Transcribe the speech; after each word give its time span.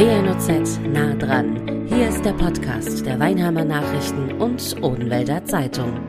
WNOZ 0.00 0.80
nah 0.94 1.12
dran. 1.12 1.86
Hier 1.86 2.08
ist 2.08 2.24
der 2.24 2.32
Podcast 2.32 3.04
der 3.04 3.20
Weinheimer 3.20 3.66
Nachrichten 3.66 4.32
und 4.40 4.82
Odenwälder 4.82 5.44
Zeitung. 5.44 6.00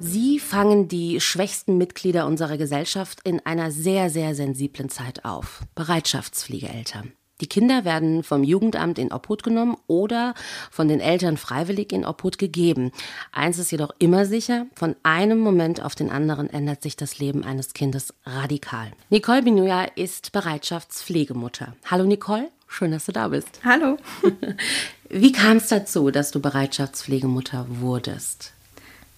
Sie 0.00 0.40
fangen 0.40 0.88
die 0.88 1.20
schwächsten 1.20 1.78
Mitglieder 1.78 2.26
unserer 2.26 2.56
Gesellschaft 2.56 3.20
in 3.22 3.38
einer 3.46 3.70
sehr, 3.70 4.10
sehr 4.10 4.34
sensiblen 4.34 4.88
Zeit 4.88 5.24
auf. 5.24 5.62
Bereitschaftspflegeeltern. 5.76 7.12
Die 7.40 7.46
Kinder 7.46 7.84
werden 7.84 8.24
vom 8.24 8.42
Jugendamt 8.42 8.98
in 8.98 9.12
Obhut 9.12 9.44
genommen 9.44 9.76
oder 9.86 10.34
von 10.72 10.88
den 10.88 10.98
Eltern 10.98 11.36
freiwillig 11.36 11.92
in 11.92 12.04
Obhut 12.04 12.38
gegeben. 12.38 12.90
Eins 13.30 13.60
ist 13.60 13.70
jedoch 13.70 13.92
immer 14.00 14.26
sicher, 14.26 14.66
von 14.74 14.96
einem 15.04 15.38
Moment 15.38 15.80
auf 15.80 15.94
den 15.94 16.10
anderen 16.10 16.50
ändert 16.50 16.82
sich 16.82 16.96
das 16.96 17.20
Leben 17.20 17.44
eines 17.44 17.72
Kindes 17.72 18.14
radikal. 18.24 18.90
Nicole 19.10 19.44
Binuja 19.44 19.84
ist 19.94 20.32
Bereitschaftspflegemutter. 20.32 21.76
Hallo 21.88 22.02
Nicole, 22.02 22.50
schön, 22.68 22.92
dass 22.92 23.06
du 23.06 23.12
da 23.12 23.28
bist. 23.28 23.60
Hallo. 23.64 23.98
Wie 25.08 25.32
kam 25.32 25.56
es 25.56 25.68
dazu, 25.68 26.10
dass 26.10 26.30
du 26.30 26.40
Bereitschaftspflegemutter 26.40 27.66
wurdest? 27.68 28.52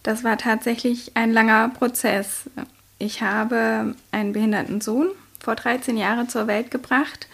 Das 0.03 0.25
war 0.25 0.39
tatsächlich 0.39 1.13
ein 1.15 1.33
langer 1.33 1.69
Prozess. 1.69 2.49
Ich 2.99 3.21
habe 3.21 3.95
einen 4.13 4.33
behinderten 4.33 4.81
Sohn 4.81 5.09
vor 5.41 5.57
13 5.57 5.97
Jahren 5.97 6.29
zur 6.29 6.47
Welt 6.47 6.71
gebracht 6.71 7.27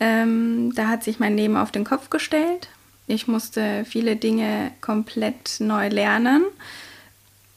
ähm, 0.00 0.74
da 0.74 0.88
hat 0.88 1.04
sich 1.04 1.20
mein 1.20 1.36
Leben 1.36 1.56
auf 1.56 1.70
den 1.70 1.84
Kopf 1.84 2.08
gestellt. 2.10 2.68
Ich 3.06 3.28
musste 3.28 3.84
viele 3.84 4.16
Dinge 4.16 4.72
komplett 4.80 5.56
neu 5.60 5.88
lernen. 5.88 6.44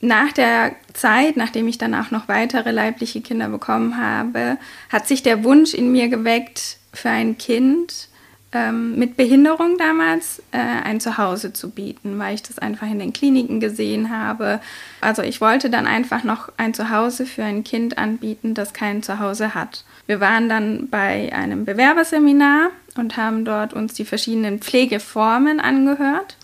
Nach 0.01 0.33
der 0.33 0.75
Zeit, 0.93 1.37
nachdem 1.37 1.69
ich 1.69 1.77
danach 1.77 2.11
noch 2.11 2.27
weitere 2.27 2.71
leibliche 2.71 3.21
Kinder 3.21 3.47
bekommen 3.47 3.97
habe, 3.97 4.57
hat 4.89 5.07
sich 5.07 5.23
der 5.23 5.45
Wunsch 5.45 5.73
in 5.73 5.93
mir 5.93 6.09
geweckt, 6.09 6.77
für 6.93 7.09
ein 7.09 7.37
Kind 7.37 8.07
ähm, 8.53 8.97
mit 8.97 9.17
Behinderung 9.17 9.77
damals 9.77 10.39
äh, 10.51 10.57
ein 10.57 10.99
Zuhause 10.99 11.53
zu 11.53 11.71
bieten, 11.71 12.19
weil 12.19 12.35
ich 12.35 12.43
das 12.43 12.59
einfach 12.59 12.87
in 12.87 12.99
den 12.99 13.13
Kliniken 13.13 13.59
gesehen 13.59 14.15
habe. 14.15 14.59
Also 15.01 15.23
ich 15.23 15.41
wollte 15.41 15.69
dann 15.69 15.87
einfach 15.87 16.23
noch 16.23 16.49
ein 16.57 16.73
Zuhause 16.73 17.25
für 17.25 17.43
ein 17.43 17.63
Kind 17.63 17.97
anbieten, 17.97 18.53
das 18.53 18.73
kein 18.73 19.01
Zuhause 19.01 19.55
hat. 19.55 19.83
Wir 20.05 20.19
waren 20.19 20.49
dann 20.49 20.89
bei 20.89 21.33
einem 21.33 21.65
Bewerberseminar 21.65 22.69
und 22.95 23.17
haben 23.17 23.43
dort 23.43 23.73
uns 23.73 23.93
die 23.93 24.05
verschiedenen 24.05 24.59
Pflegeformen 24.59 25.59
angehört. 25.59 26.37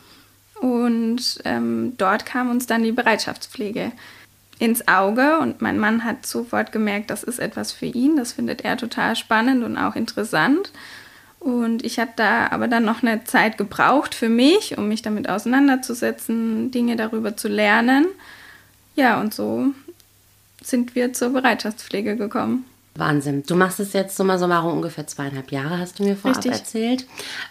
Und 0.59 1.39
ähm, 1.45 1.94
dort 1.97 2.25
kam 2.25 2.50
uns 2.50 2.66
dann 2.66 2.84
die 2.84 2.91
Bereitschaftspflege 2.91 3.91
ins 4.59 4.88
Auge 4.88 5.39
und 5.39 5.61
mein 5.61 5.79
Mann 5.79 6.03
hat 6.03 6.25
sofort 6.25 6.71
gemerkt, 6.71 7.09
das 7.09 7.23
ist 7.23 7.39
etwas 7.39 7.71
für 7.71 7.85
ihn, 7.85 8.17
das 8.17 8.33
findet 8.33 8.63
er 8.63 8.77
total 8.77 9.16
spannend 9.16 9.63
und 9.63 9.77
auch 9.77 9.95
interessant. 9.95 10.71
Und 11.39 11.85
ich 11.85 11.99
habe 11.99 12.11
da 12.17 12.47
aber 12.51 12.67
dann 12.67 12.83
noch 12.83 13.01
eine 13.01 13.23
Zeit 13.23 13.57
gebraucht 13.57 14.13
für 14.13 14.27
mich, 14.27 14.77
um 14.77 14.89
mich 14.89 15.01
damit 15.01 15.29
auseinanderzusetzen, 15.29 16.69
Dinge 16.71 16.97
darüber 16.97 17.38
zu 17.38 17.47
lernen. 17.47 18.07
Ja, 18.95 19.21
und 19.21 19.33
so 19.33 19.67
sind 20.61 20.95
wir 20.95 21.13
zur 21.13 21.29
Bereitschaftspflege 21.29 22.17
gekommen. 22.17 22.66
Wahnsinn. 22.95 23.44
Du 23.47 23.55
machst 23.55 23.79
es 23.79 23.94
jetzt 23.94 24.17
summa 24.17 24.38
summarum 24.38 24.73
ungefähr 24.73 25.07
zweieinhalb 25.07 25.53
Jahre, 25.53 25.77
hast 25.77 25.99
du 25.99 26.03
mir 26.03 26.17
vorab 26.17 26.38
Richtig. 26.38 26.51
erzählt. 26.51 27.07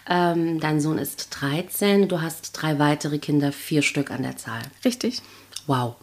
Ähm, 0.07 0.59
dein 0.59 0.79
Sohn 0.79 0.99
ist 0.99 1.29
13, 1.31 2.07
du 2.07 2.21
hast 2.21 2.51
drei 2.51 2.77
weitere 2.77 3.17
Kinder, 3.17 3.51
vier 3.51 3.81
Stück 3.81 4.11
an 4.11 4.21
der 4.21 4.37
Zahl. 4.37 4.61
Richtig. 4.85 5.23
Wow. 5.65 5.95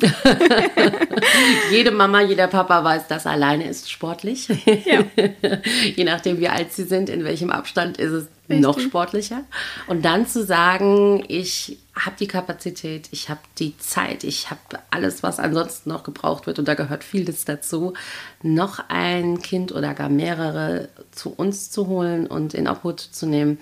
Jede 1.70 1.90
Mama, 1.90 2.20
jeder 2.20 2.48
Papa 2.48 2.82
weiß, 2.82 3.06
dass 3.08 3.26
alleine 3.26 3.68
ist 3.68 3.90
sportlich. 3.90 4.48
Ja. 4.84 5.04
Je 5.94 6.04
nachdem, 6.04 6.40
wie 6.40 6.48
alt 6.48 6.72
sie 6.72 6.84
sind, 6.84 7.08
in 7.08 7.24
welchem 7.24 7.50
Abstand 7.50 7.98
ist 7.98 8.10
es 8.10 8.28
Richtig. 8.48 8.60
noch 8.60 8.78
sportlicher. 8.78 9.44
Und 9.86 10.04
dann 10.04 10.26
zu 10.26 10.44
sagen, 10.44 11.24
ich 11.28 11.78
habe 11.94 12.16
die 12.18 12.26
Kapazität, 12.26 13.08
ich 13.12 13.28
habe 13.28 13.40
die 13.58 13.76
Zeit, 13.78 14.24
ich 14.24 14.50
habe 14.50 14.60
alles, 14.90 15.22
was 15.22 15.38
ansonsten 15.38 15.90
noch 15.90 16.02
gebraucht 16.02 16.46
wird, 16.46 16.58
und 16.58 16.66
da 16.66 16.74
gehört 16.74 17.04
vieles 17.04 17.44
dazu, 17.44 17.94
noch 18.42 18.80
ein 18.88 19.40
Kind 19.40 19.72
oder 19.72 19.94
gar 19.94 20.08
mehrere 20.08 20.88
zu 21.12 21.30
uns 21.30 21.70
zu 21.70 21.86
holen 21.86 22.26
und 22.26 22.52
in 22.52 22.68
Obhut 22.68 23.00
zu 23.00 23.26
nehmen 23.26 23.58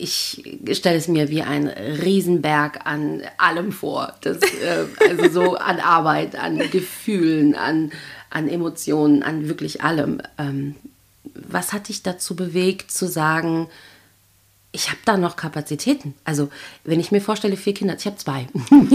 ich 0.00 0.42
stelle 0.72 0.96
es 0.96 1.08
mir 1.08 1.28
wie 1.28 1.42
ein 1.42 1.68
Riesenberg 1.68 2.86
an 2.86 3.22
allem 3.38 3.72
vor. 3.72 4.14
Das, 4.22 4.38
äh, 4.38 4.86
also 5.08 5.28
so 5.30 5.54
an 5.56 5.80
Arbeit, 5.80 6.36
an 6.36 6.58
Gefühlen, 6.70 7.54
an, 7.54 7.92
an 8.30 8.48
Emotionen, 8.48 9.22
an 9.22 9.48
wirklich 9.48 9.82
allem. 9.82 10.20
Ähm, 10.38 10.76
was 11.34 11.72
hat 11.72 11.88
dich 11.88 12.02
dazu 12.02 12.34
bewegt 12.34 12.90
zu 12.90 13.06
sagen, 13.06 13.68
ich 14.72 14.88
habe 14.88 15.00
da 15.04 15.16
noch 15.16 15.36
Kapazitäten. 15.36 16.14
Also, 16.24 16.48
wenn 16.84 17.00
ich 17.00 17.10
mir 17.10 17.20
vorstelle, 17.20 17.56
vier 17.56 17.74
Kinder, 17.74 17.96
ich 17.98 18.06
habe 18.06 18.16
zwei. 18.16 18.46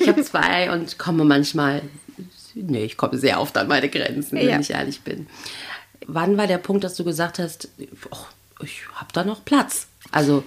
ich 0.00 0.06
habe 0.06 0.22
zwei 0.22 0.70
und 0.72 0.98
komme 0.98 1.24
manchmal, 1.24 1.82
nee, 2.54 2.84
ich 2.84 2.96
komme 2.96 3.16
sehr 3.16 3.40
oft 3.40 3.56
an 3.56 3.68
meine 3.68 3.88
Grenzen, 3.88 4.38
wenn 4.38 4.48
ja. 4.48 4.60
ich 4.60 4.70
ehrlich 4.70 5.00
bin. 5.00 5.26
Wann 6.06 6.36
war 6.36 6.46
der 6.46 6.58
Punkt, 6.58 6.84
dass 6.84 6.94
du 6.94 7.04
gesagt 7.04 7.38
hast, 7.38 7.68
oh, 8.10 8.26
ich 8.62 8.82
habe 8.94 9.08
da 9.12 9.24
noch 9.24 9.44
Platz. 9.44 9.86
Also 10.12 10.44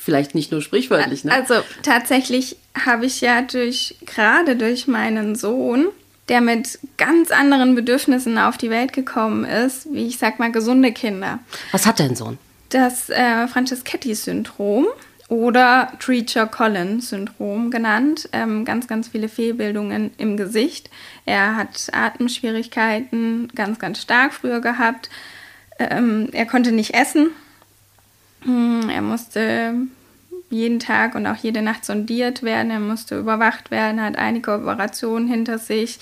vielleicht 0.00 0.34
nicht 0.34 0.50
nur 0.50 0.62
sprichwörtlich. 0.62 1.24
Ne? 1.24 1.32
Also 1.32 1.54
tatsächlich 1.82 2.56
habe 2.84 3.06
ich 3.06 3.20
ja 3.20 3.42
durch 3.42 3.96
gerade 4.06 4.56
durch 4.56 4.86
meinen 4.86 5.36
Sohn, 5.36 5.88
der 6.28 6.40
mit 6.40 6.78
ganz 6.96 7.30
anderen 7.30 7.74
Bedürfnissen 7.74 8.38
auf 8.38 8.56
die 8.56 8.70
Welt 8.70 8.92
gekommen 8.92 9.44
ist, 9.44 9.92
wie 9.92 10.06
ich 10.06 10.18
sag 10.18 10.38
mal 10.38 10.50
gesunde 10.50 10.92
Kinder. 10.92 11.40
Was 11.72 11.86
hat 11.86 12.00
dein 12.00 12.16
Sohn? 12.16 12.38
Das 12.70 13.10
äh, 13.10 13.46
Franceschetti-Syndrom 13.48 14.86
oder 15.28 15.92
Treacher-Collins-Syndrom 16.00 17.70
genannt. 17.70 18.28
Ähm, 18.32 18.64
ganz, 18.64 18.86
ganz 18.86 19.08
viele 19.08 19.28
Fehlbildungen 19.28 20.12
im 20.18 20.36
Gesicht. 20.36 20.88
Er 21.26 21.56
hat 21.56 21.88
Atemschwierigkeiten 21.92 23.48
ganz, 23.54 23.78
ganz 23.78 24.00
stark 24.00 24.32
früher 24.32 24.60
gehabt 24.60 25.10
ähm, 25.90 26.28
er 26.32 26.46
konnte 26.46 26.72
nicht 26.72 26.94
essen. 26.94 27.30
Hm, 28.42 28.88
er 28.88 29.02
musste 29.02 29.74
jeden 30.50 30.80
Tag 30.80 31.14
und 31.14 31.26
auch 31.26 31.36
jede 31.36 31.62
Nacht 31.62 31.84
sondiert 31.84 32.42
werden. 32.42 32.70
Er 32.70 32.80
musste 32.80 33.18
überwacht 33.18 33.70
werden, 33.70 34.02
hat 34.02 34.16
einige 34.16 34.52
Operationen 34.52 35.28
hinter 35.28 35.58
sich. 35.58 35.98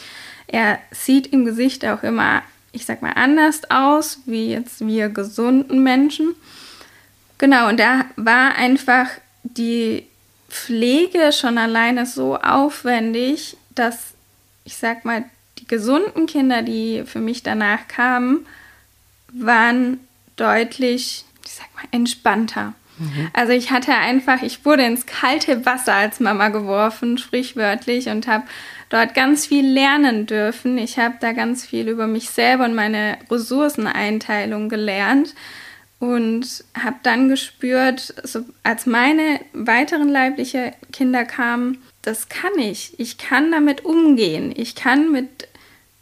Er 0.46 0.78
sieht 0.90 1.26
im 1.28 1.44
Gesicht 1.44 1.84
auch 1.84 2.02
immer, 2.02 2.42
ich 2.72 2.86
sag 2.86 3.02
mal, 3.02 3.12
anders 3.12 3.70
aus, 3.70 4.20
wie 4.24 4.50
jetzt 4.50 4.86
wir 4.86 5.10
gesunden 5.10 5.82
Menschen. 5.82 6.34
Genau, 7.36 7.68
und 7.68 7.78
da 7.78 8.06
war 8.16 8.54
einfach 8.56 9.08
die 9.42 10.06
Pflege 10.48 11.32
schon 11.32 11.58
alleine 11.58 12.06
so 12.06 12.36
aufwendig, 12.36 13.56
dass 13.74 14.14
ich 14.64 14.76
sag 14.76 15.04
mal, 15.04 15.24
die 15.58 15.66
gesunden 15.66 16.26
Kinder, 16.26 16.62
die 16.62 17.04
für 17.06 17.20
mich 17.20 17.42
danach 17.42 17.88
kamen, 17.88 18.46
waren 19.32 20.00
deutlich, 20.36 21.24
ich 21.44 21.52
sag 21.52 21.66
mal, 21.74 21.84
entspannter. 21.90 22.74
Mhm. 22.98 23.30
Also 23.32 23.52
ich 23.52 23.70
hatte 23.70 23.94
einfach, 23.94 24.42
ich 24.42 24.64
wurde 24.64 24.84
ins 24.84 25.06
kalte 25.06 25.64
Wasser 25.64 25.94
als 25.94 26.20
Mama 26.20 26.48
geworfen, 26.48 27.18
sprichwörtlich, 27.18 28.08
und 28.08 28.26
habe 28.26 28.44
dort 28.88 29.14
ganz 29.14 29.46
viel 29.46 29.66
lernen 29.66 30.26
dürfen. 30.26 30.78
Ich 30.78 30.98
habe 30.98 31.16
da 31.20 31.32
ganz 31.32 31.64
viel 31.64 31.88
über 31.88 32.06
mich 32.06 32.30
selber 32.30 32.64
und 32.64 32.74
meine 32.74 33.18
Ressourceneinteilung 33.30 34.68
gelernt 34.68 35.34
und 35.98 36.64
habe 36.80 36.96
dann 37.02 37.28
gespürt, 37.28 38.14
so 38.22 38.44
als 38.62 38.86
meine 38.86 39.40
weiteren 39.52 40.08
leiblichen 40.08 40.72
Kinder 40.92 41.24
kamen, 41.24 41.78
das 42.02 42.28
kann 42.28 42.56
ich. 42.58 42.98
Ich 42.98 43.18
kann 43.18 43.50
damit 43.50 43.84
umgehen. 43.84 44.52
Ich 44.56 44.74
kann 44.74 45.10
mit 45.10 45.48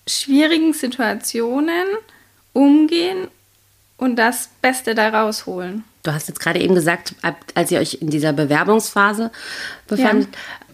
schwierigen 0.06 0.72
Situationen 0.72 1.86
umgehen 2.56 3.28
und 3.99 4.16
das 4.16 4.51
Beste 4.63 4.95
daraus 4.95 5.47
holen. 5.47 5.84
Du 6.03 6.13
hast 6.13 6.28
jetzt 6.28 6.41
gerade 6.41 6.60
eben 6.60 6.75
gesagt, 6.75 7.15
als 7.54 7.71
ihr 7.71 7.80
euch 7.80 7.98
in 8.01 8.10
dieser 8.10 8.33
Bewerbungsphase 8.33 9.30
befandet, 9.89 10.28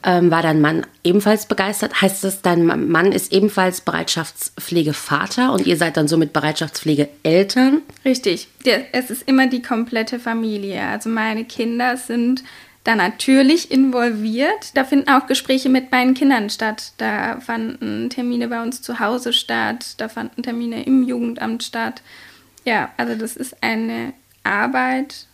ja. 0.05 0.19
ähm, 0.19 0.31
war 0.31 0.43
dein 0.43 0.61
Mann 0.61 0.87
ebenfalls 1.03 1.47
begeistert. 1.47 2.03
Heißt 2.03 2.23
das, 2.23 2.43
dein 2.43 2.67
Mann 2.67 3.13
ist 3.13 3.33
ebenfalls 3.33 3.81
Bereitschaftspflegevater 3.81 5.53
und 5.53 5.67
ihr 5.67 5.77
seid 5.77 5.97
dann 5.97 6.07
somit 6.07 6.33
Bereitschaftspflegeeltern? 6.33 7.81
Richtig. 8.05 8.49
Es 8.93 9.11
ist 9.11 9.27
immer 9.27 9.47
die 9.47 9.63
komplette 9.63 10.21
Familie. 10.21 10.83
Also 10.83 11.09
meine 11.09 11.45
Kinder 11.45 11.97
sind 11.97 12.45
da 12.85 12.97
natürlich 12.97 13.71
involviert. 13.71 14.77
Da 14.77 14.85
finden 14.85 15.09
auch 15.09 15.27
Gespräche 15.27 15.69
mit 15.69 15.91
meinen 15.91 16.15
Kindern 16.15 16.51
statt. 16.51 16.93
Da 16.99 17.41
fanden 17.41 18.11
Termine 18.11 18.49
bei 18.49 18.63
uns 18.63 18.83
zu 18.83 18.99
Hause 18.99 19.33
statt, 19.33 19.95
da 19.99 20.09
fanden 20.09 20.43
Termine 20.43 20.85
im 20.85 21.07
Jugendamt 21.07 21.63
statt. 21.63 22.03
Ja, 22.65 22.91
also 22.97 23.15
das 23.15 23.37
ist 23.37 23.63
eine 23.63 24.13
Arbeit 24.45 25.27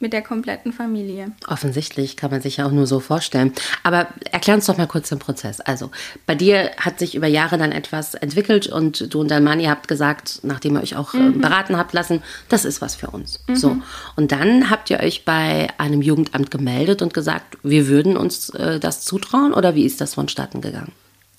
mit 0.00 0.12
der 0.12 0.22
kompletten 0.22 0.72
Familie. 0.72 1.32
Offensichtlich 1.48 2.16
kann 2.16 2.30
man 2.30 2.40
sich 2.40 2.58
ja 2.58 2.66
auch 2.66 2.70
nur 2.70 2.86
so 2.86 3.00
vorstellen. 3.00 3.52
Aber 3.82 4.06
erklär 4.30 4.54
uns 4.54 4.66
doch 4.66 4.76
mal 4.76 4.86
kurz 4.86 5.08
den 5.08 5.18
Prozess. 5.18 5.60
Also, 5.60 5.90
bei 6.24 6.36
dir 6.36 6.70
hat 6.76 7.00
sich 7.00 7.16
über 7.16 7.26
Jahre 7.26 7.58
dann 7.58 7.72
etwas 7.72 8.14
entwickelt 8.14 8.68
und 8.68 9.12
du 9.12 9.20
und 9.20 9.28
dein 9.28 9.42
Mann, 9.42 9.58
ihr 9.58 9.70
habt 9.70 9.88
gesagt, 9.88 10.40
nachdem 10.42 10.76
ihr 10.76 10.82
euch 10.82 10.94
auch 10.94 11.14
äh, 11.14 11.18
mhm. 11.18 11.40
beraten 11.40 11.76
habt 11.76 11.92
lassen, 11.92 12.22
das 12.48 12.64
ist 12.64 12.80
was 12.80 12.94
für 12.94 13.10
uns. 13.10 13.40
Mhm. 13.48 13.56
So. 13.56 13.76
Und 14.14 14.30
dann 14.30 14.70
habt 14.70 14.88
ihr 14.90 15.00
euch 15.00 15.24
bei 15.24 15.68
einem 15.78 16.00
Jugendamt 16.00 16.50
gemeldet 16.50 17.02
und 17.02 17.12
gesagt, 17.12 17.58
wir 17.64 17.88
würden 17.88 18.16
uns 18.16 18.50
äh, 18.50 18.78
das 18.78 19.04
zutrauen 19.04 19.52
oder 19.52 19.74
wie 19.74 19.84
ist 19.84 20.00
das 20.00 20.14
vonstatten 20.14 20.60
gegangen? 20.60 20.92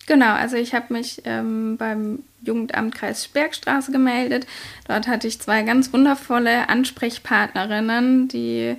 Genau, 0.09 0.33
also 0.33 0.55
ich 0.55 0.73
habe 0.73 0.91
mich 0.91 1.21
ähm, 1.25 1.77
beim 1.77 2.23
Jugendamt 2.41 2.95
Kreis 2.95 3.27
Bergstraße 3.27 3.91
gemeldet. 3.91 4.47
Dort 4.87 5.07
hatte 5.07 5.27
ich 5.27 5.39
zwei 5.39 5.61
ganz 5.61 5.93
wundervolle 5.93 6.67
Ansprechpartnerinnen, 6.67 8.27
die 8.27 8.75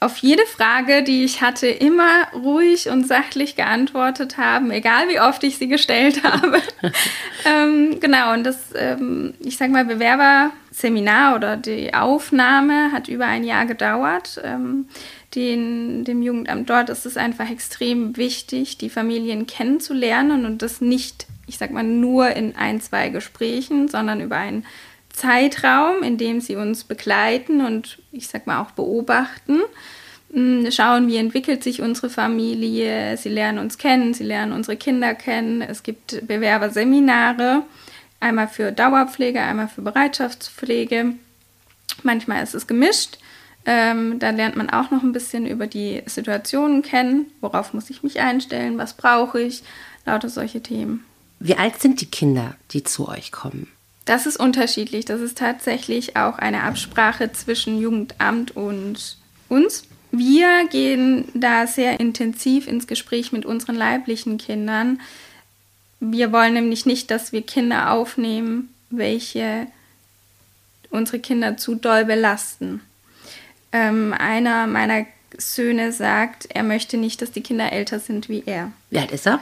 auf 0.00 0.16
jede 0.18 0.46
Frage, 0.46 1.02
die 1.02 1.22
ich 1.24 1.42
hatte, 1.42 1.66
immer 1.66 2.28
ruhig 2.32 2.88
und 2.88 3.06
sachlich 3.06 3.56
geantwortet 3.56 4.38
haben, 4.38 4.70
egal 4.70 5.10
wie 5.10 5.20
oft 5.20 5.44
ich 5.44 5.58
sie 5.58 5.68
gestellt 5.68 6.24
habe. 6.24 6.62
ähm, 7.44 8.00
genau, 8.00 8.32
und 8.32 8.44
das, 8.44 8.56
ähm, 8.74 9.34
ich 9.40 9.58
sag 9.58 9.70
mal, 9.70 9.84
Bewerberseminar 9.84 11.36
oder 11.36 11.58
die 11.58 11.92
Aufnahme 11.92 12.90
hat 12.90 13.08
über 13.08 13.26
ein 13.26 13.44
Jahr 13.44 13.66
gedauert. 13.66 14.40
Ähm, 14.42 14.88
den, 15.34 16.04
dem 16.04 16.22
Jugendamt 16.22 16.70
dort 16.70 16.90
ist 16.90 17.06
es 17.06 17.16
einfach 17.16 17.50
extrem 17.50 18.16
wichtig, 18.16 18.78
die 18.78 18.90
Familien 18.90 19.46
kennenzulernen 19.46 20.46
und 20.46 20.62
das 20.62 20.80
nicht, 20.80 21.26
ich 21.46 21.58
sag 21.58 21.70
mal, 21.70 21.82
nur 21.82 22.30
in 22.30 22.56
ein, 22.56 22.80
zwei 22.80 23.08
Gesprächen, 23.08 23.88
sondern 23.88 24.20
über 24.20 24.36
einen 24.36 24.64
Zeitraum, 25.10 26.02
in 26.02 26.18
dem 26.18 26.40
sie 26.40 26.56
uns 26.56 26.84
begleiten 26.84 27.64
und 27.64 27.98
ich 28.12 28.28
sag 28.28 28.46
mal 28.46 28.60
auch 28.60 28.72
beobachten. 28.72 29.60
Hm, 30.32 30.70
schauen, 30.70 31.06
wie 31.08 31.16
entwickelt 31.16 31.62
sich 31.62 31.80
unsere 31.80 32.10
Familie. 32.10 33.16
Sie 33.16 33.28
lernen 33.28 33.58
uns 33.58 33.78
kennen, 33.78 34.14
sie 34.14 34.24
lernen 34.24 34.52
unsere 34.52 34.76
Kinder 34.76 35.14
kennen. 35.14 35.62
Es 35.62 35.82
gibt 35.84 36.26
Bewerberseminare, 36.26 37.62
einmal 38.18 38.48
für 38.48 38.72
Dauerpflege, 38.72 39.40
einmal 39.40 39.68
für 39.68 39.82
Bereitschaftspflege. 39.82 41.14
Manchmal 42.02 42.42
ist 42.42 42.54
es 42.54 42.66
gemischt. 42.66 43.18
Ähm, 43.66 44.18
da 44.18 44.30
lernt 44.30 44.56
man 44.56 44.68
auch 44.70 44.90
noch 44.90 45.02
ein 45.02 45.12
bisschen 45.12 45.46
über 45.46 45.66
die 45.66 46.02
Situationen 46.06 46.82
kennen. 46.82 47.26
Worauf 47.40 47.72
muss 47.72 47.90
ich 47.90 48.02
mich 48.02 48.20
einstellen? 48.20 48.76
Was 48.78 48.94
brauche 48.94 49.40
ich? 49.40 49.62
Lauter 50.04 50.28
solche 50.28 50.62
Themen. 50.62 51.04
Wie 51.40 51.56
alt 51.56 51.80
sind 51.80 52.00
die 52.00 52.10
Kinder, 52.10 52.56
die 52.70 52.84
zu 52.84 53.08
euch 53.08 53.32
kommen? 53.32 53.68
Das 54.04 54.26
ist 54.26 54.38
unterschiedlich. 54.38 55.06
Das 55.06 55.20
ist 55.20 55.38
tatsächlich 55.38 56.16
auch 56.16 56.38
eine 56.38 56.62
Absprache 56.62 57.32
zwischen 57.32 57.80
Jugendamt 57.80 58.54
und 58.54 59.16
uns. 59.48 59.84
Wir 60.10 60.68
gehen 60.68 61.28
da 61.34 61.66
sehr 61.66 61.98
intensiv 62.00 62.68
ins 62.68 62.86
Gespräch 62.86 63.32
mit 63.32 63.46
unseren 63.46 63.74
leiblichen 63.74 64.38
Kindern. 64.38 65.00
Wir 66.00 66.32
wollen 66.32 66.54
nämlich 66.54 66.86
nicht, 66.86 67.10
dass 67.10 67.32
wir 67.32 67.42
Kinder 67.42 67.92
aufnehmen, 67.92 68.72
welche 68.90 69.66
unsere 70.90 71.18
Kinder 71.18 71.56
zu 71.56 71.74
doll 71.74 72.04
belasten. 72.04 72.80
Ähm, 73.74 74.14
einer 74.16 74.68
meiner 74.68 75.04
Söhne 75.36 75.90
sagt, 75.90 76.46
er 76.48 76.62
möchte 76.62 76.96
nicht, 76.96 77.20
dass 77.20 77.32
die 77.32 77.42
Kinder 77.42 77.72
älter 77.72 77.98
sind 77.98 78.28
wie 78.28 78.44
er. 78.46 78.70
Wie 78.90 78.98
alt 78.98 79.10
ist 79.10 79.26
er? 79.26 79.40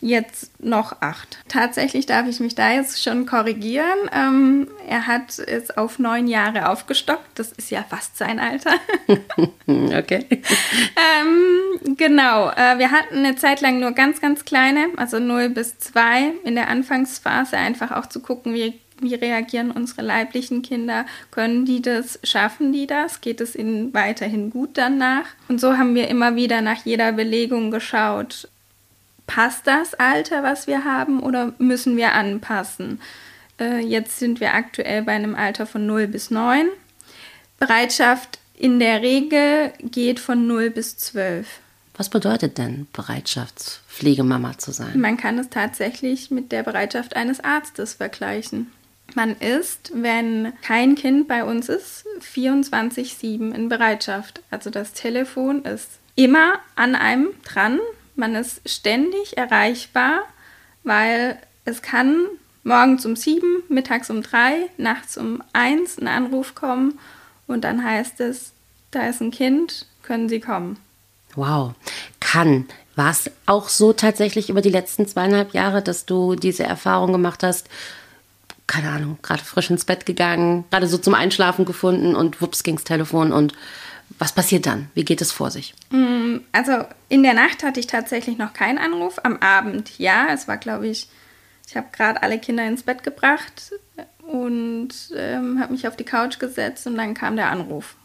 Jetzt 0.00 0.60
noch 0.64 1.00
acht. 1.00 1.38
Tatsächlich 1.48 2.06
darf 2.06 2.26
ich 2.26 2.40
mich 2.40 2.54
da 2.54 2.72
jetzt 2.72 3.02
schon 3.02 3.26
korrigieren. 3.26 3.98
Ähm, 4.12 4.68
er 4.88 5.06
hat 5.06 5.38
es 5.38 5.76
auf 5.76 5.98
neun 5.98 6.26
Jahre 6.26 6.68
aufgestockt. 6.68 7.26
Das 7.34 7.52
ist 7.52 7.70
ja 7.70 7.84
fast 7.88 8.16
sein 8.16 8.40
Alter. 8.40 8.72
okay. 9.66 10.26
ähm, 10.30 11.96
genau. 11.96 12.50
Äh, 12.50 12.78
wir 12.78 12.90
hatten 12.90 13.18
eine 13.18 13.36
Zeit 13.36 13.60
lang 13.60 13.78
nur 13.78 13.92
ganz, 13.92 14.20
ganz 14.20 14.44
kleine, 14.44 14.88
also 14.96 15.18
0 15.18 15.50
bis 15.50 15.78
2 15.78 16.32
in 16.44 16.54
der 16.54 16.68
Anfangsphase, 16.68 17.56
einfach 17.56 17.90
auch 17.92 18.06
zu 18.06 18.20
gucken, 18.20 18.54
wie 18.54 18.80
wie 19.00 19.14
reagieren 19.14 19.70
unsere 19.70 20.02
leiblichen 20.02 20.62
Kinder? 20.62 21.06
Können 21.30 21.64
die 21.64 21.82
das? 21.82 22.18
Schaffen 22.22 22.72
die 22.72 22.86
das? 22.86 23.20
Geht 23.20 23.40
es 23.40 23.56
ihnen 23.56 23.92
weiterhin 23.94 24.50
gut 24.50 24.70
danach? 24.74 25.26
Und 25.48 25.60
so 25.60 25.76
haben 25.76 25.94
wir 25.94 26.08
immer 26.08 26.36
wieder 26.36 26.60
nach 26.60 26.84
jeder 26.84 27.12
Belegung 27.12 27.70
geschaut, 27.70 28.48
passt 29.26 29.66
das 29.66 29.94
Alter, 29.94 30.42
was 30.42 30.66
wir 30.66 30.84
haben, 30.84 31.20
oder 31.20 31.52
müssen 31.58 31.96
wir 31.96 32.12
anpassen? 32.14 33.00
Äh, 33.60 33.80
jetzt 33.80 34.18
sind 34.18 34.40
wir 34.40 34.54
aktuell 34.54 35.02
bei 35.02 35.12
einem 35.12 35.34
Alter 35.34 35.66
von 35.66 35.86
0 35.86 36.08
bis 36.08 36.30
9. 36.30 36.68
Bereitschaft 37.58 38.38
in 38.56 38.78
der 38.78 39.02
Regel 39.02 39.72
geht 39.82 40.18
von 40.20 40.46
0 40.46 40.70
bis 40.70 40.98
12. 40.98 41.46
Was 41.94 42.08
bedeutet 42.08 42.58
denn 42.58 42.86
Bereitschaftspflegemama 42.92 44.58
zu 44.58 44.72
sein? 44.72 44.98
Man 44.98 45.16
kann 45.16 45.38
es 45.38 45.50
tatsächlich 45.50 46.30
mit 46.30 46.50
der 46.50 46.62
Bereitschaft 46.62 47.14
eines 47.14 47.40
Arztes 47.40 47.94
vergleichen. 47.94 48.72
Man 49.14 49.36
ist, 49.36 49.92
wenn 49.94 50.52
kein 50.62 50.94
Kind 50.94 51.28
bei 51.28 51.44
uns 51.44 51.68
ist, 51.68 52.04
24-7 52.34 53.52
in 53.52 53.68
Bereitschaft. 53.68 54.40
Also 54.50 54.70
das 54.70 54.92
Telefon 54.92 55.64
ist 55.64 55.88
immer 56.14 56.54
an 56.76 56.94
einem 56.94 57.28
dran. 57.44 57.80
Man 58.16 58.34
ist 58.34 58.60
ständig 58.68 59.36
erreichbar, 59.36 60.22
weil 60.84 61.38
es 61.64 61.82
kann 61.82 62.26
morgens 62.62 63.06
um 63.06 63.16
7, 63.16 63.62
mittags 63.68 64.10
um 64.10 64.22
3, 64.22 64.68
nachts 64.76 65.16
um 65.16 65.42
1 65.52 65.98
ein 65.98 66.08
Anruf 66.08 66.54
kommen 66.54 66.98
und 67.46 67.64
dann 67.64 67.84
heißt 67.84 68.20
es, 68.20 68.52
da 68.90 69.08
ist 69.08 69.20
ein 69.20 69.30
Kind, 69.30 69.86
können 70.02 70.28
Sie 70.28 70.40
kommen. 70.40 70.78
Wow, 71.34 71.74
kann. 72.18 72.66
War 72.96 73.10
es 73.10 73.30
auch 73.46 73.68
so 73.68 73.92
tatsächlich 73.92 74.50
über 74.50 74.60
die 74.60 74.70
letzten 74.70 75.06
zweieinhalb 75.06 75.54
Jahre, 75.54 75.80
dass 75.80 76.06
du 76.06 76.34
diese 76.34 76.64
Erfahrung 76.64 77.12
gemacht 77.12 77.42
hast, 77.42 77.68
keine 78.70 78.90
Ahnung, 78.90 79.18
gerade 79.20 79.42
frisch 79.42 79.68
ins 79.68 79.84
Bett 79.84 80.06
gegangen, 80.06 80.64
gerade 80.70 80.86
so 80.86 80.96
zum 80.96 81.14
Einschlafen 81.14 81.64
gefunden 81.64 82.14
und 82.14 82.40
wups 82.40 82.62
ging's 82.62 82.84
Telefon 82.84 83.32
und 83.32 83.52
was 84.18 84.32
passiert 84.32 84.66
dann? 84.66 84.88
Wie 84.94 85.04
geht 85.04 85.20
es 85.20 85.32
vor 85.32 85.50
sich? 85.50 85.74
Mm, 85.90 86.36
also 86.52 86.84
in 87.08 87.24
der 87.24 87.34
Nacht 87.34 87.64
hatte 87.64 87.80
ich 87.80 87.88
tatsächlich 87.88 88.38
noch 88.38 88.52
keinen 88.52 88.78
Anruf. 88.78 89.18
Am 89.24 89.38
Abend 89.38 89.98
ja. 89.98 90.28
Es 90.32 90.46
war, 90.46 90.56
glaube 90.56 90.86
ich, 90.86 91.08
ich 91.66 91.76
habe 91.76 91.88
gerade 91.92 92.22
alle 92.22 92.38
Kinder 92.38 92.66
ins 92.66 92.84
Bett 92.84 93.02
gebracht 93.02 93.72
und 94.18 94.90
ähm, 95.16 95.60
habe 95.60 95.72
mich 95.72 95.88
auf 95.88 95.96
die 95.96 96.04
Couch 96.04 96.38
gesetzt 96.38 96.86
und 96.86 96.96
dann 96.96 97.14
kam 97.14 97.36
der 97.36 97.50
Anruf. 97.50 97.96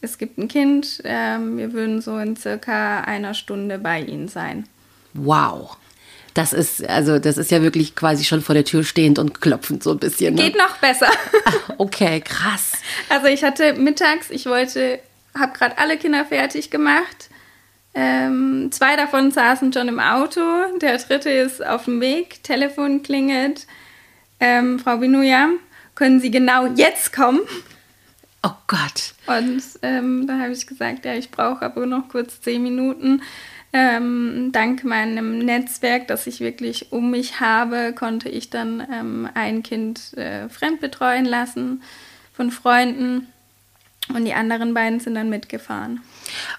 Es 0.00 0.18
gibt 0.18 0.38
ein 0.38 0.48
Kind, 0.48 1.00
ähm, 1.04 1.56
wir 1.56 1.72
würden 1.72 2.00
so 2.00 2.18
in 2.18 2.36
circa 2.36 3.00
einer 3.00 3.34
Stunde 3.34 3.78
bei 3.78 4.00
Ihnen 4.00 4.28
sein. 4.28 4.68
Wow. 5.14 5.76
Das 6.34 6.52
ist, 6.52 6.86
also, 6.88 7.18
das 7.18 7.36
ist 7.36 7.50
ja 7.50 7.62
wirklich 7.62 7.94
quasi 7.94 8.24
schon 8.24 8.40
vor 8.40 8.54
der 8.54 8.64
Tür 8.64 8.84
stehend 8.84 9.18
und 9.18 9.40
klopfend 9.40 9.82
so 9.82 9.90
ein 9.90 9.98
bisschen. 9.98 10.34
Ne? 10.34 10.44
Geht 10.44 10.56
noch 10.56 10.78
besser. 10.78 11.08
Ach, 11.44 11.74
okay, 11.78 12.20
krass. 12.20 12.72
Also 13.08 13.26
ich 13.26 13.44
hatte 13.44 13.74
mittags, 13.74 14.30
ich 14.30 14.46
wollte, 14.46 15.00
habe 15.38 15.52
gerade 15.52 15.76
alle 15.78 15.98
Kinder 15.98 16.24
fertig 16.24 16.70
gemacht. 16.70 17.28
Ähm, 17.94 18.70
zwei 18.70 18.96
davon 18.96 19.30
saßen 19.30 19.72
schon 19.72 19.88
im 19.88 20.00
Auto, 20.00 20.40
der 20.80 20.96
dritte 20.96 21.28
ist 21.28 21.64
auf 21.64 21.84
dem 21.84 22.00
Weg, 22.00 22.42
Telefon 22.42 23.02
klingelt. 23.02 23.66
Ähm, 24.40 24.78
Frau 24.78 24.96
Binuja, 24.96 25.50
können 25.94 26.20
Sie 26.20 26.30
genau 26.30 26.66
jetzt 26.66 27.12
kommen? 27.12 27.40
Oh 28.42 28.50
Gott. 28.66 29.14
Und 29.26 29.62
ähm, 29.82 30.26
da 30.26 30.38
habe 30.38 30.52
ich 30.52 30.66
gesagt, 30.66 31.04
ja, 31.04 31.14
ich 31.14 31.30
brauche 31.30 31.64
aber 31.64 31.86
noch 31.86 32.08
kurz 32.08 32.40
zehn 32.40 32.62
Minuten. 32.62 33.22
Ähm, 33.74 34.50
dank 34.52 34.84
meinem 34.84 35.38
Netzwerk, 35.38 36.06
das 36.08 36.26
ich 36.26 36.40
wirklich 36.40 36.92
um 36.92 37.10
mich 37.10 37.40
habe, 37.40 37.94
konnte 37.94 38.28
ich 38.28 38.50
dann 38.50 38.86
ähm, 38.92 39.28
ein 39.34 39.62
Kind 39.62 40.12
äh, 40.18 40.48
fremdbetreuen 40.50 41.24
lassen 41.24 41.82
von 42.34 42.50
Freunden 42.50 43.28
und 44.08 44.24
die 44.24 44.34
anderen 44.34 44.74
beiden 44.74 45.00
sind 45.00 45.14
dann 45.14 45.30
mitgefahren. 45.30 46.00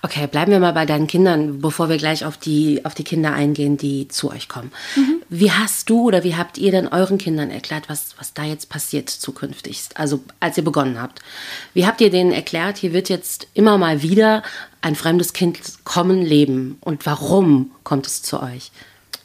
Okay, 0.02 0.28
bleiben 0.28 0.52
wir 0.52 0.60
mal 0.60 0.72
bei 0.72 0.86
deinen 0.86 1.08
Kindern, 1.08 1.60
bevor 1.60 1.90
wir 1.90 1.98
gleich 1.98 2.26
auf 2.26 2.38
die, 2.38 2.86
auf 2.86 2.94
die 2.94 3.04
Kinder 3.04 3.34
eingehen, 3.34 3.78
die 3.78 4.08
zu 4.08 4.32
euch 4.32 4.48
kommen. 4.48 4.72
Mhm. 4.96 5.22
Wie 5.30 5.52
hast 5.52 5.90
du 5.90 6.04
oder 6.04 6.24
wie 6.24 6.36
habt 6.36 6.58
ihr 6.58 6.72
denn 6.72 6.88
euren 6.88 7.18
Kindern 7.18 7.52
erklärt, 7.52 7.90
was, 7.90 8.16
was 8.18 8.34
da 8.34 8.44
jetzt 8.44 8.70
passiert 8.70 9.10
zukünftig? 9.10 9.90
Also 9.96 10.24
als 10.40 10.58
ihr 10.58 10.64
begonnen 10.64 11.02
habt. 11.02 11.22
Wie 11.74 11.86
habt 11.86 12.02
ihr 12.02 12.10
denen 12.10 12.32
erklärt, 12.32 12.78
hier 12.78 12.94
wird 12.94 13.10
jetzt 13.10 13.48
immer 13.54 13.78
mal 13.78 14.02
wieder 14.02 14.42
ein 14.84 14.96
fremdes 14.96 15.32
Kind 15.32 15.60
kommen, 15.86 16.22
leben 16.22 16.78
und 16.82 17.06
warum 17.06 17.72
kommt 17.84 18.06
es 18.06 18.22
zu 18.22 18.44
euch? 18.44 18.72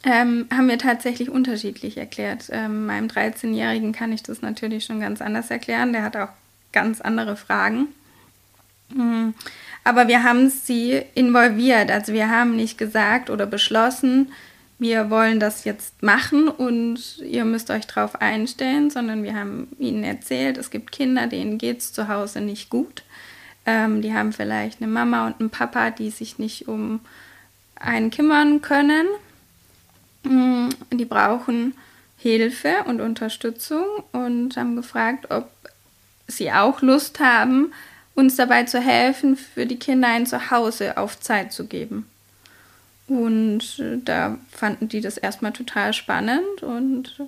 Ähm, 0.04 0.46
haben 0.52 0.68
wir 0.68 0.78
tatsächlich 0.78 1.28
unterschiedlich 1.28 1.96
erklärt. 1.96 2.48
Ähm, 2.50 2.86
meinem 2.86 3.08
13-Jährigen 3.08 3.92
kann 3.92 4.12
ich 4.12 4.22
das 4.22 4.40
natürlich 4.40 4.84
schon 4.84 5.00
ganz 5.00 5.20
anders 5.20 5.50
erklären. 5.50 5.92
Der 5.92 6.04
hat 6.04 6.16
auch 6.16 6.28
ganz 6.72 7.00
andere 7.00 7.34
Fragen. 7.36 7.88
Mhm. 8.94 9.34
Aber 9.82 10.06
wir 10.06 10.22
haben 10.22 10.48
sie 10.48 11.02
involviert. 11.14 11.90
Also 11.90 12.12
wir 12.12 12.30
haben 12.30 12.54
nicht 12.54 12.78
gesagt 12.78 13.28
oder 13.28 13.44
beschlossen, 13.44 14.30
wir 14.78 15.10
wollen 15.10 15.40
das 15.40 15.64
jetzt 15.64 16.04
machen 16.04 16.46
und 16.46 17.18
ihr 17.18 17.44
müsst 17.44 17.68
euch 17.70 17.88
darauf 17.88 18.20
einstellen, 18.20 18.90
sondern 18.90 19.24
wir 19.24 19.34
haben 19.34 19.66
ihnen 19.80 20.04
erzählt, 20.04 20.56
es 20.56 20.70
gibt 20.70 20.92
Kinder, 20.92 21.26
denen 21.26 21.58
geht 21.58 21.78
es 21.78 21.92
zu 21.92 22.06
Hause 22.06 22.40
nicht 22.40 22.70
gut. 22.70 23.02
Ähm, 23.68 24.00
die 24.00 24.14
haben 24.14 24.32
vielleicht 24.32 24.80
eine 24.80 24.90
Mama 24.90 25.26
und 25.26 25.40
einen 25.40 25.50
Papa, 25.50 25.90
die 25.90 26.08
sich 26.08 26.38
nicht 26.38 26.68
um 26.68 27.00
einen 27.78 28.10
kümmern 28.10 28.62
können. 28.62 29.06
Mm, 30.22 30.70
die 30.90 31.04
brauchen 31.04 31.74
Hilfe 32.16 32.84
und 32.86 33.02
Unterstützung 33.02 33.84
und 34.12 34.56
haben 34.56 34.74
gefragt, 34.74 35.30
ob 35.30 35.50
sie 36.26 36.50
auch 36.50 36.80
Lust 36.80 37.20
haben, 37.20 37.74
uns 38.14 38.36
dabei 38.36 38.64
zu 38.64 38.80
helfen, 38.80 39.36
für 39.36 39.66
die 39.66 39.78
Kinder 39.78 40.08
ein 40.08 40.24
Zuhause 40.24 40.96
auf 40.96 41.20
Zeit 41.20 41.52
zu 41.52 41.66
geben. 41.66 42.06
Und 43.06 43.78
äh, 43.80 43.98
da 44.02 44.38
fanden 44.50 44.88
die 44.88 45.02
das 45.02 45.18
erstmal 45.18 45.52
total 45.52 45.92
spannend 45.92 46.62
und 46.62 47.22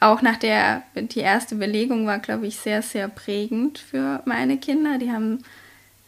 auch 0.00 0.22
nach 0.22 0.38
der, 0.38 0.82
die 0.96 1.20
erste 1.20 1.54
Belegung 1.54 2.04
war, 2.04 2.18
glaube 2.18 2.48
ich, 2.48 2.56
sehr, 2.56 2.82
sehr 2.82 3.06
prägend 3.06 3.78
für 3.78 4.22
meine 4.24 4.58
Kinder. 4.58 4.98
Die 4.98 5.12
haben, 5.12 5.44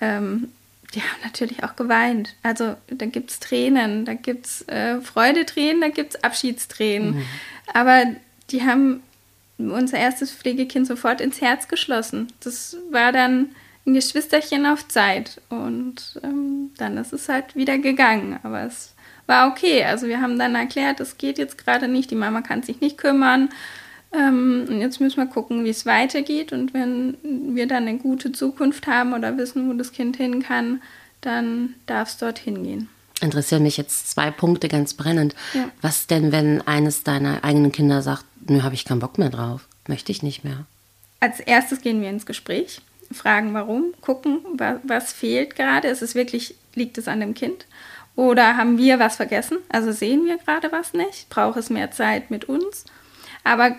ähm, 0.00 0.52
die 0.94 1.02
haben 1.02 1.20
natürlich 1.24 1.64
auch 1.64 1.76
geweint. 1.76 2.34
Also 2.42 2.76
da 2.88 3.06
gibt 3.06 3.30
es 3.30 3.40
Tränen, 3.40 4.04
da 4.04 4.14
gibt 4.14 4.46
es 4.46 4.68
äh, 4.68 5.00
Freudetränen, 5.00 5.80
da 5.80 5.88
gibt 5.88 6.14
es 6.14 6.24
Abschiedstränen. 6.24 7.16
Mhm. 7.16 7.22
Aber 7.72 8.04
die 8.50 8.62
haben 8.64 9.02
unser 9.58 9.98
erstes 9.98 10.32
Pflegekind 10.32 10.86
sofort 10.86 11.20
ins 11.20 11.40
Herz 11.40 11.68
geschlossen. 11.68 12.32
Das 12.40 12.76
war 12.90 13.12
dann 13.12 13.50
ein 13.86 13.94
Geschwisterchen 13.94 14.66
auf 14.66 14.86
Zeit. 14.88 15.40
Und 15.48 16.20
ähm, 16.22 16.70
dann 16.76 16.96
ist 16.96 17.12
es 17.12 17.28
halt 17.28 17.56
wieder 17.56 17.78
gegangen. 17.78 18.38
Aber 18.42 18.62
es 18.62 18.94
war 19.26 19.50
okay. 19.50 19.84
Also 19.84 20.06
wir 20.06 20.20
haben 20.20 20.38
dann 20.38 20.54
erklärt, 20.54 21.00
es 21.00 21.18
geht 21.18 21.38
jetzt 21.38 21.58
gerade 21.58 21.88
nicht, 21.88 22.10
die 22.10 22.16
Mama 22.16 22.42
kann 22.42 22.62
sich 22.62 22.80
nicht 22.80 22.98
kümmern. 22.98 23.48
Ähm, 24.16 24.66
und 24.68 24.80
jetzt 24.80 25.00
müssen 25.00 25.18
wir 25.18 25.26
gucken, 25.26 25.64
wie 25.64 25.70
es 25.70 25.84
weitergeht. 25.84 26.52
Und 26.52 26.72
wenn 26.72 27.16
wir 27.22 27.66
dann 27.66 27.86
eine 27.86 27.98
gute 27.98 28.32
Zukunft 28.32 28.86
haben 28.86 29.12
oder 29.12 29.36
wissen, 29.36 29.68
wo 29.68 29.74
das 29.74 29.92
Kind 29.92 30.16
hin 30.16 30.42
kann, 30.42 30.80
dann 31.20 31.74
darf 31.86 32.08
es 32.08 32.18
dorthin 32.18 32.62
gehen. 32.62 32.88
Interessieren 33.20 33.62
mich 33.62 33.76
jetzt 33.76 34.10
zwei 34.10 34.30
Punkte 34.30 34.68
ganz 34.68 34.94
brennend. 34.94 35.34
Ja. 35.54 35.70
Was 35.80 36.06
denn, 36.06 36.32
wenn 36.32 36.62
eines 36.66 37.02
deiner 37.02 37.44
eigenen 37.44 37.72
Kinder 37.72 38.02
sagt, 38.02 38.24
nö, 38.48 38.62
habe 38.62 38.74
ich 38.74 38.84
keinen 38.84 39.00
Bock 39.00 39.18
mehr 39.18 39.30
drauf, 39.30 39.66
möchte 39.88 40.12
ich 40.12 40.22
nicht 40.22 40.44
mehr? 40.44 40.66
Als 41.20 41.40
erstes 41.40 41.80
gehen 41.80 42.02
wir 42.02 42.10
ins 42.10 42.26
Gespräch, 42.26 42.80
fragen 43.10 43.54
warum, 43.54 43.94
gucken, 44.02 44.40
was, 44.54 44.76
was 44.82 45.12
fehlt 45.12 45.56
gerade. 45.56 45.88
Ist 45.88 46.02
es 46.02 46.14
wirklich, 46.14 46.54
liegt 46.74 46.98
es 46.98 47.08
an 47.08 47.20
dem 47.20 47.34
Kind? 47.34 47.66
Oder 48.16 48.56
haben 48.56 48.78
wir 48.78 48.98
was 48.98 49.16
vergessen? 49.16 49.58
Also 49.70 49.92
sehen 49.92 50.26
wir 50.26 50.38
gerade 50.38 50.70
was 50.72 50.92
nicht? 50.92 51.28
Braucht 51.28 51.58
es 51.58 51.70
mehr 51.70 51.90
Zeit 51.90 52.30
mit 52.30 52.46
uns? 52.46 52.84
Aber 53.44 53.76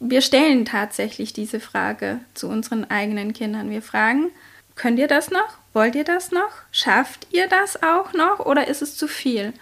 wir 0.00 0.20
stellen 0.20 0.64
tatsächlich 0.64 1.32
diese 1.32 1.60
Frage 1.60 2.20
zu 2.34 2.48
unseren 2.48 2.88
eigenen 2.90 3.32
Kindern. 3.32 3.70
Wir 3.70 3.82
fragen, 3.82 4.30
könnt 4.74 4.98
ihr 4.98 5.08
das 5.08 5.30
noch? 5.30 5.58
Wollt 5.72 5.94
ihr 5.94 6.04
das 6.04 6.30
noch? 6.30 6.50
Schafft 6.72 7.26
ihr 7.30 7.48
das 7.48 7.82
auch 7.82 8.12
noch 8.12 8.40
oder 8.40 8.68
ist 8.68 8.82
es 8.82 8.96
zu 8.96 9.08
viel? 9.08 9.52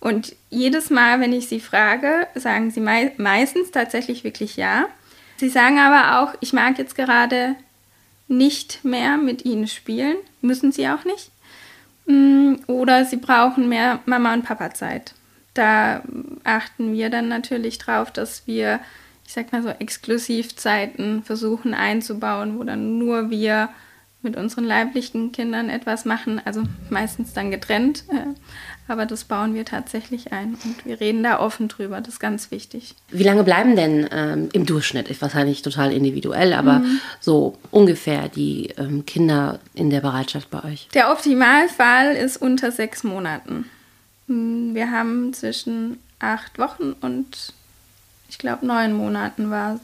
Und 0.00 0.36
jedes 0.50 0.90
Mal, 0.90 1.20
wenn 1.20 1.32
ich 1.32 1.48
sie 1.48 1.60
frage, 1.60 2.28
sagen 2.34 2.70
sie 2.70 2.80
mei 2.80 3.12
meistens 3.16 3.70
tatsächlich 3.70 4.22
wirklich 4.24 4.56
ja. 4.56 4.86
Sie 5.38 5.48
sagen 5.48 5.78
aber 5.78 6.20
auch, 6.20 6.34
ich 6.40 6.52
mag 6.52 6.78
jetzt 6.78 6.94
gerade 6.94 7.56
nicht 8.28 8.84
mehr 8.84 9.16
mit 9.16 9.44
ihnen 9.44 9.66
spielen. 9.66 10.16
Müssen 10.40 10.70
sie 10.70 10.88
auch 10.88 11.04
nicht. 11.04 11.30
Mm, 12.06 12.56
oder 12.66 13.04
sie 13.04 13.16
brauchen 13.16 13.68
mehr 13.68 14.00
Mama- 14.06 14.34
und 14.34 14.44
Papa-Zeit. 14.44 15.14
Da 15.54 16.02
achten 16.44 16.92
wir 16.92 17.10
dann 17.10 17.28
natürlich 17.28 17.78
drauf, 17.78 18.12
dass 18.12 18.46
wir, 18.46 18.80
ich 19.28 19.34
sag 19.34 19.52
mal 19.52 19.62
so, 19.62 19.68
Exklusivzeiten 19.68 21.22
versuchen 21.22 21.74
einzubauen, 21.74 22.58
wo 22.58 22.64
dann 22.64 22.98
nur 22.98 23.28
wir 23.28 23.68
mit 24.22 24.38
unseren 24.38 24.64
leiblichen 24.64 25.32
Kindern 25.32 25.68
etwas 25.68 26.06
machen, 26.06 26.40
also 26.46 26.62
meistens 26.88 27.34
dann 27.34 27.50
getrennt, 27.50 28.04
äh, 28.08 28.34
aber 28.90 29.04
das 29.04 29.24
bauen 29.24 29.54
wir 29.54 29.66
tatsächlich 29.66 30.32
ein 30.32 30.56
und 30.64 30.86
wir 30.86 30.98
reden 30.98 31.22
da 31.22 31.40
offen 31.40 31.68
drüber, 31.68 32.00
das 32.00 32.14
ist 32.14 32.20
ganz 32.20 32.50
wichtig. 32.50 32.94
Wie 33.10 33.22
lange 33.22 33.44
bleiben 33.44 33.76
denn 33.76 34.08
ähm, 34.10 34.48
im 34.54 34.64
Durchschnitt, 34.64 35.10
ist 35.10 35.20
wahrscheinlich 35.20 35.60
total 35.60 35.92
individuell, 35.92 36.54
aber 36.54 36.78
mhm. 36.78 36.98
so 37.20 37.58
ungefähr 37.70 38.30
die 38.30 38.68
ähm, 38.78 39.04
Kinder 39.04 39.60
in 39.74 39.90
der 39.90 40.00
Bereitschaft 40.00 40.50
bei 40.50 40.64
euch? 40.64 40.88
Der 40.94 41.12
Optimalfall 41.12 42.16
ist 42.16 42.38
unter 42.38 42.72
sechs 42.72 43.04
Monaten. 43.04 43.66
Hm, 44.26 44.74
wir 44.74 44.90
haben 44.90 45.34
zwischen 45.34 45.98
acht 46.18 46.58
Wochen 46.58 46.94
und 47.02 47.52
ich 48.28 48.38
glaube 48.38 48.66
neun 48.66 48.92
Monaten 48.92 49.50
war 49.50 49.74
es. 49.74 49.80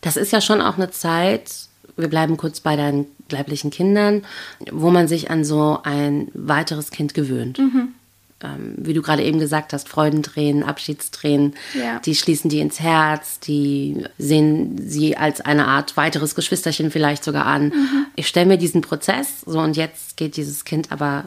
Das 0.00 0.16
ist 0.16 0.32
ja 0.32 0.40
schon 0.40 0.60
auch 0.60 0.76
eine 0.76 0.90
Zeit, 0.90 1.50
wir 1.96 2.08
bleiben 2.08 2.36
kurz 2.36 2.60
bei 2.60 2.76
deinen 2.76 3.06
leiblichen 3.30 3.70
Kindern, 3.70 4.24
wo 4.70 4.90
man 4.90 5.08
sich 5.08 5.30
an 5.30 5.44
so 5.44 5.80
ein 5.82 6.28
weiteres 6.34 6.90
Kind 6.90 7.14
gewöhnt. 7.14 7.58
Mhm. 7.58 7.94
Ähm, 8.42 8.74
wie 8.76 8.92
du 8.92 9.00
gerade 9.00 9.22
eben 9.22 9.38
gesagt 9.38 9.72
hast, 9.72 9.88
Freudentränen, 9.88 10.64
Abschiedstränen, 10.64 11.54
ja. 11.72 12.00
die 12.00 12.14
schließen 12.14 12.50
die 12.50 12.60
ins 12.60 12.80
Herz, 12.80 13.40
die 13.40 14.04
sehen 14.18 14.76
sie 14.86 15.16
als 15.16 15.40
eine 15.40 15.66
Art 15.66 15.96
weiteres 15.96 16.34
Geschwisterchen 16.34 16.90
vielleicht 16.90 17.24
sogar 17.24 17.46
an. 17.46 17.68
Mhm. 17.68 18.06
Ich 18.16 18.28
stelle 18.28 18.46
mir 18.46 18.58
diesen 18.58 18.82
Prozess, 18.82 19.40
so 19.46 19.60
und 19.60 19.76
jetzt 19.76 20.16
geht 20.16 20.36
dieses 20.36 20.64
Kind 20.64 20.92
aber 20.92 21.26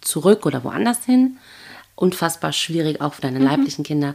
zurück 0.00 0.46
oder 0.46 0.64
woanders 0.64 1.04
hin 1.04 1.36
unfassbar 1.96 2.52
schwierig, 2.52 3.00
auch 3.00 3.14
für 3.14 3.22
deine 3.22 3.40
mhm. 3.40 3.46
leiblichen 3.46 3.84
Kinder 3.84 4.14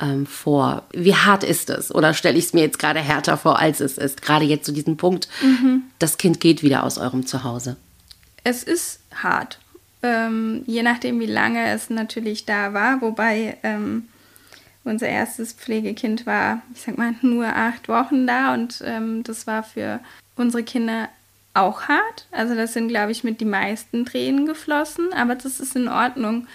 ähm, 0.00 0.26
vor. 0.26 0.82
Wie 0.92 1.14
hart 1.14 1.44
ist 1.44 1.70
es? 1.70 1.94
Oder 1.94 2.12
stelle 2.12 2.36
ich 2.36 2.46
es 2.46 2.52
mir 2.52 2.60
jetzt 2.60 2.78
gerade 2.78 3.00
härter 3.00 3.38
vor, 3.38 3.58
als 3.58 3.80
es 3.80 3.96
ist? 3.96 4.20
Gerade 4.20 4.44
jetzt 4.44 4.66
zu 4.66 4.72
diesem 4.72 4.96
Punkt, 4.96 5.28
mhm. 5.40 5.84
das 5.98 6.18
Kind 6.18 6.40
geht 6.40 6.62
wieder 6.62 6.84
aus 6.84 6.98
eurem 6.98 7.24
Zuhause. 7.26 7.76
Es 8.44 8.64
ist 8.64 9.00
hart. 9.14 9.58
Ähm, 10.02 10.62
je 10.66 10.82
nachdem, 10.82 11.20
wie 11.20 11.26
lange 11.26 11.70
es 11.70 11.88
natürlich 11.88 12.46
da 12.46 12.72
war, 12.74 13.00
wobei 13.00 13.58
ähm, 13.62 14.08
unser 14.84 15.08
erstes 15.08 15.52
Pflegekind 15.52 16.26
war, 16.26 16.62
ich 16.74 16.82
sag 16.82 16.98
mal, 16.98 17.14
nur 17.22 17.46
acht 17.46 17.88
Wochen 17.88 18.26
da 18.26 18.54
und 18.54 18.82
ähm, 18.84 19.22
das 19.22 19.46
war 19.46 19.62
für 19.62 20.00
unsere 20.36 20.62
Kinder 20.62 21.08
auch 21.52 21.82
hart. 21.82 22.26
Also 22.30 22.54
das 22.54 22.72
sind, 22.72 22.88
glaube 22.88 23.12
ich, 23.12 23.24
mit 23.24 23.40
die 23.40 23.46
meisten 23.46 24.06
Tränen 24.06 24.46
geflossen, 24.46 25.12
aber 25.12 25.34
das 25.34 25.60
ist 25.60 25.76
in 25.76 25.88
Ordnung 25.88 26.46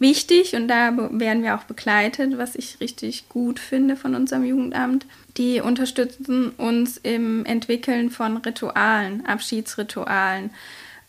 wichtig 0.00 0.56
und 0.56 0.66
da 0.66 0.96
werden 1.12 1.42
wir 1.42 1.54
auch 1.54 1.64
begleitet, 1.64 2.38
was 2.38 2.56
ich 2.56 2.80
richtig 2.80 3.28
gut 3.28 3.60
finde 3.60 3.96
von 3.96 4.14
unserem 4.14 4.44
Jugendamt. 4.44 5.06
Die 5.36 5.60
unterstützen 5.60 6.50
uns 6.56 6.96
im 6.96 7.44
Entwickeln 7.44 8.10
von 8.10 8.38
Ritualen, 8.38 9.24
Abschiedsritualen. 9.26 10.50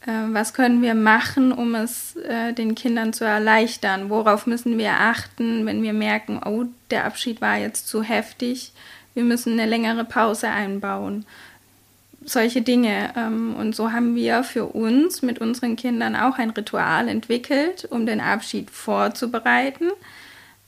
Äh, 0.05 0.11
was 0.33 0.53
können 0.53 0.81
wir 0.81 0.93
machen, 0.93 1.51
um 1.51 1.73
es 1.73 2.15
äh, 2.17 2.53
den 2.53 2.75
Kindern 2.75 3.13
zu 3.13 3.23
erleichtern? 3.23 4.09
Worauf 4.09 4.45
müssen 4.45 4.77
wir 4.77 4.91
achten, 4.91 5.65
wenn 5.65 5.81
wir 5.81 5.93
merken, 5.93 6.41
oh, 6.45 6.65
der 6.91 7.05
Abschied 7.05 7.41
war 7.41 7.57
jetzt 7.57 7.87
zu 7.87 8.03
heftig? 8.03 8.73
Wir 9.13 9.23
müssen 9.23 9.53
eine 9.53 9.69
längere 9.69 10.05
Pause 10.05 10.49
einbauen 10.49 11.25
solche 12.23 12.61
Dinge. 12.61 13.13
Ähm, 13.15 13.55
und 13.55 13.75
so 13.75 13.91
haben 13.91 14.15
wir 14.15 14.43
für 14.43 14.65
uns 14.65 15.21
mit 15.21 15.39
unseren 15.39 15.75
Kindern 15.75 16.15
auch 16.15 16.37
ein 16.37 16.51
Ritual 16.51 17.07
entwickelt, 17.07 17.87
um 17.89 18.05
den 18.05 18.21
Abschied 18.21 18.69
vorzubereiten 18.69 19.89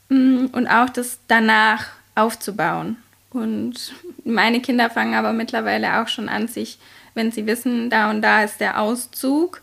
mm, 0.10 0.48
und 0.51 0.67
auch 0.67 0.89
das 0.89 1.19
danach 1.27 1.88
aufzubauen. 2.15 2.98
Und 3.31 3.93
meine 4.24 4.62
Kinder 4.62 4.89
fangen 4.89 5.15
aber 5.15 5.33
mittlerweile 5.33 6.01
auch 6.01 6.07
schon 6.07 6.29
an, 6.29 6.48
sich, 6.48 6.77
wenn 7.15 7.31
sie 7.31 7.45
wissen, 7.45 7.89
da 7.89 8.10
und 8.10 8.22
da 8.22 8.43
ist 8.43 8.60
der 8.60 8.79
Auszug, 8.79 9.62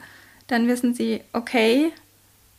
dann 0.49 0.67
wissen 0.67 0.95
sie, 0.95 1.23
okay, 1.33 1.93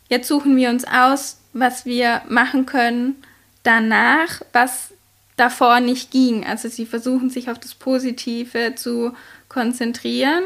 jetzt 0.09 0.27
suchen 0.27 0.55
wir 0.55 0.69
uns 0.69 0.85
aus, 0.85 1.39
was 1.53 1.85
wir 1.85 2.21
machen 2.29 2.65
können 2.65 3.15
danach, 3.63 4.41
was 4.53 4.93
davor 5.41 5.79
nicht 5.79 6.11
ging. 6.11 6.45
Also 6.45 6.69
sie 6.69 6.85
versuchen 6.85 7.29
sich 7.29 7.49
auf 7.49 7.59
das 7.59 7.73
Positive 7.73 8.75
zu 8.75 9.13
konzentrieren, 9.49 10.43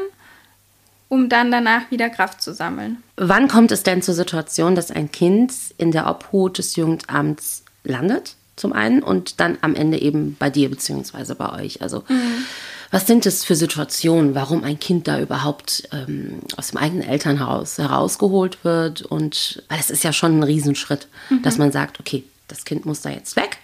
um 1.08 1.28
dann 1.28 1.52
danach 1.52 1.90
wieder 1.90 2.08
Kraft 2.08 2.42
zu 2.42 2.54
sammeln. 2.54 3.02
Wann 3.16 3.46
kommt 3.46 3.70
es 3.70 3.82
denn 3.82 4.02
zur 4.02 4.14
Situation, 4.14 4.74
dass 4.74 4.90
ein 4.90 5.12
Kind 5.12 5.52
in 5.76 5.92
der 5.92 6.08
Obhut 6.08 6.58
des 6.58 6.76
Jugendamts 6.76 7.62
landet? 7.84 8.34
Zum 8.56 8.72
einen 8.72 9.02
und 9.02 9.38
dann 9.38 9.58
am 9.60 9.74
Ende 9.74 10.00
eben 10.00 10.34
bei 10.38 10.48
dir 10.48 10.70
bzw. 10.70 11.34
bei 11.34 11.52
euch. 11.62 11.82
Also 11.82 12.04
mhm. 12.08 12.46
was 12.90 13.06
sind 13.06 13.26
es 13.26 13.44
für 13.44 13.54
Situationen, 13.54 14.34
warum 14.34 14.64
ein 14.64 14.80
Kind 14.80 15.06
da 15.08 15.20
überhaupt 15.20 15.86
ähm, 15.92 16.40
aus 16.56 16.68
dem 16.68 16.78
eigenen 16.78 17.06
Elternhaus 17.06 17.76
herausgeholt 17.76 18.64
wird? 18.64 19.02
Und 19.02 19.62
weil 19.68 19.78
es 19.78 19.90
ist 19.90 20.04
ja 20.04 20.14
schon 20.14 20.38
ein 20.38 20.42
Riesenschritt, 20.42 21.06
mhm. 21.28 21.42
dass 21.42 21.58
man 21.58 21.70
sagt, 21.70 22.00
okay, 22.00 22.24
das 22.48 22.64
Kind 22.64 22.86
muss 22.86 23.02
da 23.02 23.10
jetzt 23.10 23.36
weg 23.36 23.58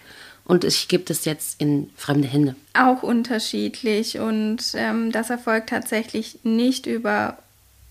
und 0.45 0.63
ich 0.63 0.87
gebe 0.87 1.05
es 1.11 1.25
jetzt 1.25 1.59
in 1.61 1.89
fremde 1.95 2.27
Hände. 2.27 2.55
Auch 2.73 3.03
unterschiedlich 3.03 4.19
und 4.19 4.73
ähm, 4.75 5.11
das 5.11 5.29
erfolgt 5.29 5.69
tatsächlich 5.69 6.39
nicht 6.43 6.85
über 6.85 7.37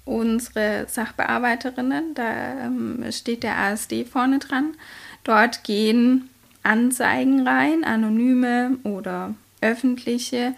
unsere 0.04 0.86
Sachbearbeiterinnen. 0.88 2.14
Da 2.14 2.66
ähm, 2.66 3.04
steht 3.10 3.42
der 3.42 3.58
ASD 3.58 4.04
vorne 4.04 4.38
dran. 4.38 4.74
Dort 5.24 5.64
gehen 5.64 6.28
Anzeigen 6.62 7.46
rein, 7.46 7.84
anonyme 7.84 8.78
oder 8.84 9.34
öffentliche, 9.60 10.54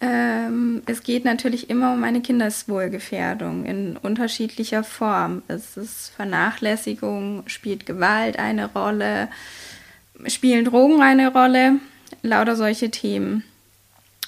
Ähm, 0.00 0.82
es 0.84 1.02
geht 1.02 1.24
natürlich 1.24 1.70
immer 1.70 1.94
um 1.94 2.04
eine 2.04 2.20
Kindeswohlgefährdung 2.20 3.64
in 3.64 3.96
unterschiedlicher 3.96 4.84
Form. 4.84 5.42
Es 5.48 5.78
ist 5.78 6.12
Vernachlässigung, 6.14 7.44
spielt 7.46 7.86
Gewalt 7.86 8.38
eine 8.38 8.70
Rolle, 8.70 9.28
spielen 10.26 10.64
Drogen 10.64 11.02
eine 11.02 11.32
Rolle, 11.32 11.80
lauter 12.22 12.56
solche 12.56 12.90
Themen. 12.90 13.44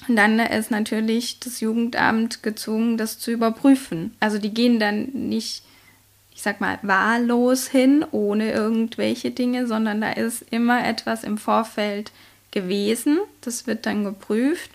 Und 0.07 0.15
dann 0.15 0.39
ist 0.39 0.71
natürlich 0.71 1.39
das 1.39 1.59
Jugendamt 1.59 2.43
gezwungen, 2.43 2.97
das 2.97 3.19
zu 3.19 3.31
überprüfen. 3.31 4.15
Also 4.19 4.37
die 4.37 4.53
gehen 4.53 4.79
dann 4.79 5.09
nicht, 5.13 5.63
ich 6.33 6.41
sag 6.41 6.61
mal, 6.61 6.79
wahllos 6.81 7.67
hin, 7.67 8.05
ohne 8.11 8.51
irgendwelche 8.51 9.31
Dinge, 9.31 9.67
sondern 9.67 10.01
da 10.01 10.11
ist 10.11 10.45
immer 10.51 10.85
etwas 10.85 11.23
im 11.23 11.37
Vorfeld 11.37 12.11
gewesen. 12.51 13.19
Das 13.41 13.67
wird 13.67 13.85
dann 13.85 14.03
geprüft. 14.03 14.71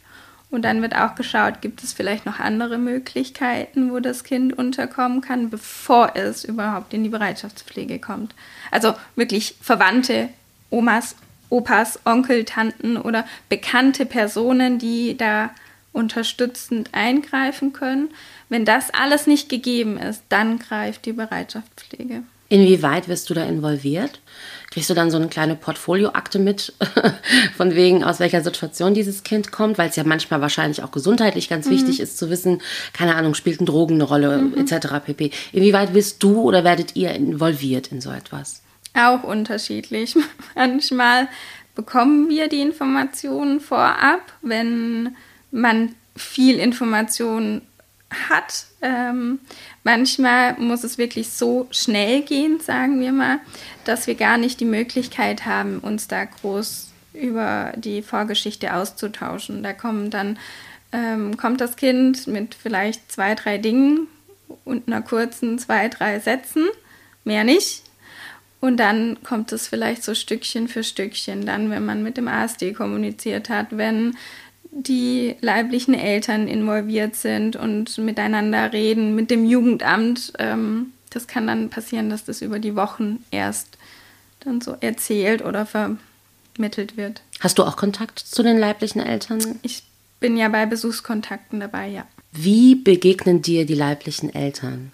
Und 0.50 0.66
dann 0.66 0.82
wird 0.82 0.94
auch 0.94 1.14
geschaut, 1.14 1.62
gibt 1.62 1.82
es 1.82 1.94
vielleicht 1.94 2.26
noch 2.26 2.38
andere 2.38 2.76
Möglichkeiten, 2.76 3.90
wo 3.90 4.00
das 4.00 4.22
Kind 4.22 4.52
unterkommen 4.52 5.22
kann, 5.22 5.48
bevor 5.48 6.14
es 6.14 6.44
überhaupt 6.44 6.92
in 6.92 7.02
die 7.02 7.08
Bereitschaftspflege 7.08 7.98
kommt. 7.98 8.34
Also 8.70 8.92
wirklich 9.16 9.54
Verwandte, 9.62 10.28
Omas, 10.72 11.14
Opas, 11.50 12.00
Onkel, 12.04 12.44
Tanten 12.44 12.96
oder 12.96 13.26
bekannte 13.48 14.06
Personen, 14.06 14.78
die 14.78 15.16
da 15.16 15.50
unterstützend 15.92 16.88
eingreifen 16.92 17.72
können. 17.72 18.08
Wenn 18.48 18.64
das 18.64 18.90
alles 18.90 19.26
nicht 19.26 19.48
gegeben 19.48 19.98
ist, 19.98 20.22
dann 20.30 20.58
greift 20.58 21.04
die 21.04 21.12
Bereitschaftspflege. 21.12 22.22
Inwieweit 22.48 23.08
wirst 23.08 23.30
du 23.30 23.34
da 23.34 23.44
involviert? 23.44 24.20
Kriegst 24.70 24.90
du 24.90 24.94
dann 24.94 25.10
so 25.10 25.16
eine 25.16 25.28
kleine 25.28 25.56
Portfolioakte 25.56 26.38
mit, 26.38 26.74
von 27.56 27.74
wegen, 27.74 28.04
aus 28.04 28.20
welcher 28.20 28.42
Situation 28.42 28.92
dieses 28.92 29.22
Kind 29.22 29.52
kommt, 29.52 29.78
weil 29.78 29.88
es 29.88 29.96
ja 29.96 30.04
manchmal 30.04 30.42
wahrscheinlich 30.42 30.82
auch 30.82 30.90
gesundheitlich 30.90 31.48
ganz 31.48 31.66
mhm. 31.66 31.70
wichtig 31.70 32.00
ist 32.00 32.18
zu 32.18 32.28
wissen, 32.28 32.60
keine 32.92 33.14
Ahnung, 33.14 33.32
spielt 33.34 33.62
ein 33.62 33.66
Drogen 33.66 33.94
eine 33.94 34.04
Rolle, 34.04 34.36
mhm. 34.38 34.58
etc. 34.58 34.88
pp. 35.02 35.30
Inwieweit 35.52 35.94
wirst 35.94 36.22
du 36.22 36.42
oder 36.42 36.62
werdet 36.62 36.94
ihr 36.94 37.12
involviert 37.12 37.88
in 37.88 38.02
so 38.02 38.10
etwas? 38.10 38.60
Auch 38.94 39.22
unterschiedlich. 39.22 40.16
Manchmal 40.54 41.28
bekommen 41.74 42.28
wir 42.28 42.48
die 42.48 42.60
Informationen 42.60 43.60
vorab, 43.60 44.20
wenn 44.42 45.16
man 45.50 45.94
viel 46.16 46.58
Information 46.58 47.62
hat. 48.28 48.66
Ähm, 48.82 49.38
manchmal 49.84 50.54
muss 50.58 50.84
es 50.84 50.98
wirklich 50.98 51.30
so 51.30 51.66
schnell 51.70 52.20
gehen, 52.22 52.60
sagen 52.60 53.00
wir 53.00 53.12
mal, 53.12 53.38
dass 53.84 54.06
wir 54.06 54.14
gar 54.14 54.36
nicht 54.36 54.60
die 54.60 54.66
Möglichkeit 54.66 55.46
haben, 55.46 55.78
uns 55.78 56.08
da 56.08 56.24
groß 56.24 56.88
über 57.14 57.72
die 57.76 58.02
Vorgeschichte 58.02 58.74
auszutauschen. 58.74 59.62
Da 59.62 59.72
kommen 59.72 60.10
dann 60.10 60.38
ähm, 60.92 61.36
kommt 61.36 61.60
das 61.60 61.76
Kind 61.76 62.26
mit 62.26 62.54
vielleicht 62.54 63.10
zwei, 63.10 63.34
drei 63.34 63.58
Dingen 63.58 64.08
und 64.64 64.86
einer 64.86 65.02
kurzen 65.02 65.58
zwei, 65.58 65.88
drei 65.88 66.20
Sätzen, 66.20 66.68
mehr 67.24 67.44
nicht. 67.44 67.82
Und 68.62 68.76
dann 68.76 69.20
kommt 69.24 69.50
es 69.50 69.66
vielleicht 69.66 70.04
so 70.04 70.14
Stückchen 70.14 70.68
für 70.68 70.84
Stückchen, 70.84 71.44
dann, 71.44 71.68
wenn 71.70 71.84
man 71.84 72.04
mit 72.04 72.16
dem 72.16 72.28
ASD 72.28 72.72
kommuniziert 72.74 73.48
hat, 73.48 73.76
wenn 73.76 74.16
die 74.70 75.34
leiblichen 75.40 75.94
Eltern 75.94 76.46
involviert 76.46 77.16
sind 77.16 77.56
und 77.56 77.98
miteinander 77.98 78.72
reden, 78.72 79.16
mit 79.16 79.32
dem 79.32 79.44
Jugendamt. 79.44 80.34
Ähm, 80.38 80.92
das 81.10 81.26
kann 81.26 81.48
dann 81.48 81.70
passieren, 81.70 82.08
dass 82.08 82.24
das 82.24 82.40
über 82.40 82.60
die 82.60 82.76
Wochen 82.76 83.24
erst 83.32 83.78
dann 84.38 84.60
so 84.60 84.76
erzählt 84.80 85.44
oder 85.44 85.66
vermittelt 85.66 86.96
wird. 86.96 87.20
Hast 87.40 87.58
du 87.58 87.64
auch 87.64 87.76
Kontakt 87.76 88.20
zu 88.20 88.44
den 88.44 88.58
leiblichen 88.58 89.02
Eltern? 89.02 89.58
Ich 89.62 89.82
bin 90.20 90.36
ja 90.36 90.48
bei 90.48 90.66
Besuchskontakten 90.66 91.58
dabei, 91.58 91.88
ja. 91.88 92.06
Wie 92.30 92.76
begegnen 92.76 93.42
dir 93.42 93.66
die 93.66 93.74
leiblichen 93.74 94.32
Eltern? 94.32 94.92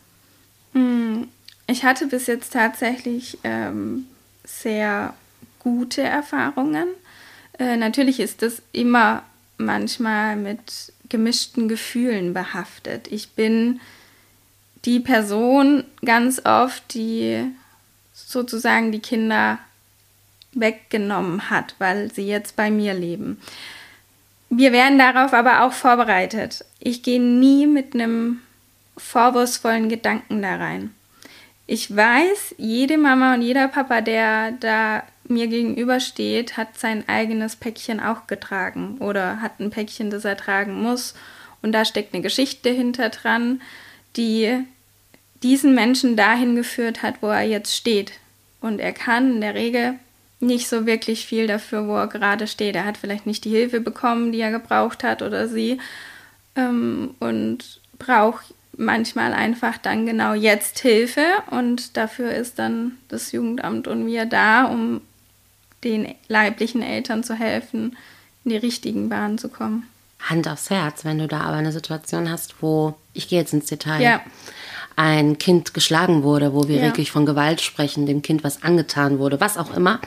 Hm, 0.73 1.29
ich 1.69 1.85
hatte 1.85 2.07
bis 2.07 2.27
jetzt 2.27 2.55
tatsächlich 2.55 3.39
ähm, 3.45 4.07
sehr 4.43 5.15
gute 5.59 6.03
Erfahrungen. 6.03 6.89
Äh, 7.59 7.77
natürlich 7.77 8.21
ist 8.21 8.41
das 8.41 8.63
immer 8.73 9.23
manchmal 9.59 10.37
mit 10.37 10.93
gemischten 11.11 11.69
Gefühlen 11.69 12.33
behaftet. 12.33 13.09
Ich 13.13 13.31
bin 13.31 13.81
die 14.87 14.99
Person 14.99 15.85
ganz 16.05 16.41
oft, 16.47 16.95
die 16.95 17.45
sozusagen 18.15 18.91
die 18.91 19.00
Kinder 19.00 19.59
weggenommen 20.52 21.50
hat, 21.50 21.75
weil 21.78 22.11
sie 22.11 22.26
jetzt 22.26 22.57
bei 22.57 22.71
mir 22.71 22.95
leben. 22.95 23.39
Wir 24.49 24.73
werden 24.73 24.99
darauf 24.99 25.35
aber 25.35 25.65
auch 25.65 25.75
vorbereitet. 25.75 26.65
Ich 26.81 27.02
gehe 27.02 27.21
nie 27.21 27.67
mit 27.67 27.93
einem 27.93 28.41
vorwurfsvollen 28.97 29.91
Gedanken 29.91 30.41
da 30.41 30.57
rein 30.57 30.95
ich 31.71 31.95
weiß, 31.95 32.54
jede 32.57 32.97
Mama 32.97 33.35
und 33.35 33.43
jeder 33.43 33.69
Papa, 33.69 34.00
der 34.00 34.52
da 34.52 35.02
mir 35.28 35.49
gegenübersteht, 35.49 36.57
hat 36.57 36.78
sein 36.78 37.07
eigenes 37.07 37.57
Päckchen 37.57 38.00
auch 38.00 38.26
getragen 38.26 38.97
oder 39.00 39.43
hat 39.43 39.61
ein 39.61 39.69
Päckchen, 39.69 40.09
das 40.09 40.25
er 40.25 40.39
tragen 40.39 40.83
muss. 40.83 41.15
Und 41.61 41.73
da 41.73 41.85
steckt 41.85 42.15
eine 42.15 42.23
Geschichte 42.23 42.71
hinter 42.71 43.11
dran, 43.11 43.61
die 44.17 44.65
diesen 45.43 45.75
Menschen 45.75 46.17
dahin 46.17 46.57
geführt 46.57 47.02
hat, 47.02 47.17
wo 47.21 47.28
er 47.28 47.43
jetzt 47.43 47.76
steht. 47.76 48.13
Und 48.63 48.81
er 48.81 48.95
kann 48.95 49.35
in 49.35 49.41
der 49.43 49.54
Regel 49.54 49.95
nicht 50.41 50.69
so 50.69 50.87
wirklich 50.87 51.26
viel 51.26 51.47
dafür, 51.47 51.87
wo 51.87 51.97
er 51.97 52.07
gerade 52.07 52.47
steht. 52.47 52.76
Er 52.76 52.87
hat 52.87 52.97
vielleicht 52.97 53.26
nicht 53.26 53.45
die 53.45 53.50
Hilfe 53.50 53.81
bekommen, 53.81 54.33
die 54.33 54.41
er 54.41 54.52
gebraucht 54.52 55.04
hat 55.04 55.21
oder 55.21 55.49
sie. 55.49 55.78
Ähm, 56.57 57.15
und 57.21 57.83
braucht 57.99 58.54
manchmal 58.78 59.34
einfach 59.34 59.76
dann 59.76 60.06
genau 60.06 60.32
jetzt 60.32 60.78
Hilfe 60.78 61.25
und 61.50 61.97
dafür 61.97 62.32
ist 62.32 62.58
dann 62.58 62.93
das 63.08 63.32
Jugendamt 63.32 63.88
und 63.88 64.06
wir 64.06 64.25
da, 64.25 64.64
um 64.64 65.02
den 65.84 66.14
leiblichen 66.28 66.82
Eltern 66.82 67.23
zu 67.23 67.34
helfen, 67.34 67.97
in 68.45 68.50
die 68.50 68.56
richtigen 68.56 69.08
Bahnen 69.08 69.36
zu 69.36 69.49
kommen. 69.49 69.86
Hand 70.21 70.49
aufs 70.49 70.71
Herz, 70.71 71.04
wenn 71.04 71.19
du 71.19 71.28
da 71.28 71.41
aber 71.41 71.56
eine 71.56 71.73
Situation 71.73 72.30
hast, 72.30 72.56
wo, 72.60 72.95
ich 73.14 73.28
gehe 73.28 73.41
jetzt 73.41 73.52
ins 73.52 73.67
Detail, 73.67 74.00
ja. 74.02 74.21
ein 74.97 75.38
Kind 75.38 75.75
geschlagen 75.75 76.23
wurde, 76.23 76.54
wo 76.54 76.69
wir 76.69 76.76
ja. 76.76 76.82
wirklich 76.82 77.10
von 77.10 77.26
Gewalt 77.26 77.60
sprechen, 77.60 78.06
dem 78.06 78.23
Kind 78.23 78.43
was 78.43 78.62
angetan 78.62 79.19
wurde, 79.19 79.41
was 79.41 79.58
auch 79.58 79.76
immer. 79.76 80.00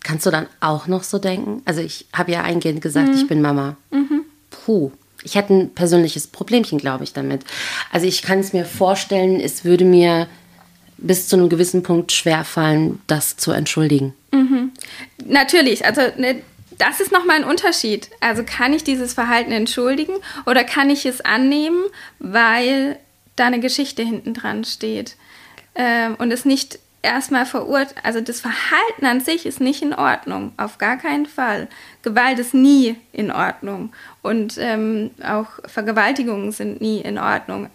Kannst 0.00 0.26
du 0.26 0.30
dann 0.30 0.46
auch 0.60 0.88
noch 0.88 1.04
so 1.04 1.18
denken? 1.18 1.62
Also 1.64 1.80
ich 1.80 2.06
habe 2.12 2.32
ja 2.32 2.42
eingehend 2.42 2.82
gesagt, 2.82 3.08
mhm. 3.08 3.14
ich 3.14 3.28
bin 3.28 3.40
Mama. 3.40 3.76
Mhm. 3.90 4.22
Puh, 4.50 4.90
ich 5.24 5.34
hätte 5.34 5.54
ein 5.54 5.74
persönliches 5.74 6.26
Problemchen, 6.26 6.78
glaube 6.78 7.04
ich, 7.04 7.12
damit. 7.12 7.44
Also 7.90 8.06
ich 8.06 8.22
kann 8.22 8.40
es 8.40 8.52
mir 8.52 8.64
vorstellen, 8.64 9.40
es 9.40 9.64
würde 9.64 9.84
mir 9.84 10.28
bis 10.98 11.28
zu 11.28 11.36
einem 11.36 11.48
gewissen 11.48 11.82
Punkt 11.82 12.12
schwerfallen, 12.12 13.00
das 13.06 13.36
zu 13.36 13.52
entschuldigen. 13.52 14.14
Mhm. 14.32 14.72
Natürlich, 15.26 15.84
also 15.84 16.00
ne, 16.16 16.42
das 16.78 17.00
ist 17.00 17.12
nochmal 17.12 17.36
ein 17.36 17.44
Unterschied. 17.44 18.08
Also 18.20 18.42
kann 18.44 18.72
ich 18.72 18.84
dieses 18.84 19.14
Verhalten 19.14 19.52
entschuldigen 19.52 20.14
oder 20.46 20.64
kann 20.64 20.90
ich 20.90 21.06
es 21.06 21.20
annehmen, 21.20 21.82
weil 22.18 22.98
da 23.36 23.46
eine 23.46 23.60
Geschichte 23.60 24.02
hinten 24.02 24.34
dran 24.34 24.64
steht 24.64 25.16
ähm, 25.74 26.16
und 26.18 26.32
es 26.32 26.44
nicht 26.44 26.78
erstmal 27.02 27.46
verurteilt, 27.46 27.96
also 28.02 28.20
das 28.20 28.40
Verhalten 28.40 29.04
an 29.04 29.20
sich 29.20 29.44
ist 29.44 29.60
nicht 29.60 29.82
in 29.82 29.92
Ordnung, 29.92 30.52
auf 30.56 30.78
gar 30.78 30.96
keinen 30.96 31.26
Fall. 31.26 31.68
Gewalt 32.02 32.38
ist 32.38 32.54
nie 32.54 32.96
in 33.12 33.30
Ordnung 33.30 33.92
und 34.22 34.56
ähm, 34.58 35.10
auch 35.24 35.48
Vergewaltigungen 35.66 36.52
sind 36.52 36.80
nie 36.80 37.00
in 37.00 37.18
Ordnung. 37.18 37.68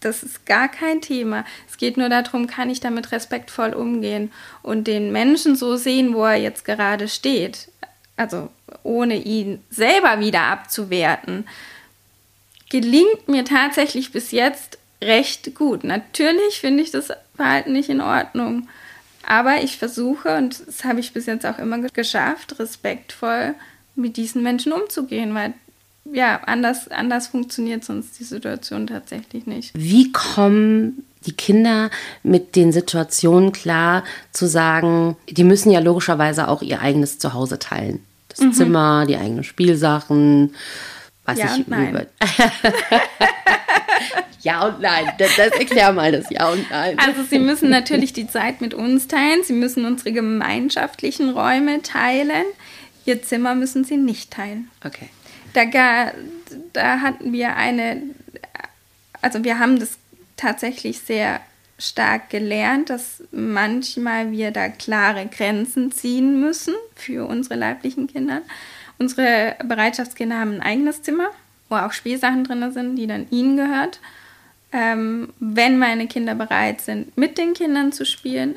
Das 0.00 0.22
ist 0.22 0.46
gar 0.46 0.68
kein 0.68 1.02
Thema. 1.02 1.44
Es 1.68 1.76
geht 1.76 1.98
nur 1.98 2.08
darum, 2.08 2.46
kann 2.46 2.70
ich 2.70 2.80
damit 2.80 3.12
respektvoll 3.12 3.74
umgehen 3.74 4.32
und 4.62 4.86
den 4.86 5.12
Menschen 5.12 5.56
so 5.56 5.76
sehen, 5.76 6.14
wo 6.14 6.24
er 6.24 6.36
jetzt 6.36 6.64
gerade 6.64 7.06
steht. 7.06 7.68
Also 8.16 8.48
ohne 8.82 9.16
ihn 9.16 9.62
selber 9.68 10.20
wieder 10.20 10.42
abzuwerten. 10.42 11.46
Gelingt 12.70 13.28
mir 13.28 13.44
tatsächlich 13.44 14.10
bis 14.10 14.30
jetzt 14.30 14.78
recht 15.02 15.54
gut. 15.54 15.84
Natürlich 15.84 16.60
finde 16.60 16.82
ich 16.82 16.90
das 16.90 17.08
Verhalten 17.34 17.72
nicht 17.72 17.88
in 17.88 18.00
Ordnung. 18.00 18.68
Aber 19.26 19.62
ich 19.62 19.78
versuche, 19.78 20.36
und 20.36 20.66
das 20.66 20.84
habe 20.84 21.00
ich 21.00 21.12
bis 21.12 21.26
jetzt 21.26 21.46
auch 21.46 21.58
immer 21.58 21.78
geschafft, 21.78 22.58
respektvoll 22.58 23.54
mit 23.94 24.16
diesen 24.16 24.42
Menschen 24.42 24.72
umzugehen, 24.72 25.34
weil 25.34 25.54
ja, 26.04 26.40
anders, 26.46 26.88
anders 26.88 27.28
funktioniert 27.28 27.84
sonst 27.84 28.18
die 28.18 28.24
Situation 28.24 28.86
tatsächlich 28.86 29.46
nicht. 29.46 29.70
Wie 29.74 30.10
kommen 30.10 31.04
die 31.26 31.32
Kinder 31.32 31.90
mit 32.22 32.56
den 32.56 32.72
Situationen 32.72 33.52
klar, 33.52 34.04
zu 34.32 34.46
sagen, 34.46 35.16
die 35.28 35.44
müssen 35.44 35.70
ja 35.70 35.80
logischerweise 35.80 36.48
auch 36.48 36.62
ihr 36.62 36.80
eigenes 36.80 37.18
Zuhause 37.18 37.58
teilen. 37.58 38.02
Das 38.28 38.40
mhm. 38.40 38.52
Zimmer, 38.54 39.06
die 39.06 39.16
eigenen 39.16 39.44
Spielsachen, 39.44 40.54
was 41.26 41.38
ja 41.38 41.54
ich 41.54 41.66
über. 41.66 41.76
Ja 44.42 44.66
und 44.66 44.80
nein. 44.80 45.12
Das, 45.18 45.36
das 45.36 45.52
erklär 45.52 45.92
mal 45.92 46.12
das 46.12 46.30
Ja 46.30 46.48
und 46.50 46.70
Nein. 46.70 46.98
Also 46.98 47.22
sie 47.22 47.38
müssen 47.38 47.70
natürlich 47.70 48.12
die 48.12 48.26
Zeit 48.26 48.60
mit 48.60 48.74
uns 48.74 49.06
teilen. 49.08 49.42
Sie 49.44 49.52
müssen 49.52 49.84
unsere 49.84 50.12
gemeinschaftlichen 50.12 51.30
Räume 51.30 51.82
teilen. 51.82 52.44
Ihr 53.04 53.22
Zimmer 53.22 53.54
müssen 53.54 53.84
sie 53.84 53.96
nicht 53.96 54.30
teilen. 54.30 54.70
Okay. 54.84 55.08
Da, 55.52 56.12
da 56.72 57.00
hatten 57.00 57.32
wir 57.32 57.56
eine, 57.56 58.02
also 59.20 59.44
wir 59.44 59.58
haben 59.58 59.78
das 59.78 59.98
tatsächlich 60.36 61.00
sehr 61.00 61.40
stark 61.78 62.30
gelernt, 62.30 62.90
dass 62.90 63.22
manchmal 63.32 64.30
wir 64.32 64.50
da 64.50 64.68
klare 64.68 65.26
Grenzen 65.26 65.92
ziehen 65.92 66.40
müssen 66.40 66.74
für 66.94 67.26
unsere 67.26 67.56
leiblichen 67.56 68.06
Kinder. 68.06 68.42
Unsere 68.98 69.56
Bereitschaftskinder 69.64 70.38
haben 70.38 70.54
ein 70.56 70.62
eigenes 70.62 71.02
Zimmer, 71.02 71.30
wo 71.68 71.76
auch 71.76 71.92
Spielsachen 71.92 72.44
drin 72.44 72.70
sind, 72.72 72.96
die 72.96 73.06
dann 73.06 73.26
ihnen 73.30 73.56
gehört. 73.56 73.98
Ähm, 74.72 75.32
wenn 75.40 75.78
meine 75.78 76.06
Kinder 76.06 76.34
bereit 76.34 76.80
sind, 76.80 77.16
mit 77.16 77.38
den 77.38 77.54
Kindern 77.54 77.92
zu 77.92 78.06
spielen, 78.06 78.56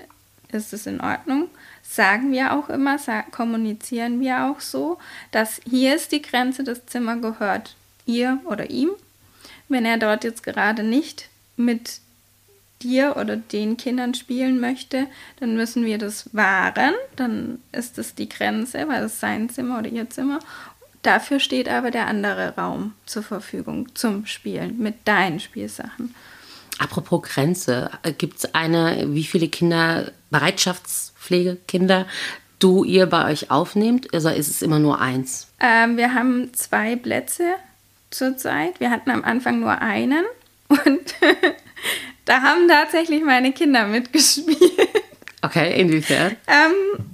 ist 0.52 0.74
es 0.74 0.86
in 0.86 1.02
Ordnung. 1.02 1.50
Sagen 1.82 2.32
wir 2.32 2.54
auch 2.54 2.70
immer, 2.70 2.98
kommunizieren 3.32 4.20
wir 4.20 4.46
auch 4.46 4.60
so, 4.60 4.98
dass 5.32 5.60
hier 5.68 5.96
ist 5.96 6.12
die 6.12 6.22
Grenze, 6.22 6.64
das 6.64 6.86
Zimmer 6.86 7.18
gehört 7.18 7.76
ihr 8.06 8.40
oder 8.46 8.70
ihm. 8.70 8.92
Wenn 9.70 9.86
er 9.86 9.98
dort 9.98 10.24
jetzt 10.24 10.44
gerade 10.44 10.84
nicht 10.84 11.30
mit 11.58 12.00
dir 12.84 13.16
oder 13.18 13.38
den 13.38 13.78
Kindern 13.78 14.14
spielen 14.14 14.60
möchte, 14.60 15.08
dann 15.40 15.56
müssen 15.56 15.86
wir 15.86 15.98
das 15.98 16.30
wahren. 16.34 16.94
Dann 17.16 17.60
ist 17.72 17.98
es 17.98 18.14
die 18.14 18.30
Grenze, 18.30 18.88
weil 18.88 19.04
es 19.04 19.20
sein 19.20 19.50
Zimmer 19.50 19.80
oder 19.80 19.90
ihr 19.90 20.10
Zimmer. 20.10 20.40
Dafür 21.04 21.40
steht 21.40 21.70
aber 21.70 21.92
der 21.92 22.08
andere 22.08 22.56
Raum 22.56 22.94
zur 23.06 23.24
Verfügung 23.24 23.94
zum 23.94 24.26
Spielen 24.26 24.80
mit 24.80 25.06
deinen 25.06 25.40
Spielsachen. 25.40 26.16
Apropos 26.80 27.22
Grenze, 27.22 27.92
äh, 28.02 28.14
gibt 28.14 28.40
es 28.40 28.56
eine, 28.56 29.06
wie 29.10 29.26
viele 29.26 29.48
Kinder, 29.48 30.12
Bereitschaftspflegekinder, 30.32 32.08
du 32.60 32.84
ihr 32.84 33.06
bei 33.06 33.30
euch 33.32 33.52
aufnehmt? 33.52 34.14
Also 34.14 34.30
ist 34.30 34.50
es 34.50 34.62
immer 34.62 34.80
nur 34.80 35.00
eins? 35.02 35.48
Ähm, 35.60 35.98
wir 35.98 36.14
haben 36.14 36.54
zwei 36.54 36.96
Plätze 36.96 37.56
zurzeit. 38.10 38.80
Wir 38.80 38.90
hatten 38.90 39.12
am 39.12 39.24
Anfang 39.24 39.60
nur 39.60 39.80
einen 39.82 40.24
und 40.70 41.16
da 42.26 42.42
haben 42.42 42.68
tatsächlich 42.68 43.24
meine 43.24 43.52
Kinder 43.52 43.86
mitgespielt. 43.86 44.58
Okay, 45.42 45.80
inwiefern? 45.80 46.38
Ähm, 46.48 47.06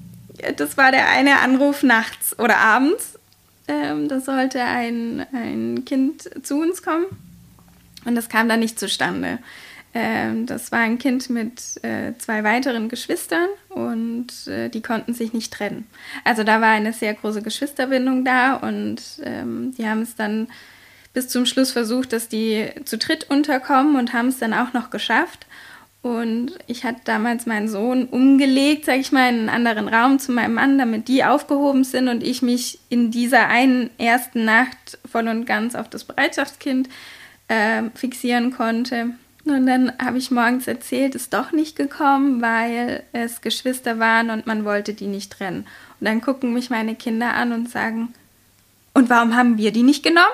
das 0.55 0.77
war 0.77 0.91
der 0.91 1.09
eine 1.09 1.39
Anruf 1.39 1.81
nachts 1.83 2.37
oder 2.37 2.57
abends. 2.57 3.18
Ähm, 3.69 4.07
da 4.07 4.19
sollte 4.19 4.63
ein, 4.63 5.25
ein 5.31 5.85
Kind 5.85 6.27
zu 6.43 6.59
uns 6.59 6.81
kommen 6.81 7.05
und 8.03 8.15
das 8.15 8.27
kam 8.27 8.49
dann 8.49 8.59
nicht 8.59 8.79
zustande. 8.79 9.37
Ähm, 9.93 10.47
das 10.47 10.71
war 10.71 10.79
ein 10.79 10.97
Kind 10.97 11.29
mit 11.29 11.83
äh, 11.83 12.13
zwei 12.17 12.43
weiteren 12.43 12.89
Geschwistern 12.89 13.47
und 13.69 14.47
äh, 14.47 14.69
die 14.69 14.81
konnten 14.81 15.13
sich 15.13 15.33
nicht 15.33 15.53
trennen. 15.53 15.87
Also 16.23 16.43
da 16.43 16.61
war 16.61 16.69
eine 16.69 16.93
sehr 16.93 17.13
große 17.13 17.43
Geschwisterbindung 17.43 18.25
da 18.25 18.55
und 18.55 19.01
ähm, 19.23 19.73
die 19.77 19.87
haben 19.87 20.01
es 20.01 20.15
dann 20.15 20.47
bis 21.13 21.27
zum 21.27 21.45
Schluss 21.45 21.71
versucht, 21.71 22.11
dass 22.11 22.27
die 22.27 22.69
zu 22.85 22.97
dritt 22.97 23.29
unterkommen 23.29 23.97
und 23.97 24.13
haben 24.13 24.29
es 24.29 24.39
dann 24.39 24.55
auch 24.55 24.73
noch 24.73 24.89
geschafft. 24.89 25.45
Und 26.01 26.53
ich 26.67 26.85
hatte 26.85 27.01
damals 27.03 27.45
meinen 27.45 27.67
Sohn 27.67 28.05
umgelegt, 28.05 28.85
sag 28.85 28.99
ich 28.99 29.11
mal, 29.11 29.29
in 29.29 29.49
einen 29.49 29.49
anderen 29.49 29.89
Raum 29.89 30.17
zu 30.17 30.31
meinem 30.31 30.53
Mann, 30.53 30.77
damit 30.77 31.09
die 31.09 31.25
aufgehoben 31.25 31.83
sind 31.83 32.07
und 32.07 32.23
ich 32.23 32.41
mich 32.41 32.79
in 32.87 33.11
dieser 33.11 33.47
einen 33.47 33.89
ersten 33.97 34.45
Nacht 34.45 34.97
voll 35.09 35.27
und 35.27 35.45
ganz 35.45 35.75
auf 35.75 35.89
das 35.89 36.05
Bereitschaftskind 36.05 36.87
äh, 37.49 37.83
fixieren 37.95 38.51
konnte. 38.51 39.09
Und 39.43 39.65
dann 39.65 39.91
habe 40.01 40.17
ich 40.17 40.31
morgens 40.31 40.67
erzählt, 40.67 41.15
ist 41.15 41.33
doch 41.33 41.51
nicht 41.51 41.75
gekommen, 41.75 42.41
weil 42.41 43.03
es 43.11 43.41
Geschwister 43.41 43.99
waren 43.99 44.29
und 44.29 44.47
man 44.47 44.63
wollte 44.63 44.93
die 44.93 45.07
nicht 45.07 45.33
trennen. 45.33 45.65
Und 45.99 46.05
dann 46.05 46.21
gucken 46.21 46.53
mich 46.53 46.69
meine 46.69 46.95
Kinder 46.95 47.33
an 47.33 47.51
und 47.51 47.69
sagen, 47.69 48.13
und 48.93 49.09
warum 49.09 49.35
haben 49.35 49.57
wir 49.57 49.71
die 49.71 49.83
nicht 49.83 50.03
genommen? 50.03 50.27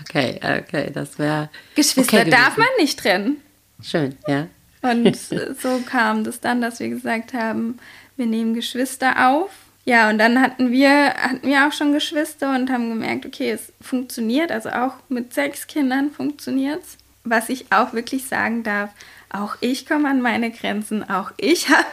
Okay, 0.00 0.40
okay, 0.42 0.90
das 0.92 1.18
wäre. 1.18 1.50
Geschwister 1.74 2.20
okay 2.20 2.30
darf 2.30 2.56
man 2.56 2.66
nicht 2.78 2.98
trennen. 2.98 3.36
Schön, 3.82 4.16
ja. 4.26 4.48
Und 4.84 5.16
so 5.60 5.80
kam 5.86 6.24
das 6.24 6.40
dann, 6.40 6.60
dass 6.60 6.78
wir 6.78 6.88
gesagt 6.88 7.32
haben, 7.32 7.78
wir 8.16 8.26
nehmen 8.26 8.54
Geschwister 8.54 9.30
auf. 9.30 9.50
Ja, 9.86 10.08
und 10.08 10.18
dann 10.18 10.40
hatten 10.40 10.70
wir, 10.70 11.14
hatten 11.14 11.46
wir 11.46 11.66
auch 11.66 11.72
schon 11.72 11.92
Geschwister 11.92 12.54
und 12.54 12.70
haben 12.70 12.88
gemerkt, 12.88 13.26
okay, 13.26 13.50
es 13.50 13.72
funktioniert. 13.80 14.50
Also 14.50 14.70
auch 14.70 14.94
mit 15.08 15.34
sechs 15.34 15.66
Kindern 15.66 16.10
funktioniert 16.10 16.82
es. 16.82 16.96
Was 17.24 17.48
ich 17.48 17.72
auch 17.72 17.92
wirklich 17.92 18.26
sagen 18.26 18.62
darf, 18.62 18.90
auch 19.30 19.56
ich 19.60 19.86
komme 19.86 20.08
an 20.08 20.20
meine 20.20 20.50
Grenzen, 20.50 21.08
auch 21.08 21.32
ich 21.38 21.68
habe 21.70 21.86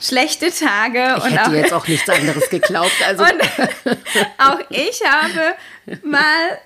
schlechte 0.00 0.50
Tage. 0.50 1.16
Ich 1.18 1.24
und 1.24 1.30
hätte 1.30 1.50
auch, 1.50 1.54
jetzt 1.54 1.72
auch 1.72 1.88
nichts 1.88 2.08
anderes 2.08 2.48
geglaubt. 2.50 2.94
Also. 3.06 3.24
und 3.84 3.96
auch 4.38 4.60
ich 4.70 5.02
habe 5.04 5.54
mal 6.02 6.58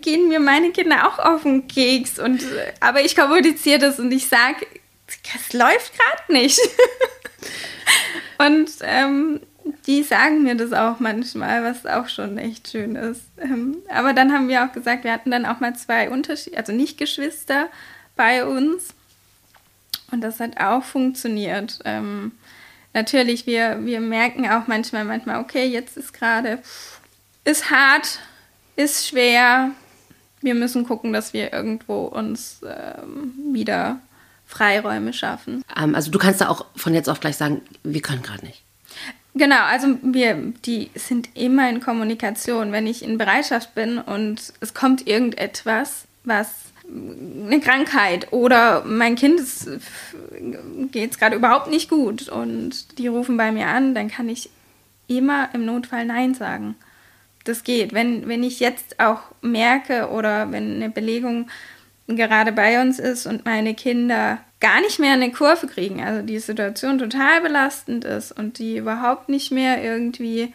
gehen 0.00 0.28
mir 0.28 0.40
meine 0.40 0.70
Kinder 0.70 1.08
auch 1.08 1.18
auf 1.18 1.42
den 1.42 1.68
Keks. 1.68 2.18
Und, 2.18 2.42
aber 2.80 3.02
ich 3.02 3.16
kommuniziere 3.16 3.78
das 3.78 3.98
und 3.98 4.12
ich 4.12 4.28
sage, 4.28 4.66
es 5.06 5.52
läuft 5.52 5.92
gerade 5.98 6.32
nicht. 6.32 6.60
und 8.38 8.70
ähm, 8.82 9.40
die 9.86 10.02
sagen 10.02 10.42
mir 10.42 10.54
das 10.54 10.72
auch 10.72 11.00
manchmal, 11.00 11.62
was 11.62 11.86
auch 11.86 12.08
schon 12.08 12.38
echt 12.38 12.68
schön 12.70 12.96
ist. 12.96 13.22
Ähm, 13.38 13.78
aber 13.88 14.12
dann 14.12 14.32
haben 14.32 14.48
wir 14.48 14.64
auch 14.64 14.72
gesagt, 14.72 15.04
wir 15.04 15.12
hatten 15.12 15.30
dann 15.30 15.46
auch 15.46 15.60
mal 15.60 15.74
zwei 15.74 16.10
Unterschiede, 16.10 16.56
also 16.56 16.72
nicht 16.72 16.98
Geschwister 16.98 17.68
bei 18.16 18.44
uns. 18.44 18.94
Und 20.10 20.20
das 20.20 20.40
hat 20.40 20.60
auch 20.60 20.84
funktioniert. 20.84 21.80
Ähm, 21.84 22.32
natürlich, 22.92 23.46
wir, 23.46 23.84
wir 23.84 24.00
merken 24.00 24.48
auch 24.48 24.66
manchmal, 24.66 25.04
manchmal, 25.04 25.40
okay, 25.40 25.66
jetzt 25.66 25.96
ist 25.96 26.12
gerade, 26.12 26.62
ist 27.44 27.70
hart, 27.70 28.20
ist 28.76 29.08
schwer. 29.08 29.70
Wir 30.40 30.54
müssen 30.54 30.86
gucken, 30.86 31.12
dass 31.12 31.32
wir 31.32 31.52
irgendwo 31.52 32.04
uns 32.04 32.60
ähm, 32.64 33.32
wieder 33.52 34.00
Freiräume 34.46 35.12
schaffen. 35.12 35.62
Ähm, 35.76 35.94
also 35.94 36.10
du 36.10 36.18
kannst 36.18 36.40
da 36.40 36.48
auch 36.48 36.66
von 36.76 36.94
jetzt 36.94 37.08
auf 37.08 37.20
gleich 37.20 37.36
sagen, 37.36 37.62
wir 37.82 38.02
können 38.02 38.22
gerade 38.22 38.44
nicht. 38.44 38.62
Genau, 39.34 39.62
also 39.62 39.98
wir, 40.02 40.52
die 40.64 40.90
sind 40.94 41.30
immer 41.34 41.68
in 41.68 41.80
Kommunikation. 41.80 42.70
Wenn 42.70 42.86
ich 42.86 43.02
in 43.02 43.18
Bereitschaft 43.18 43.74
bin 43.74 43.98
und 43.98 44.52
es 44.60 44.74
kommt 44.74 45.08
irgendetwas, 45.08 46.04
was 46.24 46.48
eine 46.86 47.60
Krankheit 47.60 48.32
oder 48.32 48.84
mein 48.84 49.16
Kind 49.16 49.40
geht 50.92 51.10
es 51.10 51.18
gerade 51.18 51.34
überhaupt 51.34 51.68
nicht 51.68 51.88
gut 51.88 52.28
und 52.28 52.98
die 52.98 53.08
rufen 53.08 53.36
bei 53.36 53.50
mir 53.50 53.68
an, 53.68 53.94
dann 53.94 54.08
kann 54.08 54.28
ich 54.28 54.50
immer 55.08 55.48
im 55.54 55.64
Notfall 55.64 56.04
Nein 56.04 56.34
sagen 56.34 56.76
das 57.44 57.62
geht. 57.62 57.92
Wenn, 57.92 58.28
wenn 58.28 58.42
ich 58.42 58.60
jetzt 58.60 59.00
auch 59.00 59.20
merke 59.40 60.08
oder 60.08 60.50
wenn 60.50 60.76
eine 60.76 60.90
Belegung 60.90 61.48
gerade 62.06 62.52
bei 62.52 62.80
uns 62.80 62.98
ist 62.98 63.26
und 63.26 63.44
meine 63.44 63.74
Kinder 63.74 64.38
gar 64.60 64.80
nicht 64.80 64.98
mehr 64.98 65.12
eine 65.12 65.30
Kurve 65.30 65.66
kriegen, 65.66 66.02
also 66.02 66.22
die 66.22 66.38
Situation 66.38 66.98
total 66.98 67.40
belastend 67.40 68.04
ist 68.04 68.32
und 68.32 68.58
die 68.58 68.78
überhaupt 68.78 69.28
nicht 69.28 69.50
mehr 69.50 69.82
irgendwie, 69.82 70.52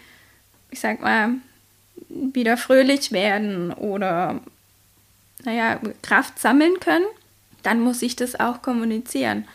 ich 0.71 0.79
sag 0.79 1.01
mal, 1.01 1.35
wieder 2.09 2.57
fröhlich 2.57 3.11
werden 3.11 3.71
oder, 3.71 4.39
naja, 5.43 5.79
Kraft 6.01 6.39
sammeln 6.39 6.79
können, 6.79 7.05
dann 7.61 7.81
muss 7.81 8.01
ich 8.01 8.15
das 8.15 8.39
auch 8.39 8.61
kommunizieren. 8.61 9.45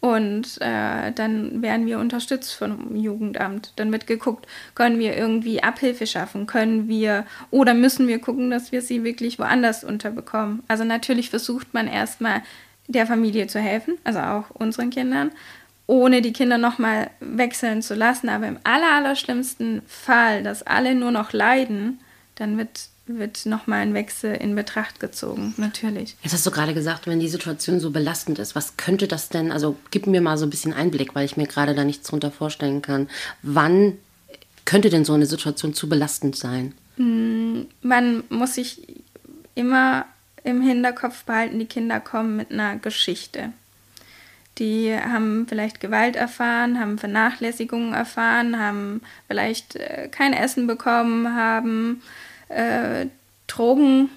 Und 0.00 0.60
äh, 0.60 1.10
dann 1.10 1.60
werden 1.60 1.86
wir 1.86 1.98
unterstützt 1.98 2.54
vom 2.54 2.94
Jugendamt. 2.94 3.72
Dann 3.76 3.90
wird 3.90 4.06
geguckt, 4.06 4.46
können 4.76 5.00
wir 5.00 5.16
irgendwie 5.16 5.62
Abhilfe 5.62 6.06
schaffen, 6.06 6.46
können 6.46 6.86
wir 6.86 7.26
oder 7.50 7.74
müssen 7.74 8.06
wir 8.06 8.20
gucken, 8.20 8.50
dass 8.50 8.70
wir 8.70 8.80
sie 8.80 9.02
wirklich 9.02 9.40
woanders 9.40 9.82
unterbekommen. 9.82 10.62
Also 10.68 10.84
natürlich 10.84 11.30
versucht 11.30 11.74
man 11.74 11.88
erstmal 11.88 12.42
der 12.86 13.06
Familie 13.06 13.48
zu 13.48 13.58
helfen, 13.58 13.98
also 14.04 14.20
auch 14.20 14.50
unseren 14.50 14.90
Kindern, 14.90 15.32
ohne 15.88 16.22
die 16.22 16.32
Kinder 16.32 16.58
nochmal 16.58 17.10
wechseln 17.18 17.82
zu 17.82 17.96
lassen. 17.96 18.28
Aber 18.28 18.46
im 18.46 18.58
aller, 18.62 18.92
aller 18.92 19.16
schlimmsten 19.16 19.82
Fall, 19.88 20.44
dass 20.44 20.62
alle 20.62 20.94
nur 20.94 21.10
noch 21.10 21.32
leiden, 21.32 21.98
dann 22.36 22.56
wird 22.56 22.88
wird 23.08 23.46
nochmal 23.46 23.80
ein 23.80 23.94
Wechsel 23.94 24.34
in 24.34 24.54
Betracht 24.54 25.00
gezogen, 25.00 25.54
natürlich. 25.56 26.16
Jetzt 26.22 26.32
hast 26.32 26.46
du 26.46 26.50
gerade 26.50 26.74
gesagt, 26.74 27.06
wenn 27.06 27.20
die 27.20 27.28
Situation 27.28 27.80
so 27.80 27.90
belastend 27.90 28.38
ist, 28.38 28.54
was 28.54 28.76
könnte 28.76 29.08
das 29.08 29.28
denn, 29.28 29.50
also 29.50 29.76
gib 29.90 30.06
mir 30.06 30.20
mal 30.20 30.38
so 30.38 30.46
ein 30.46 30.50
bisschen 30.50 30.74
Einblick, 30.74 31.14
weil 31.14 31.24
ich 31.24 31.36
mir 31.36 31.46
gerade 31.46 31.74
da 31.74 31.84
nichts 31.84 32.08
drunter 32.08 32.30
vorstellen 32.30 32.82
kann. 32.82 33.08
Wann 33.42 33.98
könnte 34.64 34.90
denn 34.90 35.04
so 35.04 35.14
eine 35.14 35.26
Situation 35.26 35.74
zu 35.74 35.88
belastend 35.88 36.36
sein? 36.36 36.74
Hm, 36.96 37.66
man 37.80 38.24
muss 38.28 38.54
sich 38.54 38.82
immer 39.54 40.04
im 40.44 40.62
Hinterkopf 40.62 41.24
behalten, 41.24 41.58
die 41.58 41.66
Kinder 41.66 42.00
kommen 42.00 42.36
mit 42.36 42.50
einer 42.50 42.76
Geschichte. 42.76 43.52
Die 44.58 44.94
haben 44.94 45.46
vielleicht 45.48 45.80
Gewalt 45.80 46.16
erfahren, 46.16 46.80
haben 46.80 46.98
Vernachlässigungen 46.98 47.94
erfahren, 47.94 48.58
haben 48.58 49.02
vielleicht 49.28 49.76
äh, 49.76 50.08
kein 50.10 50.32
Essen 50.32 50.66
bekommen, 50.66 51.34
haben 51.36 52.02
äh, 52.48 53.06
Drogen 53.46 54.10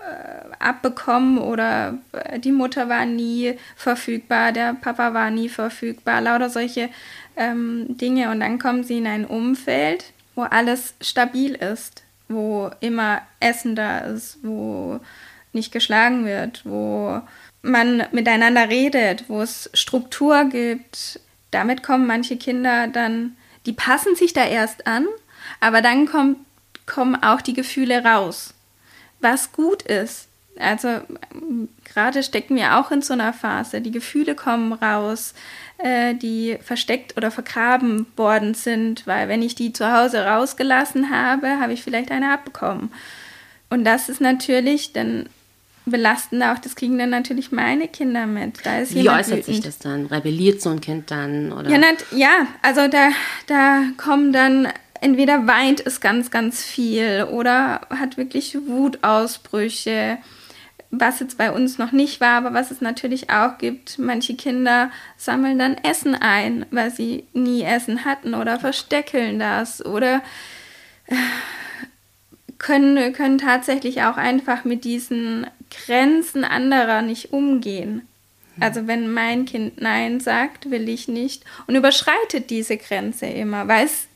äh, 0.00 0.54
abbekommen 0.58 1.38
oder 1.38 1.98
äh, 2.12 2.38
die 2.38 2.52
Mutter 2.52 2.88
war 2.88 3.06
nie 3.06 3.56
verfügbar, 3.76 4.52
der 4.52 4.74
Papa 4.74 5.14
war 5.14 5.30
nie 5.30 5.48
verfügbar, 5.48 6.20
lauter 6.20 6.50
solche 6.50 6.88
ähm, 7.36 7.96
Dinge. 7.96 8.30
Und 8.30 8.40
dann 8.40 8.58
kommen 8.58 8.84
sie 8.84 8.98
in 8.98 9.06
ein 9.06 9.24
Umfeld, 9.24 10.12
wo 10.34 10.42
alles 10.42 10.94
stabil 11.00 11.54
ist. 11.54 12.02
wo 12.32 12.70
immer 12.80 13.22
Essen 13.40 13.76
da 13.76 13.98
ist, 13.98 14.38
wo 14.42 15.00
nicht 15.52 15.72
geschlagen 15.72 16.24
wird, 16.24 16.62
wo 16.64 17.20
man 17.62 18.04
miteinander 18.12 18.68
redet, 18.68 19.24
wo 19.28 19.42
es 19.42 19.70
Struktur 19.74 20.44
gibt. 20.46 21.20
Damit 21.50 21.82
kommen 21.82 22.06
manche 22.06 22.36
Kinder 22.36 22.88
dann, 22.88 23.36
die 23.66 23.72
passen 23.72 24.16
sich 24.16 24.32
da 24.32 24.44
erst 24.44 24.86
an, 24.86 25.06
aber 25.60 25.82
dann 25.82 26.06
kommt, 26.06 26.38
kommen 26.92 27.22
auch 27.22 27.40
die 27.40 27.54
Gefühle 27.54 28.04
raus. 28.04 28.54
Was 29.20 29.52
gut 29.52 29.82
ist. 29.82 30.28
Also 30.58 31.00
gerade 31.84 32.22
stecken 32.22 32.56
wir 32.56 32.78
auch 32.78 32.90
in 32.90 33.00
so 33.00 33.14
einer 33.14 33.32
Phase. 33.32 33.80
Die 33.80 33.90
Gefühle 33.90 34.34
kommen 34.34 34.74
raus, 34.74 35.32
äh, 35.78 36.14
die 36.14 36.58
versteckt 36.62 37.16
oder 37.16 37.30
vergraben 37.30 38.06
worden 38.16 38.52
sind, 38.52 39.06
weil 39.06 39.28
wenn 39.28 39.42
ich 39.42 39.54
die 39.54 39.72
zu 39.72 39.90
Hause 39.90 40.26
rausgelassen 40.26 41.10
habe, 41.10 41.58
habe 41.58 41.72
ich 41.72 41.82
vielleicht 41.82 42.10
eine 42.10 42.32
abbekommen. 42.32 42.92
Und 43.70 43.84
das 43.84 44.10
ist 44.10 44.20
natürlich 44.20 44.92
dann 44.92 45.28
belasten 45.86 46.42
auch, 46.42 46.58
das 46.58 46.76
kriegen 46.76 46.98
dann 46.98 47.10
natürlich 47.10 47.50
meine 47.50 47.88
Kinder 47.88 48.26
mit. 48.26 48.64
Da 48.64 48.78
ist 48.78 48.94
Wie 48.94 49.08
äußert 49.08 49.38
wütend. 49.38 49.44
sich 49.44 49.60
das 49.60 49.78
dann? 49.78 50.06
Rebelliert 50.06 50.60
so 50.60 50.70
ein 50.70 50.80
Kind 50.80 51.10
dann? 51.10 51.52
Oder? 51.52 51.70
Ja, 51.70 51.78
nicht, 51.78 52.04
ja, 52.12 52.46
also 52.60 52.86
da, 52.88 53.10
da 53.46 53.84
kommen 53.96 54.32
dann, 54.32 54.68
entweder 55.02 55.46
weint 55.46 55.84
es 55.84 56.00
ganz, 56.00 56.30
ganz 56.30 56.62
viel 56.62 57.26
oder 57.30 57.82
hat 57.90 58.16
wirklich 58.16 58.56
Wutausbrüche, 58.66 60.18
was 60.90 61.20
jetzt 61.20 61.38
bei 61.38 61.50
uns 61.50 61.78
noch 61.78 61.92
nicht 61.92 62.20
war, 62.20 62.36
aber 62.36 62.54
was 62.54 62.70
es 62.70 62.80
natürlich 62.80 63.30
auch 63.30 63.58
gibt. 63.58 63.98
Manche 63.98 64.36
Kinder 64.36 64.90
sammeln 65.16 65.58
dann 65.58 65.76
Essen 65.76 66.14
ein, 66.14 66.66
weil 66.70 66.90
sie 66.90 67.24
nie 67.32 67.62
Essen 67.62 68.04
hatten 68.04 68.34
oder 68.34 68.60
versteckeln 68.60 69.38
das 69.38 69.84
oder 69.84 70.22
äh, 71.06 71.14
können, 72.58 73.12
können 73.12 73.38
tatsächlich 73.38 74.02
auch 74.02 74.16
einfach 74.16 74.64
mit 74.64 74.84
diesen 74.84 75.46
Grenzen 75.70 76.44
anderer 76.44 77.02
nicht 77.02 77.32
umgehen. 77.32 78.06
Also 78.60 78.86
wenn 78.86 79.12
mein 79.12 79.46
Kind 79.46 79.80
Nein 79.80 80.20
sagt, 80.20 80.70
will 80.70 80.88
ich 80.88 81.08
nicht 81.08 81.42
und 81.66 81.74
überschreitet 81.74 82.50
diese 82.50 82.76
Grenze 82.76 83.26
immer, 83.26 83.66
weil 83.66 83.86
es 83.86 84.08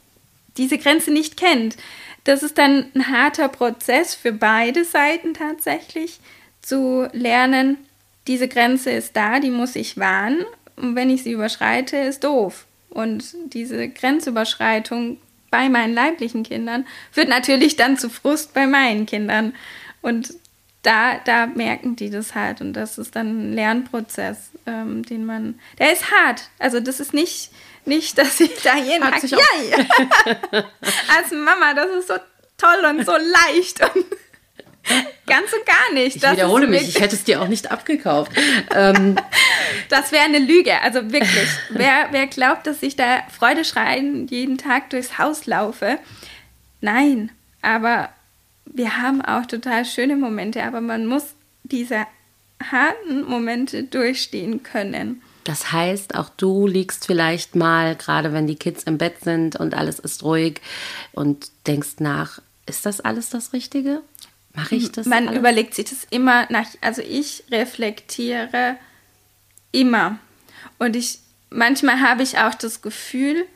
diese 0.57 0.79
Grenze 0.79 1.11
nicht 1.11 1.37
kennt. 1.37 1.77
Das 2.25 2.43
ist 2.43 2.59
dann 2.59 2.87
ein 2.95 3.09
harter 3.09 3.49
Prozess 3.49 4.15
für 4.15 4.33
beide 4.33 4.85
Seiten 4.85 5.35
tatsächlich, 5.35 6.19
zu 6.61 7.09
lernen, 7.13 7.79
diese 8.27 8.49
Grenze 8.49 8.91
ist 8.91 9.17
da, 9.17 9.39
die 9.39 9.51
muss 9.51 9.77
ich 9.77 9.99
wahren 9.99 10.45
und 10.75 10.97
wenn 10.97 11.11
ich 11.11 11.23
sie 11.23 11.33
überschreite, 11.33 11.97
ist 11.97 12.25
doof. 12.25 12.67
Und 12.91 13.25
diese 13.53 13.89
Grenzüberschreitung 13.89 15.19
bei 15.51 15.69
meinen 15.69 15.95
leiblichen 15.95 16.43
Kindern 16.43 16.87
führt 17.13 17.29
natürlich 17.29 17.77
dann 17.77 17.97
zu 17.99 18.11
Frust 18.11 18.53
bei 18.53 18.67
meinen 18.67 19.07
Kindern. 19.07 19.55
Und 20.03 20.35
da, 20.83 21.19
da 21.25 21.47
merken 21.47 21.97
die 21.97 22.11
das 22.11 22.35
halt 22.35 22.61
und 22.61 22.73
das 22.73 22.99
ist 22.99 23.17
dann 23.17 23.51
ein 23.51 23.53
Lernprozess, 23.53 24.51
ähm, 24.67 25.05
den 25.05 25.25
man, 25.25 25.59
der 25.79 25.93
ist 25.93 26.11
hart. 26.11 26.49
Also 26.59 26.81
das 26.81 27.01
ist 27.01 27.13
nicht, 27.13 27.51
nicht, 27.87 28.19
dass 28.19 28.41
ich 28.41 28.55
da 28.63 28.77
jeden 28.77 29.03
Tag, 29.03 29.23
ja, 29.23 29.39
ja. 29.71 29.79
als 31.17 31.31
Mama, 31.31 31.75
das 31.75 31.91
ist 31.99 32.09
so 32.09 32.15
toll 32.59 32.85
und 32.91 33.05
so 33.05 33.13
leicht 33.13 33.81
und 33.83 34.05
Ganz 35.27 35.53
und 35.53 35.67
gar 35.67 35.93
nicht. 35.93 36.17
Ich 36.17 36.23
das 36.23 36.33
wiederhole 36.33 36.67
mich, 36.67 36.89
ich 36.89 37.01
hätte 37.01 37.17
es 37.17 37.25
dir 37.25 37.43
auch 37.43 37.49
nicht 37.49 37.71
abgekauft. 37.71 38.33
ähm. 38.75 39.17
Das 39.89 40.11
wäre 40.11 40.25
eine 40.25 40.39
Lüge, 40.39 40.81
also 40.81 41.13
wirklich. 41.13 41.49
wer, 41.71 42.09
wer 42.11 42.27
glaubt, 42.27 42.67
dass 42.67 42.83
ich 42.83 42.97
da 42.97 43.23
Freude 43.37 43.65
schreien 43.65 44.27
jeden 44.29 44.59
Tag 44.59 44.91
durchs 44.91 45.19
Haus 45.19 45.47
laufe? 45.47 45.99
Nein, 46.81 47.31
aber 47.63 48.09
wir 48.65 48.97
haben 48.97 49.23
auch 49.23 49.47
total 49.47 49.85
schöne 49.85 50.17
Momente, 50.17 50.63
aber 50.63 50.81
man 50.81 51.07
muss 51.07 51.35
diese 51.65 52.07
harten 52.71 53.25
Momente 53.25 53.85
durchstehen 53.85 54.63
können. 54.63 55.23
Das 55.47 55.71
heißt, 55.71 56.17
auch 56.17 56.29
du 56.29 56.67
liegst 56.67 57.07
vielleicht 57.07 57.55
mal, 57.55 57.95
gerade 57.95 58.33
wenn 58.33 58.49
die 58.49 58.57
Kids 58.57 58.83
im 58.83 58.99
Bett 58.99 59.21
sind 59.23 59.55
und 59.55 59.75
alles 59.75 60.01
ist 60.01 60.25
ruhig 60.25 60.61
und 61.13 61.53
denkst 61.69 62.01
nach, 62.01 62.43
ist 62.67 62.85
das 62.85 63.01
alles 63.01 63.31
das 63.31 63.53
Richtige? 63.53 64.03
Mache 64.55 64.75
ich 64.75 64.91
das? 64.91 65.07
Man 65.07 65.29
alles? 65.29 65.39
überlegt 65.39 65.75
sich 65.75 65.85
das 65.85 66.05
immer 66.11 66.51
nach, 66.51 66.67
also 66.81 67.01
ich 67.01 67.45
reflektiere 67.53 68.77
immer. 69.71 70.19
Und 70.81 70.97
ich, 70.97 71.21
manchmal 71.51 72.01
habe 72.01 72.25
ich 72.25 72.39
auch 72.39 72.55
das 72.55 72.83
Gefühl 72.83 73.47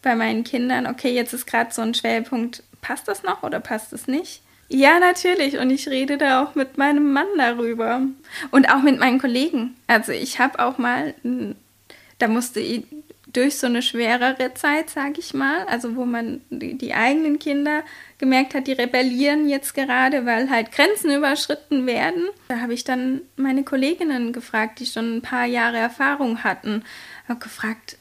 bei 0.00 0.14
meinen 0.14 0.44
Kindern, 0.44 0.86
okay, 0.86 1.12
jetzt 1.12 1.34
ist 1.34 1.46
gerade 1.46 1.74
so 1.74 1.82
ein 1.82 1.92
Schwerpunkt, 1.92 2.62
passt 2.80 3.06
das 3.06 3.22
noch 3.22 3.42
oder 3.42 3.60
passt 3.60 3.92
es 3.92 4.06
nicht? 4.06 4.40
Ja, 4.74 4.98
natürlich. 4.98 5.56
Und 5.58 5.70
ich 5.70 5.88
rede 5.88 6.18
da 6.18 6.42
auch 6.42 6.56
mit 6.56 6.78
meinem 6.78 7.12
Mann 7.12 7.28
darüber. 7.38 8.00
Und 8.50 8.68
auch 8.68 8.82
mit 8.82 8.98
meinen 8.98 9.20
Kollegen. 9.20 9.76
Also 9.86 10.10
ich 10.10 10.40
habe 10.40 10.58
auch 10.58 10.78
mal, 10.78 11.14
da 12.18 12.26
musste 12.26 12.58
ich 12.58 12.82
durch 13.32 13.56
so 13.56 13.68
eine 13.68 13.82
schwerere 13.82 14.52
Zeit, 14.54 14.90
sage 14.90 15.20
ich 15.20 15.32
mal, 15.32 15.64
also 15.66 15.94
wo 15.94 16.04
man 16.04 16.40
die, 16.50 16.76
die, 16.76 16.92
eigenen 16.92 17.38
Kinder 17.38 17.82
gemerkt 18.18 18.54
hat, 18.54 18.66
die 18.66 18.72
rebellieren 18.72 19.48
jetzt 19.48 19.74
gerade, 19.74 20.26
weil 20.26 20.50
halt 20.50 20.72
Grenzen 20.72 21.12
überschritten 21.12 21.86
werden. 21.86 22.24
Da 22.48 22.58
habe 22.60 22.74
ich 22.74 22.82
dann 22.82 23.20
meine 23.36 23.62
Kolleginnen 23.62 24.32
gefragt, 24.32 24.80
die 24.80 24.86
schon 24.86 25.18
ein 25.18 25.22
paar 25.22 25.46
Jahre 25.46 25.78
Erfahrung 25.78 26.42
hatten, 26.42 26.82
habe 27.28 27.40
gefragt, 27.40 27.96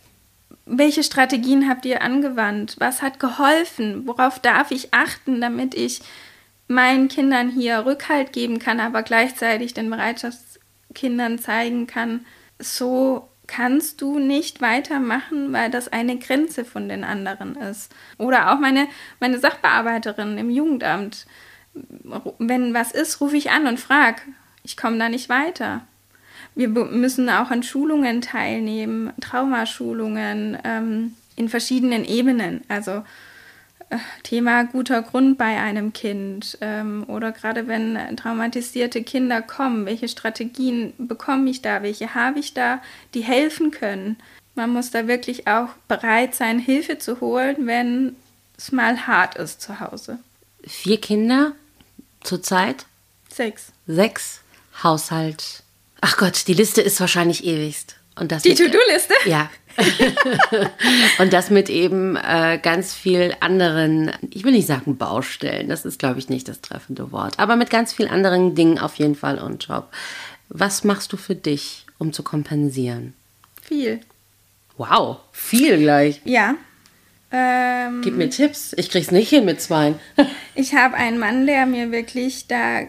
welche 0.65 1.03
Strategien 1.03 1.69
habt 1.69 1.85
ihr 1.85 2.01
angewandt? 2.01 2.75
Was 2.79 3.03
hat 3.03 3.19
geholfen? 3.19 4.07
Worauf 4.07 4.39
darf 4.39 4.71
ich 4.71 4.93
achten, 4.93 5.41
damit 5.41 5.75
ich 5.75 6.01
meinen 6.67 7.07
Kindern 7.07 7.49
hier 7.49 7.85
Rückhalt 7.85 8.33
geben 8.33 8.59
kann, 8.59 8.79
aber 8.79 9.03
gleichzeitig 9.03 9.73
den 9.73 9.89
Bereitschaftskindern 9.89 11.39
zeigen 11.39 11.87
kann, 11.87 12.25
so 12.59 13.29
kannst 13.47 14.01
du 14.01 14.19
nicht 14.19 14.61
weitermachen, 14.61 15.51
weil 15.51 15.69
das 15.69 15.89
eine 15.89 16.17
Grenze 16.17 16.63
von 16.65 16.87
den 16.87 17.03
anderen 17.03 17.55
ist. 17.55 17.93
Oder 18.17 18.51
auch 18.51 18.59
meine, 18.59 18.87
meine 19.19 19.39
Sachbearbeiterin 19.39 20.37
im 20.37 20.49
Jugendamt. 20.49 21.25
Wenn 22.39 22.73
was 22.73 22.91
ist, 22.91 23.19
rufe 23.19 23.35
ich 23.35 23.51
an 23.51 23.67
und 23.67 23.79
frage, 23.79 24.21
ich 24.63 24.77
komme 24.77 24.97
da 24.97 25.09
nicht 25.09 25.27
weiter. 25.29 25.81
Wir 26.55 26.69
müssen 26.69 27.29
auch 27.29 27.51
an 27.51 27.63
Schulungen 27.63 28.21
teilnehmen, 28.21 29.11
Traumaschulungen 29.19 30.57
ähm, 30.63 31.15
in 31.35 31.49
verschiedenen 31.49 32.05
Ebenen. 32.05 32.61
Also 32.69 33.03
Thema 34.23 34.63
guter 34.63 35.01
Grund 35.01 35.37
bei 35.37 35.59
einem 35.59 35.93
Kind 35.93 36.57
ähm, 36.61 37.05
oder 37.07 37.31
gerade 37.31 37.67
wenn 37.67 37.97
traumatisierte 38.15 39.03
Kinder 39.03 39.41
kommen, 39.41 39.85
welche 39.85 40.07
Strategien 40.07 40.93
bekomme 40.97 41.49
ich 41.49 41.61
da, 41.61 41.83
welche 41.83 42.13
habe 42.13 42.39
ich 42.39 42.53
da, 42.53 42.81
die 43.13 43.21
helfen 43.21 43.71
können. 43.71 44.17
Man 44.55 44.71
muss 44.71 44.91
da 44.91 45.07
wirklich 45.07 45.47
auch 45.47 45.69
bereit 45.87 46.35
sein, 46.35 46.59
Hilfe 46.59 46.99
zu 46.99 47.21
holen, 47.21 47.67
wenn 47.67 48.15
es 48.57 48.71
mal 48.71 49.07
hart 49.07 49.35
ist 49.35 49.61
zu 49.61 49.79
Hause. 49.79 50.19
Vier 50.65 51.01
Kinder 51.01 51.53
zurzeit? 52.23 52.85
Sechs. 53.29 53.71
Sechs. 53.87 54.41
Haushalt. 54.83 55.63
Ach 56.01 56.17
Gott, 56.17 56.47
die 56.47 56.53
Liste 56.53 56.81
ist 56.81 56.99
wahrscheinlich 56.99 57.43
ewigst. 57.43 57.95
Und 58.15 58.31
das 58.31 58.43
die 58.43 58.53
To-Do-Liste? 58.53 59.13
Ja, 59.25 59.49
und 61.19 61.33
das 61.33 61.49
mit 61.49 61.69
eben 61.69 62.15
äh, 62.15 62.59
ganz 62.61 62.93
viel 62.93 63.35
anderen, 63.39 64.11
ich 64.29 64.43
will 64.43 64.51
nicht 64.51 64.67
sagen 64.67 64.97
Baustellen, 64.97 65.69
das 65.69 65.85
ist, 65.85 65.99
glaube 65.99 66.19
ich, 66.19 66.29
nicht 66.29 66.47
das 66.47 66.61
treffende 66.61 67.11
Wort, 67.11 67.39
aber 67.39 67.55
mit 67.55 67.69
ganz 67.69 67.93
vielen 67.93 68.09
anderen 68.09 68.55
Dingen 68.55 68.79
auf 68.79 68.95
jeden 68.95 69.15
Fall 69.15 69.39
on 69.39 69.59
top. 69.59 69.91
Was 70.49 70.83
machst 70.83 71.11
du 71.13 71.17
für 71.17 71.35
dich, 71.35 71.85
um 71.97 72.13
zu 72.13 72.23
kompensieren? 72.23 73.13
Viel. 73.61 74.01
Wow, 74.77 75.17
viel 75.31 75.77
gleich. 75.77 76.21
Ja. 76.25 76.55
Ähm, 77.31 78.01
Gib 78.03 78.15
mir 78.15 78.29
Tipps. 78.29 78.73
Ich 78.77 78.89
krieg's 78.89 79.11
nicht 79.11 79.29
hin 79.29 79.45
mit 79.45 79.61
zwei. 79.61 79.95
ich 80.55 80.75
habe 80.75 80.95
einen 80.95 81.17
Mann, 81.17 81.47
der 81.47 81.65
mir 81.65 81.91
wirklich 81.91 82.47
da 82.47 82.81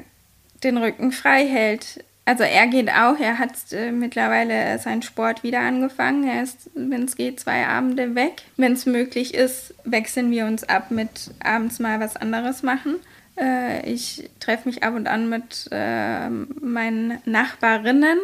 den 0.63 0.77
Rücken 0.77 1.13
frei 1.13 1.47
hält 1.47 2.05
also 2.27 2.43
er 2.43 2.67
geht 2.69 2.89
auch, 2.91 3.19
er 3.19 3.39
hat 3.39 3.53
äh, 3.73 3.93
mittlerweile 3.93 4.79
seinen 4.79 5.03
Sport 5.03 5.43
wieder 5.43 5.61
angefangen. 5.61 6.27
Er 6.27 6.43
ist, 6.43 6.71
wenn 6.75 7.05
es 7.05 7.17
geht, 7.17 7.41
zwei 7.41 7.67
Abende 7.67 8.15
weg. 8.15 8.43
Wenn 8.57 8.73
es 8.73 8.87
möglich 8.87 9.35
ist, 9.35 9.75
wechseln 9.85 10.31
wir 10.31 10.47
uns 10.47 10.65
ab 10.65 10.91
mit 10.91 11.31
abends 11.43 11.81
mal 11.81 12.01
was 12.01 12.17
anderes 12.17 12.63
machen. 12.63 12.97
Äh, 13.39 13.91
ich 13.91 14.31
treffe 14.41 14.69
mich 14.69 14.83
ab 14.83 14.95
und 14.95 15.07
an 15.07 15.29
mit 15.29 15.69
äh, 15.71 16.31
meinen 16.31 17.19
Nachbarinnen, 17.27 18.19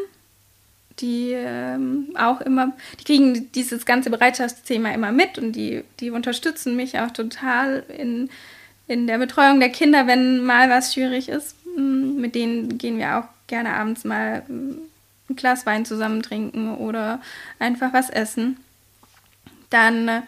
die 1.01 1.33
ähm, 1.35 2.15
auch 2.17 2.41
immer, 2.41 2.73
die 3.01 3.05
kriegen 3.05 3.53
dieses 3.53 3.85
ganze 3.85 4.09
Bereitschaftsthema 4.09 4.93
immer 4.93 5.13
mit 5.13 5.37
und 5.37 5.53
die, 5.53 5.85
die 6.01 6.11
unterstützen 6.11 6.75
mich 6.75 6.99
auch 7.01 7.11
total 7.11 7.85
in, 7.99 8.31
in 8.87 9.07
der 9.07 9.19
Betreuung 9.19 9.61
der 9.61 9.71
Kinder, 9.71 10.07
wenn 10.07 10.43
mal 10.43 10.71
was 10.71 10.95
schwierig 10.95 11.29
ist. 11.29 11.55
Mit 11.77 12.35
denen 12.35 12.79
gehen 12.79 12.99
wir 12.99 13.19
auch 13.19 13.25
gerne 13.51 13.75
abends 13.75 14.05
mal 14.05 14.43
ein 14.49 14.89
Glas 15.37 15.67
Wein 15.67 15.85
zusammen 15.85 16.23
trinken 16.23 16.77
oder 16.77 17.21
einfach 17.59 17.93
was 17.93 18.09
essen. 18.09 18.57
Dann 19.69 20.09
äh, 20.09 20.23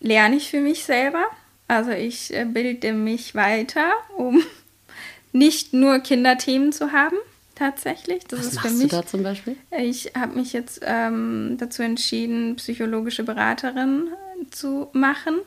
lerne 0.00 0.36
ich 0.36 0.50
für 0.50 0.60
mich 0.60 0.84
selber. 0.84 1.24
Also 1.68 1.92
ich 1.92 2.34
äh, 2.34 2.44
bilde 2.44 2.92
mich 2.92 3.34
weiter, 3.34 3.92
um 4.16 4.42
nicht 5.32 5.72
nur 5.72 6.00
Kinderthemen 6.00 6.72
zu 6.72 6.92
haben, 6.92 7.16
tatsächlich. 7.54 8.24
Das 8.24 8.40
Was 8.40 8.46
ist 8.46 8.54
machst 8.56 8.68
für 8.68 8.74
mich, 8.74 8.90
du 8.90 8.96
da 8.96 9.06
zum 9.06 9.22
Beispiel? 9.22 9.56
Ich 9.78 10.12
habe 10.18 10.36
mich 10.36 10.52
jetzt 10.52 10.80
ähm, 10.82 11.56
dazu 11.58 11.82
entschieden, 11.82 12.56
psychologische 12.56 13.24
Beraterin 13.24 14.08
zu 14.50 14.88
machen. 14.92 15.40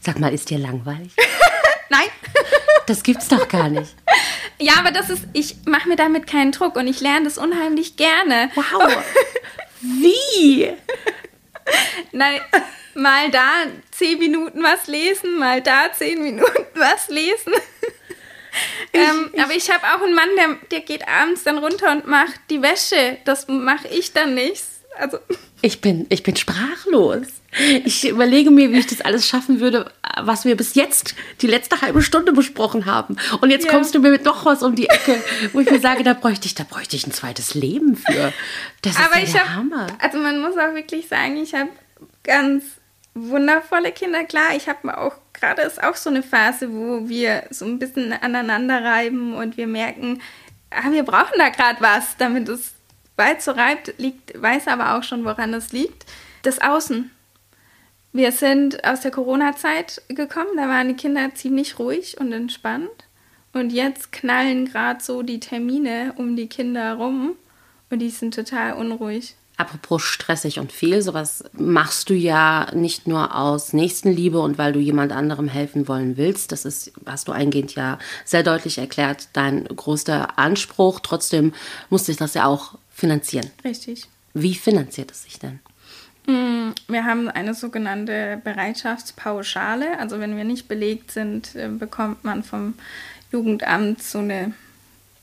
Sag 0.00 0.18
mal, 0.18 0.32
ist 0.32 0.50
dir 0.50 0.58
langweilig? 0.58 1.14
Nein. 1.90 2.08
das 2.86 3.02
gibt's 3.02 3.28
doch 3.28 3.48
gar 3.48 3.68
nicht. 3.68 3.94
Ja, 4.58 4.74
aber 4.78 4.90
das 4.90 5.10
ist, 5.10 5.24
ich 5.32 5.56
mache 5.66 5.88
mir 5.88 5.96
damit 5.96 6.26
keinen 6.26 6.52
Druck 6.52 6.76
und 6.76 6.86
ich 6.86 7.00
lerne 7.00 7.24
das 7.24 7.38
unheimlich 7.38 7.96
gerne. 7.96 8.50
Wow. 8.54 8.90
Wie? 9.80 10.72
Nein, 12.12 12.40
mal 12.94 13.30
da 13.30 13.66
zehn 13.90 14.18
Minuten 14.18 14.62
was 14.62 14.86
lesen, 14.86 15.38
mal 15.38 15.60
da 15.60 15.92
zehn 15.92 16.22
Minuten 16.22 16.66
was 16.74 17.08
lesen. 17.08 17.52
Ich, 18.92 19.00
ähm, 19.00 19.30
ich, 19.32 19.42
aber 19.42 19.52
ich 19.52 19.70
habe 19.70 19.84
auch 19.84 20.02
einen 20.02 20.14
Mann, 20.14 20.30
der, 20.36 20.54
der 20.70 20.80
geht 20.80 21.06
abends 21.06 21.44
dann 21.44 21.58
runter 21.58 21.92
und 21.92 22.06
macht 22.06 22.40
die 22.48 22.62
Wäsche. 22.62 23.18
Das 23.24 23.48
mache 23.48 23.88
ich 23.88 24.14
dann 24.14 24.34
nicht. 24.34 24.64
Also. 24.98 25.18
Ich 25.62 25.80
bin, 25.80 26.06
ich 26.10 26.22
bin 26.22 26.36
sprachlos. 26.36 27.26
Ich 27.84 28.08
überlege 28.08 28.50
mir, 28.50 28.70
wie 28.72 28.78
ich 28.78 28.86
das 28.86 29.00
alles 29.00 29.26
schaffen 29.26 29.60
würde, 29.60 29.90
was 30.20 30.44
wir 30.44 30.56
bis 30.56 30.74
jetzt 30.74 31.14
die 31.40 31.46
letzte 31.46 31.80
halbe 31.80 32.02
Stunde 32.02 32.32
besprochen 32.32 32.86
haben. 32.86 33.16
Und 33.40 33.50
jetzt 33.50 33.66
ja. 33.66 33.72
kommst 33.72 33.94
du 33.94 34.00
mir 34.00 34.10
mit 34.10 34.24
noch 34.24 34.44
was 34.44 34.62
um 34.62 34.74
die 34.74 34.88
Ecke, 34.88 35.22
wo 35.52 35.60
ich 35.60 35.70
mir 35.70 35.80
sage, 35.80 36.02
da 36.02 36.12
bräuchte 36.12 36.46
ich, 36.46 36.54
da 36.54 36.64
bräuchte 36.64 36.96
ich 36.96 37.06
ein 37.06 37.12
zweites 37.12 37.54
Leben 37.54 37.96
für. 37.96 38.32
Das 38.82 38.96
Aber 38.96 39.22
ist 39.22 39.32
ja 39.32 39.40
der 39.40 39.48
hab, 39.48 39.56
Hammer. 39.56 39.86
Also 39.98 40.18
man 40.18 40.40
muss 40.40 40.56
auch 40.56 40.74
wirklich 40.74 41.08
sagen, 41.08 41.36
ich 41.38 41.54
habe 41.54 41.70
ganz 42.22 42.64
wundervolle 43.14 43.92
Kinder. 43.92 44.24
Klar, 44.24 44.54
ich 44.54 44.68
habe 44.68 44.98
auch 44.98 45.14
gerade 45.32 45.62
ist 45.62 45.82
auch 45.82 45.96
so 45.96 46.10
eine 46.10 46.22
Phase, 46.22 46.72
wo 46.72 47.08
wir 47.08 47.44
so 47.50 47.64
ein 47.64 47.78
bisschen 47.78 48.12
aneinander 48.12 48.82
reiben 48.82 49.34
und 49.34 49.56
wir 49.56 49.66
merken, 49.66 50.20
ah, 50.70 50.90
wir 50.90 51.02
brauchen 51.02 51.38
da 51.38 51.48
gerade 51.48 51.80
was, 51.80 52.16
damit 52.18 52.48
es 52.48 52.75
weit 53.16 53.42
so 53.42 53.52
reibt, 53.52 53.94
liegt, 53.98 54.40
weiß 54.40 54.68
aber 54.68 54.96
auch 54.96 55.02
schon, 55.02 55.24
woran 55.24 55.54
es 55.54 55.72
liegt. 55.72 56.06
Das 56.42 56.60
Außen. 56.60 57.10
Wir 58.12 58.32
sind 58.32 58.82
aus 58.84 59.00
der 59.00 59.10
Corona-Zeit 59.10 60.02
gekommen, 60.08 60.56
da 60.56 60.68
waren 60.68 60.88
die 60.88 60.94
Kinder 60.94 61.34
ziemlich 61.34 61.78
ruhig 61.78 62.18
und 62.18 62.32
entspannt. 62.32 62.88
Und 63.52 63.72
jetzt 63.72 64.12
knallen 64.12 64.66
gerade 64.66 65.02
so 65.02 65.22
die 65.22 65.40
Termine 65.40 66.14
um 66.16 66.36
die 66.36 66.46
Kinder 66.46 66.94
rum 66.94 67.32
und 67.90 68.00
die 68.00 68.10
sind 68.10 68.34
total 68.34 68.74
unruhig. 68.74 69.34
Apropos 69.58 70.02
stressig 70.02 70.58
und 70.58 70.70
viel, 70.70 71.00
sowas 71.00 71.44
machst 71.54 72.10
du 72.10 72.14
ja 72.14 72.66
nicht 72.74 73.06
nur 73.06 73.34
aus 73.34 73.72
Nächstenliebe 73.72 74.38
und 74.38 74.58
weil 74.58 74.74
du 74.74 74.78
jemand 74.80 75.12
anderem 75.12 75.48
helfen 75.48 75.88
wollen 75.88 76.18
willst. 76.18 76.52
Das 76.52 76.66
ist, 76.66 76.92
hast 77.06 77.28
du 77.28 77.32
eingehend 77.32 77.74
ja 77.74 77.98
sehr 78.26 78.42
deutlich 78.42 78.76
erklärt, 78.76 79.28
dein 79.32 79.64
größter 79.64 80.38
Anspruch. 80.38 81.00
Trotzdem 81.00 81.54
muss 81.88 82.04
sich 82.04 82.18
das 82.18 82.34
ja 82.34 82.44
auch 82.44 82.74
finanzieren. 82.96 83.50
Richtig. 83.62 84.08
Wie 84.32 84.54
finanziert 84.54 85.10
es 85.10 85.24
sich 85.24 85.38
denn? 85.38 85.60
Mm, 86.26 86.72
wir 86.88 87.04
haben 87.04 87.28
eine 87.28 87.52
sogenannte 87.52 88.40
Bereitschaftspauschale. 88.42 89.98
Also 89.98 90.18
wenn 90.18 90.36
wir 90.36 90.44
nicht 90.44 90.66
belegt 90.66 91.10
sind, 91.10 91.54
äh, 91.54 91.68
bekommt 91.68 92.24
man 92.24 92.42
vom 92.42 92.74
Jugendamt 93.30 94.02
so 94.02 94.18
eine, 94.18 94.54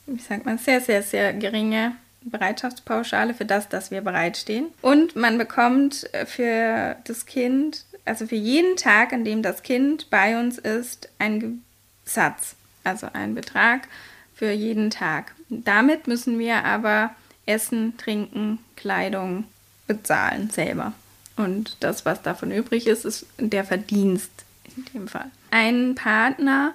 ich 0.05 0.23
sag 0.23 0.45
mal, 0.45 0.59
sehr, 0.59 0.81
sehr, 0.81 1.01
sehr 1.01 1.33
geringe 1.33 1.95
Bereitschaftspauschale 2.21 3.33
für 3.33 3.45
das, 3.45 3.69
dass 3.69 3.89
wir 3.89 4.01
bereitstehen. 4.01 4.67
Und 4.81 5.15
man 5.15 5.39
bekommt 5.39 6.13
äh, 6.13 6.27
für 6.27 6.95
das 7.05 7.25
Kind, 7.25 7.85
also 8.05 8.27
für 8.27 8.35
jeden 8.35 8.77
Tag, 8.77 9.13
an 9.13 9.25
dem 9.25 9.41
das 9.41 9.63
Kind 9.63 10.11
bei 10.11 10.39
uns 10.39 10.59
ist, 10.59 11.09
einen 11.17 11.63
Satz, 12.05 12.55
also 12.83 13.07
einen 13.13 13.33
Betrag 13.33 13.87
für 14.35 14.51
jeden 14.51 14.91
Tag. 14.91 15.33
Damit 15.49 16.07
müssen 16.07 16.37
wir 16.37 16.65
aber 16.65 17.15
Essen, 17.45 17.97
Trinken, 17.97 18.59
Kleidung 18.75 19.45
bezahlen 19.87 20.49
selber. 20.49 20.93
Und 21.35 21.77
das, 21.79 22.05
was 22.05 22.21
davon 22.21 22.51
übrig 22.51 22.87
ist, 22.87 23.05
ist 23.05 23.25
der 23.37 23.63
Verdienst 23.63 24.31
in 24.75 24.85
dem 24.93 25.07
Fall. 25.07 25.31
Ein 25.51 25.95
Partner 25.95 26.73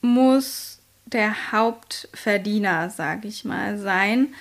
muss 0.00 0.78
der 1.06 1.52
Hauptverdiener, 1.52 2.90
sage 2.90 3.28
ich 3.28 3.44
mal, 3.44 3.78
sein, 3.78 4.34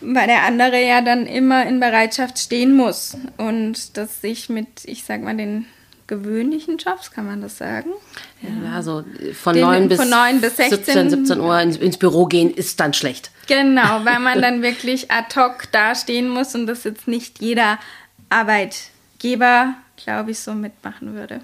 weil 0.00 0.26
der 0.26 0.42
andere 0.44 0.84
ja 0.84 1.00
dann 1.00 1.26
immer 1.26 1.66
in 1.66 1.80
Bereitschaft 1.80 2.38
stehen 2.38 2.74
muss 2.74 3.16
und 3.38 3.96
das 3.96 4.20
sich 4.20 4.48
mit, 4.48 4.84
ich 4.84 5.04
sag 5.04 5.22
mal, 5.22 5.36
den 5.36 5.66
gewöhnlichen 6.06 6.78
Jobs, 6.78 7.10
kann 7.10 7.26
man 7.26 7.40
das 7.40 7.58
sagen? 7.58 7.90
Ja, 8.42 8.74
also 8.74 9.04
von, 9.34 9.54
den, 9.54 9.62
9 9.62 9.88
bis, 9.88 10.00
von 10.00 10.08
9 10.08 10.40
bis 10.40 10.56
16, 10.56 10.84
17, 10.84 11.10
17 11.10 11.40
Uhr 11.40 11.60
ins, 11.60 11.76
ins, 11.76 11.96
Büro 11.96 12.26
gehen 12.26 12.52
ist 12.52 12.80
dann 12.80 12.94
schlecht. 12.94 13.30
Genau, 13.46 14.04
weil 14.04 14.20
man 14.20 14.40
dann 14.40 14.62
wirklich 14.62 15.10
ad 15.10 15.34
hoc 15.38 15.70
dastehen 15.72 16.28
muss 16.28 16.54
und 16.54 16.66
das 16.66 16.84
jetzt 16.84 17.08
nicht 17.08 17.40
jeder 17.40 17.78
Arbeitgeber, 18.30 19.74
glaube 19.96 20.32
ich, 20.32 20.38
so 20.38 20.54
mitmachen 20.54 21.14
würde. 21.14 21.40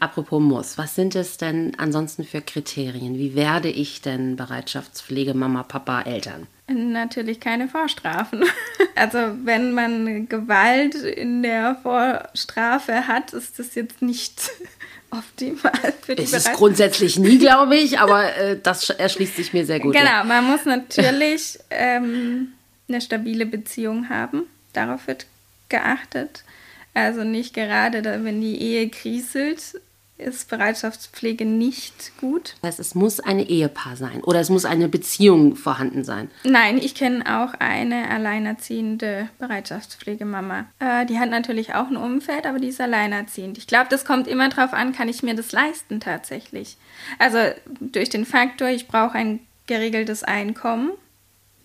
Apropos 0.00 0.42
muss, 0.42 0.78
was 0.78 0.96
sind 0.96 1.14
es 1.14 1.36
denn 1.36 1.74
ansonsten 1.78 2.24
für 2.24 2.40
Kriterien? 2.40 3.18
Wie 3.18 3.36
werde 3.36 3.68
ich 3.68 4.00
denn 4.00 4.34
Bereitschaftspflege, 4.34 5.32
Mama, 5.32 5.62
Papa, 5.62 6.02
Eltern? 6.02 6.48
Natürlich 6.72 7.40
keine 7.40 7.68
Vorstrafen. 7.68 8.44
Also 8.94 9.18
wenn 9.44 9.72
man 9.72 10.28
Gewalt 10.28 10.94
in 10.94 11.42
der 11.42 11.76
Vorstrafe 11.82 13.08
hat, 13.08 13.32
ist 13.32 13.58
das 13.58 13.74
jetzt 13.74 14.02
nicht 14.02 14.50
optimal 15.10 15.94
für 16.02 16.14
die 16.14 16.22
Es 16.24 16.34
ist 16.34 16.52
grundsätzlich 16.52 17.18
nie, 17.18 17.38
glaube 17.38 17.76
ich, 17.76 17.98
aber 17.98 18.36
äh, 18.36 18.58
das 18.62 18.90
erschließt 18.90 19.36
sich 19.36 19.54
mir 19.54 19.64
sehr 19.64 19.80
gut. 19.80 19.94
Genau, 19.94 20.04
ja. 20.04 20.24
man 20.24 20.44
muss 20.44 20.66
natürlich 20.66 21.58
ähm, 21.70 22.52
eine 22.86 23.00
stabile 23.00 23.46
Beziehung 23.46 24.10
haben. 24.10 24.42
Darauf 24.74 25.06
wird 25.06 25.26
geachtet. 25.70 26.44
Also 26.92 27.24
nicht 27.24 27.54
gerade, 27.54 28.04
wenn 28.24 28.42
die 28.42 28.60
Ehe 28.60 28.90
kriselt, 28.90 29.80
ist 30.18 30.48
Bereitschaftspflege 30.48 31.44
nicht 31.44 32.12
gut. 32.18 32.54
Das 32.62 32.68
heißt, 32.68 32.80
es 32.80 32.94
muss 32.94 33.20
eine 33.20 33.48
Ehepaar 33.48 33.96
sein 33.96 34.22
oder 34.22 34.40
es 34.40 34.50
muss 34.50 34.64
eine 34.64 34.88
Beziehung 34.88 35.56
vorhanden 35.56 36.04
sein. 36.04 36.30
Nein, 36.44 36.78
ich 36.78 36.94
kenne 36.94 37.24
auch 37.26 37.54
eine 37.58 38.08
alleinerziehende 38.08 39.28
Bereitschaftspflegemama. 39.38 40.66
Äh, 40.78 41.06
die 41.06 41.18
hat 41.18 41.30
natürlich 41.30 41.74
auch 41.74 41.88
ein 41.88 41.96
Umfeld, 41.96 42.46
aber 42.46 42.58
die 42.58 42.68
ist 42.68 42.80
alleinerziehend. 42.80 43.58
Ich 43.58 43.66
glaube, 43.66 43.86
das 43.90 44.04
kommt 44.04 44.28
immer 44.28 44.48
darauf 44.48 44.72
an, 44.72 44.92
kann 44.92 45.08
ich 45.08 45.22
mir 45.22 45.34
das 45.34 45.52
leisten 45.52 46.00
tatsächlich. 46.00 46.76
Also 47.18 47.38
durch 47.80 48.08
den 48.08 48.24
Faktor, 48.24 48.68
ich 48.68 48.88
brauche 48.88 49.18
ein 49.18 49.40
geregeltes 49.66 50.22
Einkommen. 50.24 50.92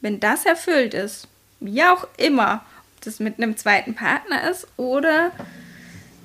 Wenn 0.01 0.19
das 0.19 0.45
erfüllt 0.45 0.93
ist, 0.93 1.27
wie 1.59 1.83
auch 1.83 2.07
immer, 2.17 2.65
ob 2.95 3.01
das 3.01 3.19
mit 3.19 3.37
einem 3.37 3.57
zweiten 3.57 3.95
Partner 3.95 4.49
ist 4.49 4.67
oder 4.77 5.31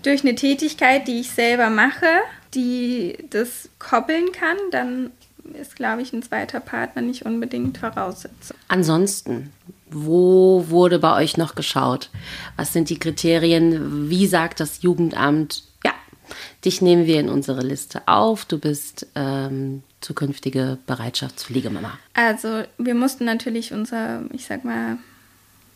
durch 0.02 0.22
eine 0.22 0.34
Tätigkeit, 0.34 1.06
die 1.08 1.20
ich 1.20 1.30
selber 1.30 1.70
mache, 1.70 2.06
die 2.54 3.16
das 3.30 3.68
koppeln 3.78 4.32
kann, 4.32 4.56
dann 4.70 5.10
ist, 5.60 5.76
glaube 5.76 6.02
ich, 6.02 6.12
ein 6.12 6.22
zweiter 6.22 6.60
Partner 6.60 7.02
nicht 7.02 7.24
unbedingt 7.24 7.78
Voraussetzung. 7.78 8.56
Ansonsten, 8.68 9.52
wo 9.90 10.66
wurde 10.68 10.98
bei 10.98 11.16
euch 11.16 11.36
noch 11.36 11.54
geschaut? 11.54 12.10
Was 12.56 12.72
sind 12.72 12.90
die 12.90 12.98
Kriterien? 12.98 14.08
Wie 14.08 14.26
sagt 14.26 14.60
das 14.60 14.82
Jugendamt? 14.82 15.64
Ja, 15.84 15.92
dich 16.64 16.80
nehmen 16.80 17.06
wir 17.06 17.20
in 17.20 17.28
unsere 17.28 17.62
Liste 17.62 18.02
auf. 18.06 18.44
Du 18.44 18.58
bist 18.58 19.06
ähm, 19.14 19.82
zukünftige 20.00 20.78
Bereitschaftspflegemama. 20.86 21.98
Also 22.14 22.62
wir 22.78 22.94
mussten 22.94 23.24
natürlich 23.24 23.72
unser, 23.72 24.22
ich 24.32 24.46
sag 24.46 24.64
mal, 24.64 24.98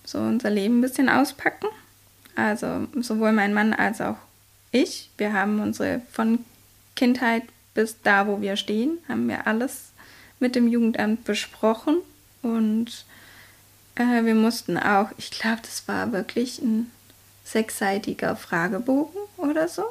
so 0.04 0.18
unser 0.18 0.50
Leben 0.50 0.78
ein 0.78 0.82
bisschen 0.82 1.08
auspacken. 1.08 1.66
Also 2.36 2.86
sowohl 3.00 3.32
mein 3.32 3.54
Mann 3.54 3.72
als 3.72 4.00
auch 4.00 4.16
ich. 4.70 5.10
Wir 5.16 5.32
haben 5.32 5.60
unsere 5.60 6.02
von 6.12 6.44
Kindheit 6.94 7.42
bis 7.74 8.00
da, 8.02 8.26
wo 8.26 8.40
wir 8.40 8.56
stehen, 8.56 8.98
haben 9.08 9.28
wir 9.28 9.46
alles 9.46 9.92
mit 10.40 10.54
dem 10.54 10.68
Jugendamt 10.68 11.24
besprochen. 11.24 11.98
Und 12.42 13.04
äh, 13.96 14.24
wir 14.24 14.34
mussten 14.34 14.78
auch, 14.78 15.10
ich 15.18 15.30
glaube, 15.30 15.60
das 15.62 15.86
war 15.86 16.12
wirklich 16.12 16.60
ein 16.60 16.90
sechsseitiger 17.44 18.34
Fragebogen 18.34 19.20
oder 19.36 19.68
so. 19.68 19.84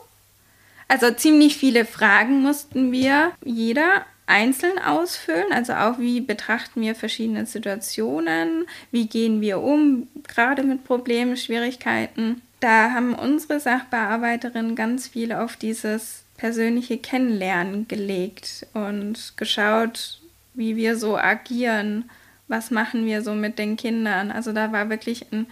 Also 0.87 1.11
ziemlich 1.11 1.57
viele 1.57 1.85
Fragen 1.85 2.41
mussten 2.41 2.91
wir 2.91 3.31
jeder 3.43 4.05
einzeln 4.27 4.79
ausfüllen, 4.79 5.51
also 5.51 5.73
auch 5.73 5.99
wie 5.99 6.21
betrachten 6.21 6.81
wir 6.81 6.95
verschiedene 6.95 7.45
Situationen, 7.45 8.65
wie 8.91 9.07
gehen 9.07 9.41
wir 9.41 9.61
um, 9.61 10.07
gerade 10.27 10.63
mit 10.63 10.83
Problemen, 10.83 11.37
Schwierigkeiten. 11.37 12.41
Da 12.59 12.91
haben 12.91 13.13
unsere 13.13 13.59
Sachbearbeiterinnen 13.59 14.75
ganz 14.75 15.07
viel 15.07 15.31
auf 15.31 15.55
dieses 15.55 16.23
persönliche 16.37 16.97
Kennenlernen 16.97 17.87
gelegt 17.87 18.65
und 18.73 19.33
geschaut, 19.37 20.19
wie 20.53 20.75
wir 20.75 20.97
so 20.97 21.17
agieren, 21.17 22.09
was 22.47 22.71
machen 22.71 23.05
wir 23.05 23.21
so 23.21 23.33
mit 23.33 23.59
den 23.59 23.75
Kindern. 23.75 24.31
Also 24.31 24.51
da 24.51 24.71
war 24.71 24.89
wirklich 24.89 25.31
ein 25.31 25.47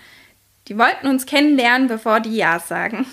Die 0.68 0.78
wollten 0.78 1.08
uns 1.08 1.26
kennenlernen, 1.26 1.88
bevor 1.88 2.20
die 2.22 2.36
Ja 2.36 2.60
sagen. 2.60 3.06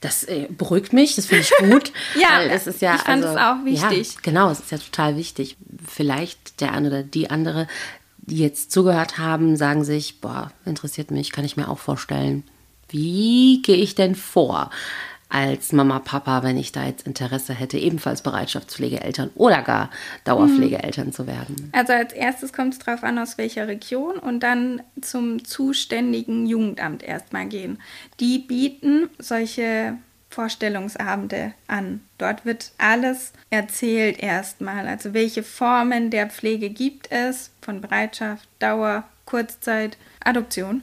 Das 0.00 0.24
äh, 0.24 0.48
beruhigt 0.50 0.92
mich, 0.92 1.14
das 1.14 1.26
finde 1.26 1.44
ich 1.44 1.70
gut. 1.70 1.92
ja, 2.20 2.48
das 2.48 2.66
ist 2.66 2.80
ja, 2.80 2.96
ich 2.96 3.02
fand 3.02 3.24
also, 3.24 3.36
es 3.36 3.42
auch 3.42 3.64
wichtig. 3.64 4.14
Ja, 4.14 4.20
genau, 4.22 4.50
es 4.50 4.60
ist 4.60 4.72
ja 4.72 4.78
total 4.78 5.16
wichtig. 5.16 5.56
Vielleicht 5.86 6.60
der 6.60 6.72
eine 6.72 6.88
oder 6.88 7.02
die 7.02 7.30
andere, 7.30 7.68
die 8.18 8.38
jetzt 8.38 8.72
zugehört 8.72 9.18
haben, 9.18 9.56
sagen 9.56 9.84
sich, 9.84 10.20
boah, 10.20 10.50
interessiert 10.64 11.10
mich, 11.10 11.30
kann 11.30 11.44
ich 11.44 11.56
mir 11.56 11.68
auch 11.68 11.78
vorstellen. 11.78 12.42
Wie 12.88 13.62
gehe 13.62 13.76
ich 13.76 13.94
denn 13.94 14.14
vor? 14.14 14.70
Als 15.28 15.72
Mama, 15.72 15.98
Papa, 15.98 16.42
wenn 16.42 16.56
ich 16.56 16.72
da 16.72 16.84
jetzt 16.84 17.06
Interesse 17.06 17.52
hätte, 17.52 17.78
ebenfalls 17.78 18.22
Bereitschaftspflegeeltern 18.22 19.30
oder 19.34 19.62
gar 19.62 19.90
Dauerpflegeeltern 20.24 21.12
zu 21.12 21.26
werden? 21.26 21.70
Also 21.72 21.92
als 21.92 22.12
erstes 22.12 22.52
kommt 22.52 22.74
es 22.74 22.78
darauf 22.78 23.02
an, 23.02 23.18
aus 23.18 23.36
welcher 23.36 23.66
Region 23.66 24.18
und 24.18 24.40
dann 24.40 24.82
zum 25.00 25.44
zuständigen 25.44 26.46
Jugendamt 26.46 27.02
erstmal 27.02 27.46
gehen. 27.46 27.78
Die 28.20 28.38
bieten 28.38 29.08
solche 29.18 29.98
Vorstellungsabende 30.30 31.54
an. 31.66 32.02
Dort 32.18 32.44
wird 32.44 32.72
alles 32.78 33.32
erzählt 33.50 34.18
erstmal. 34.20 34.86
Also 34.86 35.14
welche 35.14 35.42
Formen 35.42 36.10
der 36.10 36.28
Pflege 36.28 36.70
gibt 36.70 37.10
es 37.10 37.50
von 37.62 37.80
Bereitschaft, 37.80 38.46
Dauer, 38.58 39.04
Kurzzeit, 39.24 39.96
Adoption 40.22 40.82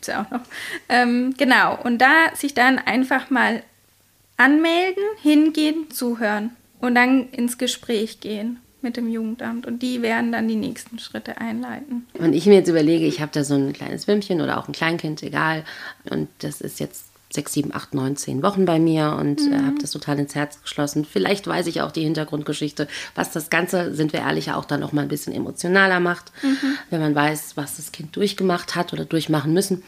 gibt 0.00 0.08
es 0.08 0.14
ja 0.14 0.22
auch 0.22 0.30
noch. 0.30 0.46
Ähm, 0.88 1.34
genau, 1.36 1.78
und 1.82 1.98
da 1.98 2.34
sich 2.34 2.54
dann 2.54 2.78
einfach 2.78 3.30
mal 3.30 3.62
anmelden, 4.36 5.02
hingehen, 5.22 5.90
zuhören 5.90 6.50
und 6.80 6.94
dann 6.94 7.28
ins 7.30 7.58
Gespräch 7.58 8.20
gehen 8.20 8.58
mit 8.82 8.96
dem 8.96 9.10
Jugendamt 9.10 9.66
und 9.66 9.82
die 9.82 10.00
werden 10.00 10.32
dann 10.32 10.48
die 10.48 10.56
nächsten 10.56 10.98
Schritte 10.98 11.38
einleiten. 11.38 12.06
Und 12.14 12.32
ich 12.32 12.46
mir 12.46 12.54
jetzt 12.54 12.68
überlege, 12.68 13.04
ich 13.04 13.20
habe 13.20 13.30
da 13.34 13.44
so 13.44 13.54
ein 13.54 13.74
kleines 13.74 14.08
Würmchen 14.08 14.40
oder 14.40 14.58
auch 14.58 14.68
ein 14.68 14.72
Kleinkind, 14.72 15.22
egal, 15.22 15.64
und 16.08 16.28
das 16.38 16.62
ist 16.62 16.80
jetzt 16.80 17.09
sechs, 17.32 17.52
sieben, 17.52 17.72
acht, 17.72 17.94
neun, 17.94 18.16
zehn 18.16 18.42
Wochen 18.42 18.64
bei 18.64 18.78
mir 18.78 19.16
und 19.18 19.40
äh, 19.40 19.44
mhm. 19.44 19.52
äh, 19.52 19.62
habe 19.62 19.78
das 19.80 19.92
total 19.92 20.18
ins 20.18 20.34
Herz 20.34 20.60
geschlossen. 20.62 21.04
Vielleicht 21.04 21.46
weiß 21.46 21.66
ich 21.68 21.80
auch 21.80 21.92
die 21.92 22.02
Hintergrundgeschichte, 22.02 22.88
was 23.14 23.30
das 23.30 23.50
Ganze, 23.50 23.94
sind 23.94 24.12
wir 24.12 24.20
ehrlich, 24.20 24.50
auch 24.50 24.64
dann 24.64 24.80
noch 24.80 24.92
mal 24.92 25.02
ein 25.02 25.08
bisschen 25.08 25.32
emotionaler 25.32 26.00
macht, 26.00 26.32
mhm. 26.42 26.76
wenn 26.90 27.00
man 27.00 27.14
weiß, 27.14 27.56
was 27.56 27.76
das 27.76 27.92
Kind 27.92 28.16
durchgemacht 28.16 28.74
hat 28.74 28.92
oder 28.92 29.04
durchmachen 29.04 29.52
müssen. 29.52 29.82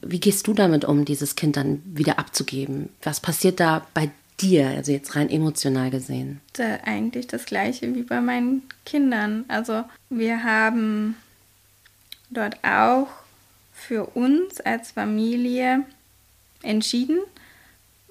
Wie 0.00 0.20
gehst 0.20 0.46
du 0.46 0.54
damit 0.54 0.84
um, 0.84 1.04
dieses 1.04 1.34
Kind 1.34 1.56
dann 1.56 1.82
wieder 1.84 2.18
abzugeben? 2.18 2.90
Was 3.02 3.20
passiert 3.20 3.58
da 3.58 3.84
bei 3.94 4.10
dir, 4.40 4.68
also 4.68 4.92
jetzt 4.92 5.16
rein 5.16 5.28
emotional 5.28 5.90
gesehen? 5.90 6.40
Da 6.52 6.78
eigentlich 6.84 7.26
das 7.26 7.44
gleiche 7.44 7.92
wie 7.94 8.02
bei 8.02 8.20
meinen 8.20 8.62
Kindern. 8.84 9.44
Also 9.48 9.84
wir 10.10 10.44
haben 10.44 11.16
dort 12.30 12.56
auch 12.62 13.08
für 13.72 14.04
uns 14.14 14.60
als 14.60 14.92
Familie 14.92 15.84
entschieden. 16.62 17.18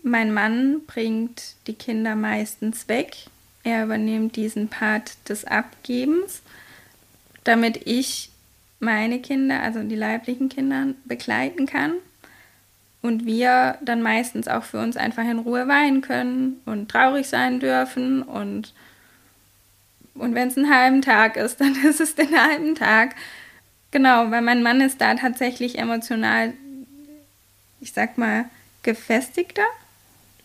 Mein 0.03 0.33
Mann 0.33 0.81
bringt 0.85 1.55
die 1.67 1.73
Kinder 1.73 2.15
meistens 2.15 2.87
weg. 2.87 3.27
Er 3.63 3.83
übernimmt 3.83 4.35
diesen 4.35 4.69
Part 4.69 5.17
des 5.27 5.43
Abgebens, 5.43 6.41
damit 7.43 7.85
ich 7.85 8.29
meine 8.79 9.19
Kinder, 9.19 9.61
also 9.61 9.81
die 9.83 9.95
leiblichen 9.95 10.49
Kinder, 10.49 10.93
begleiten 11.05 11.65
kann. 11.65 11.93
Und 13.01 13.25
wir 13.25 13.77
dann 13.81 14.01
meistens 14.01 14.47
auch 14.47 14.63
für 14.63 14.79
uns 14.79 14.97
einfach 14.97 15.23
in 15.23 15.39
Ruhe 15.39 15.67
weinen 15.67 16.01
können 16.01 16.61
und 16.65 16.89
traurig 16.89 17.27
sein 17.27 17.59
dürfen. 17.59 18.21
Und, 18.21 18.73
und 20.13 20.35
wenn 20.35 20.47
es 20.47 20.57
einen 20.57 20.73
halben 20.73 21.01
Tag 21.01 21.37
ist, 21.37 21.59
dann 21.61 21.75
ist 21.83 21.99
es 21.99 22.15
den 22.15 22.39
halben 22.39 22.75
Tag. 22.75 23.15
Genau, 23.91 24.31
weil 24.31 24.41
mein 24.41 24.63
Mann 24.63 24.81
ist 24.81 24.99
da 24.99 25.15
tatsächlich 25.15 25.77
emotional 25.77 26.53
ich 27.87 27.93
sag 27.93 28.17
mal, 28.17 28.45
gefestigter 28.83 29.65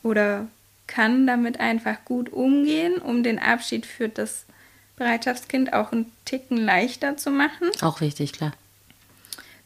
oder 0.05 0.47
kann 0.87 1.27
damit 1.27 1.59
einfach 1.59 2.05
gut 2.05 2.33
umgehen, 2.33 2.99
um 2.99 3.25
den 3.25 3.41
Abschied 3.41 3.85
für 3.85 4.09
das 4.09 4.47
Bereitschaftskind 4.95 5.73
auch 5.73 5.91
einen 5.91 6.13
Ticken 6.25 6.57
leichter 6.57 7.17
zu 7.17 7.31
machen. 7.31 7.69
Auch 7.81 8.01
wichtig, 8.01 8.33
klar. 8.33 8.53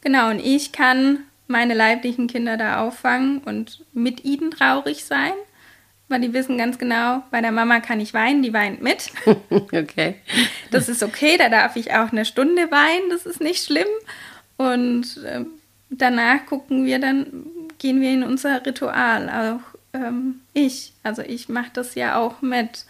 Genau, 0.01 0.31
und 0.31 0.39
ich 0.39 0.72
kann 0.72 1.18
meine 1.49 1.74
leiblichen 1.74 2.29
Kinder 2.29 2.57
da 2.57 2.81
auffangen 2.81 3.39
und 3.39 3.85
mit 3.93 4.24
ihnen 4.24 4.51
traurig 4.51 5.05
sein, 5.05 5.33
weil 6.09 6.22
die 6.22 6.33
wissen 6.33 6.57
ganz 6.57 6.79
genau, 6.79 7.24
bei 7.31 7.43
der 7.43 7.53
Mama 7.53 7.81
kann 7.81 8.01
ich 8.01 8.14
weinen, 8.14 8.43
die 8.43 8.55
weint 8.55 8.81
mit. 8.81 9.11
okay. 9.51 10.14
Das 10.70 10.89
ist 10.89 11.03
okay, 11.03 11.37
da 11.37 11.51
darf 11.51 11.77
ich 11.77 11.93
auch 11.93 12.11
eine 12.11 12.24
Stunde 12.24 12.70
weinen, 12.70 13.11
das 13.11 13.27
ist 13.27 13.43
nicht 13.43 13.62
schlimm. 13.62 13.89
Und 14.57 15.18
äh, 15.24 15.45
danach 15.91 16.47
gucken 16.47 16.87
wir 16.87 16.99
dann, 16.99 17.45
gehen 17.79 18.01
wir 18.01 18.12
in 18.12 18.22
unser 18.22 18.64
Ritual. 18.64 19.29
Auch 19.29 19.77
ähm, 19.93 20.41
ich, 20.53 20.93
also 21.03 21.22
ich 21.22 21.49
mache 21.49 21.70
das 21.72 21.95
ja 21.95 22.16
auch 22.16 22.43
mit. 22.43 22.85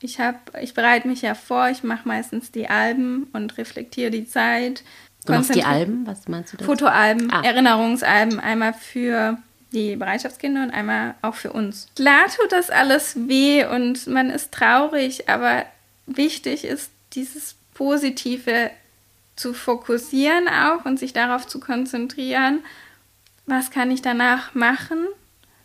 Ich, 0.00 0.18
ich 0.60 0.74
bereite 0.74 1.06
mich 1.06 1.22
ja 1.22 1.34
vor, 1.34 1.68
ich 1.68 1.84
mache 1.84 2.08
meistens 2.08 2.50
die 2.50 2.68
Alben 2.68 3.28
und 3.32 3.56
reflektiere 3.56 4.10
die 4.10 4.26
Zeit. 4.26 4.82
Du 5.26 5.32
machst 5.32 5.54
die 5.54 5.62
Alben? 5.62 6.06
Was 6.06 6.26
meinst 6.26 6.52
du 6.52 6.56
das? 6.56 6.66
Fotoalben, 6.66 7.32
ah. 7.32 7.42
Erinnerungsalben, 7.44 8.40
einmal 8.40 8.72
für 8.74 9.38
die 9.70 9.96
Bereitschaftskinder 9.96 10.64
und 10.64 10.70
einmal 10.70 11.14
auch 11.22 11.36
für 11.36 11.52
uns. 11.52 11.86
Klar 11.94 12.26
tut 12.36 12.50
das 12.50 12.70
alles 12.70 13.28
weh 13.28 13.64
und 13.64 14.06
man 14.08 14.30
ist 14.30 14.52
traurig, 14.52 15.28
aber 15.28 15.64
wichtig 16.06 16.64
ist 16.64 16.90
dieses 17.12 17.54
Positive 17.74 18.70
zu 19.36 19.54
fokussieren 19.54 20.48
auch 20.48 20.84
und 20.84 20.98
sich 20.98 21.12
darauf 21.12 21.46
zu 21.46 21.58
konzentrieren 21.58 22.60
was 23.46 23.70
kann 23.70 23.90
ich 23.90 24.02
danach 24.02 24.54
machen, 24.54 25.06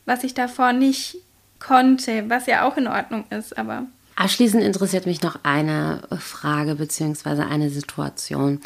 was 0.05 0.23
ich 0.23 0.33
davor 0.33 0.73
nicht 0.73 1.17
konnte, 1.59 2.29
was 2.29 2.47
ja 2.47 2.67
auch 2.67 2.77
in 2.77 2.87
Ordnung 2.87 3.25
ist, 3.29 3.57
aber. 3.57 3.85
Abschließend 4.15 4.63
interessiert 4.63 5.05
mich 5.05 5.21
noch 5.21 5.39
eine 5.43 6.01
Frage 6.19 6.75
bzw. 6.75 7.43
eine 7.43 7.69
Situation. 7.69 8.61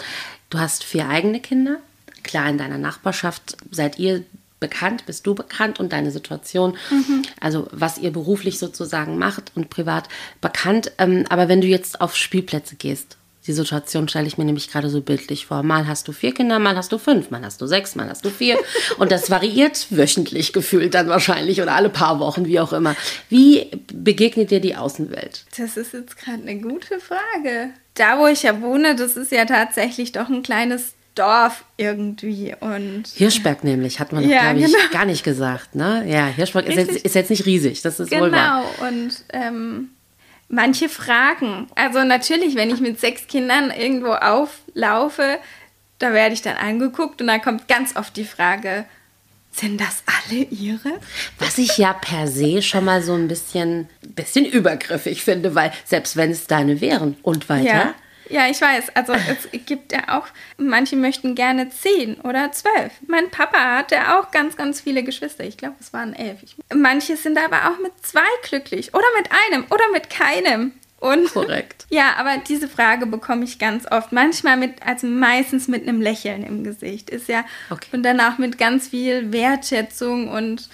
Du 0.50 0.60
hast 0.60 0.84
vier 0.84 1.10
eigene 1.10 1.42
Kinder. 1.42 1.78
Klar, 2.24 2.50
in 2.50 2.58
deiner 2.58 2.78
Nachbarschaft 2.78 3.58
seid 3.70 4.00
ihr 4.00 4.24
bekannt, 4.62 5.06
bist 5.06 5.28
du 5.28 5.36
bekannt 5.36 5.80
und 5.80 5.92
deine 5.92 6.12
Situation, 6.12 6.78
mhm. 6.90 7.24
also 7.42 7.68
was 7.72 7.98
ihr 7.98 8.14
beruflich 8.14 8.60
sozusagen 8.60 9.18
macht 9.18 9.52
und 9.56 9.70
privat 9.70 10.08
bekannt. 10.40 10.92
Ähm, 11.00 11.26
aber 11.30 11.50
wenn 11.50 11.62
du 11.62 11.68
jetzt 11.68 12.00
auf 12.00 12.16
Spielplätze 12.16 12.76
gehst, 12.76 13.18
die 13.48 13.54
Situation 13.54 14.08
stelle 14.08 14.28
ich 14.28 14.38
mir 14.38 14.46
nämlich 14.46 14.70
gerade 14.70 14.90
so 14.90 15.02
bildlich 15.02 15.48
vor. 15.48 15.64
Mal 15.64 15.88
hast 15.88 16.08
du 16.08 16.12
vier 16.12 16.34
Kinder, 16.34 16.60
mal 16.60 16.76
hast 16.76 16.92
du 16.92 16.98
fünf, 16.98 17.32
mal 17.32 17.44
hast 17.44 17.60
du 17.62 17.66
sechs, 17.66 17.96
mal 17.96 18.08
hast 18.10 18.24
du 18.24 18.30
vier. 18.30 18.58
Und 18.98 19.12
das 19.12 19.32
variiert 19.32 19.88
wöchentlich 19.90 20.54
gefühlt 20.54 20.94
dann 20.94 21.08
wahrscheinlich 21.08 21.62
oder 21.62 21.74
alle 21.74 21.90
paar 21.90 22.20
Wochen, 22.20 22.46
wie 22.46 22.60
auch 22.60 22.74
immer. 22.74 22.96
Wie 23.30 23.72
begegnet 23.92 24.52
dir 24.52 24.60
die 24.60 24.76
Außenwelt? 24.76 25.46
Das 25.58 25.76
ist 25.76 25.94
jetzt 25.94 26.18
gerade 26.18 26.44
eine 26.44 26.60
gute 26.62 27.00
Frage. 27.00 27.72
Da, 27.96 28.20
wo 28.20 28.28
ich 28.28 28.44
ja 28.44 28.62
wohne, 28.62 28.96
das 28.96 29.18
ist 29.18 29.32
ja 29.32 29.46
tatsächlich 29.46 30.12
doch 30.12 30.30
ein 30.30 30.44
kleines 30.44 30.94
Dorf 31.16 31.66
irgendwie. 31.78 32.56
Und 32.60 33.08
Hirschberg 33.08 33.64
nämlich, 33.64 34.00
hat 34.00 34.14
man, 34.14 34.28
ja, 34.28 34.54
glaube 34.54 34.60
ich, 34.60 34.66
genau. 34.66 34.78
gar 34.92 35.06
nicht 35.06 35.24
gesagt. 35.24 35.76
Ne? 35.76 36.06
Ja, 36.08 36.28
Hirschberg 36.28 36.68
ist 36.68 36.78
jetzt, 36.78 37.06
ist 37.06 37.16
jetzt, 37.16 37.30
nicht 37.30 37.46
riesig, 37.46 37.82
das 37.82 38.00
ist 38.00 38.10
genau. 38.10 38.24
wohl 38.24 38.32
wahr. 38.32 38.64
Genau, 38.78 38.88
und 38.88 39.12
ähm, 39.34 39.90
manche 40.52 40.90
Fragen. 40.90 41.68
Also 41.76 42.04
natürlich, 42.04 42.56
wenn 42.56 42.70
ich 42.70 42.80
mit 42.80 43.00
sechs 43.00 43.28
Kindern 43.28 43.72
irgendwo 43.72 44.12
auflaufe, 44.12 45.40
da 46.00 46.14
werde 46.14 46.34
ich 46.34 46.42
dann 46.42 46.58
angeguckt 46.58 47.22
und 47.22 47.28
dann 47.28 47.42
kommt 47.42 47.68
ganz 47.68 47.96
oft 47.96 48.16
die 48.18 48.26
Frage, 48.26 48.86
sind 49.54 49.82
das 49.82 50.04
alle 50.06 50.44
ihre? 50.44 51.00
Was 51.40 51.58
ich 51.58 51.78
ja 51.78 51.94
per 51.94 52.28
se 52.28 52.62
schon 52.62 52.86
mal 52.86 53.02
so 53.02 53.14
ein 53.14 53.28
bisschen, 53.28 53.90
bisschen 54.02 54.46
übergriffig 54.46 55.24
finde, 55.24 55.56
weil 55.56 55.74
selbst 55.86 56.16
wenn 56.16 56.32
es 56.32 56.48
deine 56.48 56.80
wären 56.80 57.18
und 57.22 57.50
weiter, 57.50 57.66
ja. 57.66 57.96
Ja, 58.32 58.48
ich 58.48 58.62
weiß. 58.62 58.96
Also 58.96 59.14
es 59.14 59.66
gibt 59.66 59.92
ja 59.92 60.18
auch, 60.18 60.28
manche 60.58 60.96
möchten 60.96 61.36
gerne 61.36 61.70
zehn 61.70 62.16
oder 62.22 62.52
zwölf. 62.52 62.94
Mein 63.08 63.30
Papa 63.30 63.78
hatte 63.78 63.98
auch 64.18 64.32
ganz, 64.32 64.56
ganz 64.56 64.82
viele 64.82 65.04
Geschwister. 65.04 65.44
Ich 65.44 65.58
glaube, 65.58 65.76
es 65.80 65.92
waren 65.94 66.14
elf. 66.14 66.40
Manche 66.74 67.18
sind 67.18 67.38
aber 67.38 67.70
auch 67.70 67.80
mit 67.80 67.92
zwei 68.02 68.22
glücklich 68.44 68.94
oder 68.94 69.06
mit 69.18 69.30
einem 69.32 69.66
oder 69.66 69.84
mit 69.92 70.10
keinem. 70.10 70.74
Und 71.00 71.34
Korrekt. 71.34 71.88
Ja, 71.90 72.14
aber 72.18 72.38
diese 72.38 72.68
Frage 72.70 73.06
bekomme 73.08 73.44
ich 73.44 73.60
ganz 73.60 73.92
oft. 73.92 74.12
Manchmal 74.12 74.56
mit, 74.56 74.82
also 74.86 75.08
meistens 75.08 75.68
mit 75.68 75.88
einem 75.88 76.00
Lächeln 76.00 76.44
im 76.44 76.64
Gesicht. 76.64 77.10
Ist 77.10 77.28
ja. 77.28 77.44
Okay. 77.70 77.90
Und 77.92 78.04
dann 78.04 78.22
auch 78.22 78.38
mit 78.38 78.58
ganz 78.58 78.88
viel 78.88 79.34
Wertschätzung 79.34 80.30
und 80.30 80.70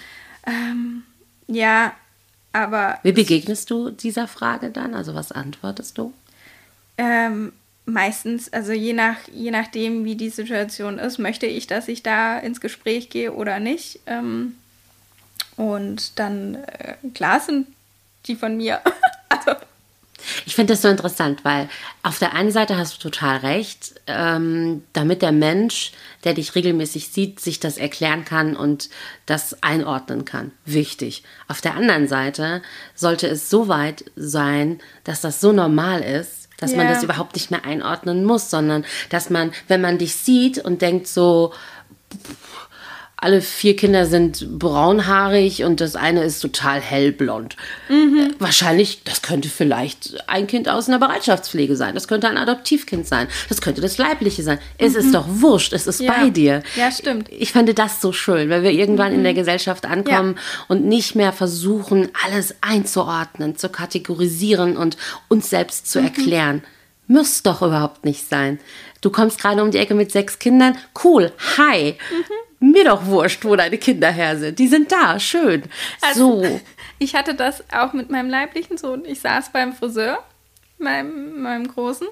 ähm, 0.46 1.02
ja, 1.48 1.92
aber. 2.52 2.98
Wie 3.02 3.12
begegnest 3.12 3.70
du 3.70 3.90
dieser 3.90 4.28
Frage 4.28 4.70
dann? 4.70 4.94
Also 4.94 5.14
was 5.14 5.32
antwortest 5.32 5.98
du? 5.98 6.12
Ähm, 6.98 7.52
meistens, 7.86 8.52
also 8.52 8.72
je, 8.72 8.92
nach, 8.92 9.16
je 9.32 9.50
nachdem, 9.50 10.04
wie 10.04 10.16
die 10.16 10.30
Situation 10.30 10.98
ist, 10.98 11.18
möchte 11.18 11.46
ich, 11.46 11.66
dass 11.66 11.88
ich 11.88 12.02
da 12.02 12.38
ins 12.38 12.60
Gespräch 12.60 13.08
gehe 13.08 13.32
oder 13.32 13.60
nicht. 13.60 14.00
Ähm, 14.06 14.54
und 15.56 16.18
dann, 16.18 16.56
äh, 16.56 16.94
klar 17.14 17.40
sind 17.40 17.66
die 18.26 18.36
von 18.36 18.56
mir. 18.56 18.80
also. 19.28 19.52
Ich 20.44 20.54
finde 20.54 20.72
das 20.72 20.82
so 20.82 20.88
interessant, 20.88 21.44
weil 21.44 21.68
auf 22.02 22.18
der 22.18 22.34
einen 22.34 22.50
Seite 22.50 22.76
hast 22.76 22.96
du 22.96 23.08
total 23.08 23.38
recht, 23.38 23.94
ähm, 24.06 24.82
damit 24.92 25.22
der 25.22 25.32
Mensch, 25.32 25.92
der 26.24 26.34
dich 26.34 26.54
regelmäßig 26.54 27.08
sieht, 27.08 27.40
sich 27.40 27.60
das 27.60 27.78
erklären 27.78 28.24
kann 28.24 28.56
und 28.56 28.90
das 29.26 29.62
einordnen 29.62 30.24
kann. 30.24 30.50
Wichtig. 30.64 31.22
Auf 31.46 31.60
der 31.60 31.74
anderen 31.74 32.08
Seite 32.08 32.62
sollte 32.94 33.28
es 33.28 33.48
so 33.48 33.68
weit 33.68 34.04
sein, 34.16 34.80
dass 35.04 35.20
das 35.20 35.40
so 35.40 35.52
normal 35.52 36.02
ist, 36.02 36.47
dass 36.58 36.72
yeah. 36.72 36.84
man 36.84 36.92
das 36.92 37.02
überhaupt 37.02 37.34
nicht 37.34 37.50
mehr 37.50 37.64
einordnen 37.64 38.24
muss, 38.24 38.50
sondern 38.50 38.84
dass 39.08 39.30
man, 39.30 39.52
wenn 39.68 39.80
man 39.80 39.96
dich 39.96 40.14
sieht 40.14 40.58
und 40.58 40.82
denkt 40.82 41.06
so, 41.06 41.52
alle 43.20 43.40
vier 43.40 43.74
Kinder 43.74 44.06
sind 44.06 44.58
braunhaarig 44.60 45.64
und 45.64 45.80
das 45.80 45.96
eine 45.96 46.22
ist 46.22 46.38
total 46.38 46.80
hellblond. 46.80 47.56
Mhm. 47.88 48.34
Wahrscheinlich, 48.38 49.02
das 49.02 49.22
könnte 49.22 49.48
vielleicht 49.48 50.28
ein 50.28 50.46
Kind 50.46 50.68
aus 50.68 50.88
einer 50.88 51.00
Bereitschaftspflege 51.00 51.74
sein. 51.74 51.94
Das 51.94 52.06
könnte 52.06 52.28
ein 52.28 52.36
Adoptivkind 52.36 53.08
sein. 53.08 53.26
Das 53.48 53.60
könnte 53.60 53.80
das 53.80 53.98
Leibliche 53.98 54.44
sein. 54.44 54.60
Es 54.78 54.92
mhm. 54.92 55.00
ist 55.00 55.14
doch 55.14 55.24
wurscht. 55.26 55.72
Es 55.72 55.88
ist 55.88 56.00
ja. 56.00 56.12
bei 56.12 56.30
dir. 56.30 56.62
Ja, 56.76 56.92
stimmt. 56.92 57.28
Ich 57.30 57.50
fände 57.50 57.74
das 57.74 58.00
so 58.00 58.12
schön, 58.12 58.50
weil 58.50 58.62
wir 58.62 58.70
irgendwann 58.70 59.10
mhm. 59.10 59.18
in 59.18 59.24
der 59.24 59.32
mhm. 59.32 59.38
Gesellschaft 59.38 59.84
ankommen 59.84 60.36
ja. 60.36 60.64
und 60.68 60.84
nicht 60.84 61.16
mehr 61.16 61.32
versuchen, 61.32 62.10
alles 62.24 62.54
einzuordnen, 62.60 63.56
zu 63.56 63.68
kategorisieren 63.68 64.76
und 64.76 64.96
uns 65.26 65.50
selbst 65.50 65.90
zu 65.90 65.98
mhm. 65.98 66.06
erklären. 66.06 66.62
Muss 67.08 67.42
doch 67.42 67.62
überhaupt 67.62 68.04
nicht 68.04 68.28
sein. 68.28 68.60
Du 69.00 69.10
kommst 69.10 69.40
gerade 69.40 69.60
um 69.60 69.72
die 69.72 69.78
Ecke 69.78 69.94
mit 69.94 70.12
sechs 70.12 70.38
Kindern. 70.38 70.76
Cool. 71.02 71.32
Hi. 71.56 71.96
Mhm 72.12 72.47
mir 72.60 72.84
doch 72.84 73.06
wurscht, 73.06 73.44
wo 73.44 73.56
deine 73.56 73.78
Kinder 73.78 74.10
her 74.10 74.38
sind. 74.38 74.58
Die 74.58 74.68
sind 74.68 74.90
da, 74.90 75.18
schön. 75.18 75.64
Also, 76.00 76.42
so. 76.42 76.60
Ich 77.00 77.14
hatte 77.14 77.34
das 77.34 77.62
auch 77.72 77.92
mit 77.92 78.10
meinem 78.10 78.28
leiblichen 78.28 78.76
Sohn. 78.76 79.04
Ich 79.04 79.20
saß 79.20 79.52
beim 79.52 79.72
Friseur, 79.72 80.18
meinem, 80.78 81.40
meinem 81.40 81.68
Großen, 81.68 82.08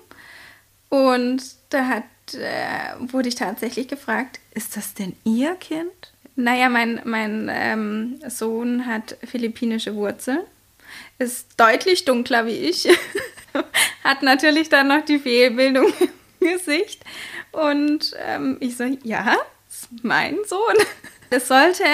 und 0.88 1.42
da 1.70 1.86
hat, 1.86 2.04
äh, 2.34 2.94
wurde 3.12 3.28
ich 3.28 3.34
tatsächlich 3.34 3.88
gefragt, 3.88 4.40
ist 4.54 4.76
das 4.76 4.94
denn 4.94 5.14
Ihr 5.24 5.54
Kind? 5.56 5.90
Naja, 6.36 6.68
mein, 6.68 7.00
mein 7.04 7.50
ähm, 7.50 8.20
Sohn 8.28 8.86
hat 8.86 9.16
philippinische 9.24 9.94
Wurzeln, 9.94 10.40
ist 11.18 11.48
deutlich 11.56 12.04
dunkler 12.04 12.46
wie 12.46 12.56
ich, 12.56 12.86
hat 14.04 14.22
natürlich 14.22 14.68
dann 14.68 14.88
noch 14.88 15.04
die 15.04 15.18
Fehlbildung 15.18 15.92
im 16.40 16.48
Gesicht. 16.48 17.02
Und 17.52 18.14
ähm, 18.24 18.58
ich 18.60 18.76
so, 18.76 18.84
ja, 19.02 19.36
mein 20.02 20.36
Sohn. 20.46 20.76
Es 21.30 21.48
sollte 21.48 21.84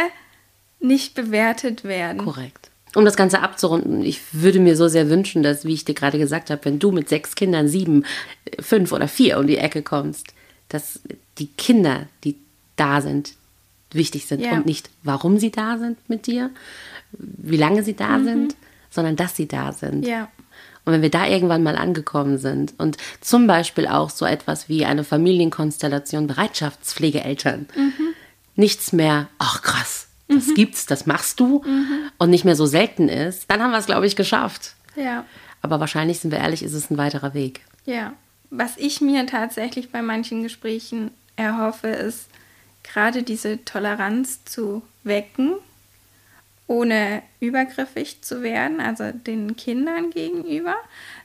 nicht 0.80 1.14
bewertet 1.14 1.85
werden. 1.85 2.18
Korrekt. 2.18 2.70
Um 2.95 3.07
das 3.07 3.16
Ganze 3.16 3.41
abzurunden, 3.41 4.05
ich 4.05 4.20
würde 4.33 4.61
mir 4.61 4.76
so 4.76 4.89
sehr 4.89 5.09
wünschen, 5.09 5.43
dass, 5.43 5.64
wie 5.64 5.72
ich 5.72 5.87
dir 5.87 5.95
gerade 5.95 6.18
gesagt 6.18 6.51
habe, 6.51 6.62
wenn 6.66 6.78
du 6.78 6.93
mit 6.93 7.09
sechs 7.09 7.35
Kindern, 7.35 7.66
sieben, 7.66 8.05
fünf 8.61 8.93
oder 8.93 9.09
vier 9.09 9.39
um 9.39 9.47
die 9.47 9.57
Ecke 9.57 9.83
kommst, 9.83 10.35
dass 10.68 11.01
die 11.39 11.47
Kinder, 11.47 12.09
die 12.24 12.37
da 12.76 13.01
sind, 13.01 13.33
wichtig 13.93 14.26
sind 14.26 14.41
ja. 14.41 14.53
und 14.53 14.66
nicht, 14.66 14.91
warum 15.03 15.39
sie 15.39 15.51
da 15.51 15.78
sind 15.78 15.97
mit 16.09 16.26
dir, 16.26 16.51
wie 17.12 17.57
lange 17.57 17.83
sie 17.83 17.95
da 17.95 18.18
mhm. 18.18 18.24
sind, 18.24 18.57
sondern 18.91 19.16
dass 19.16 19.37
sie 19.37 19.49
da 19.49 19.72
sind. 19.72 20.07
Ja. 20.07 20.30
Und 20.85 20.93
wenn 20.93 21.03
wir 21.03 21.11
da 21.11 21.26
irgendwann 21.26 21.62
mal 21.62 21.76
angekommen 21.76 22.39
sind 22.39 22.74
und 22.78 22.97
zum 23.20 23.47
Beispiel 23.47 23.87
auch 23.87 24.11
so 24.11 24.24
etwas 24.24 24.68
wie 24.68 24.85
eine 24.85 25.05
Familienkonstellation 25.05 26.26
Bereitschaftspflegeeltern, 26.26 27.66
mhm. 27.74 28.14
nichts 28.57 28.93
mehr, 28.93 29.28
ach 29.39 29.62
krass, 29.62 30.09
das 30.28 30.49
mhm. 30.49 30.55
gibt's, 30.55 30.87
das 30.87 31.07
machst 31.07 31.39
du 31.39 31.62
mhm. 31.64 32.11
und 32.18 32.30
nicht 32.30 32.45
mehr 32.45 32.57
so 32.57 32.66
selten 32.66 33.09
ist, 33.09 33.51
dann 33.51 33.62
haben 33.62 33.70
wir 33.70 33.78
es, 33.78 33.87
glaube 33.87 34.07
ich, 34.07 34.16
geschafft. 34.16 34.74
Ja. 34.97 35.24
Aber 35.61 35.78
wahrscheinlich, 35.78 36.18
sind 36.18 36.33
wir 36.33 36.39
ehrlich, 36.39 36.64
ist 36.64 36.74
es 36.74 36.91
ein 36.91 36.99
weiterer 36.99 37.35
Weg. 37.35 37.61
Ja. 37.85 38.14
Was 38.51 38.76
ich 38.76 39.01
mir 39.01 39.26
tatsächlich 39.26 39.91
bei 39.93 40.03
manchen 40.03 40.43
Gesprächen 40.43 41.11
erhoffe, 41.37 41.89
ist 41.89 42.26
gerade 42.83 43.22
diese 43.22 43.64
Toleranz 43.64 44.45
zu 44.45 44.83
wecken 45.05 45.55
ohne 46.73 47.23
übergriffig 47.39 48.23
zu 48.23 48.43
werden, 48.43 48.81
also 48.81 49.12
den 49.12 49.57
Kindern 49.57 50.11
gegenüber, 50.11 50.77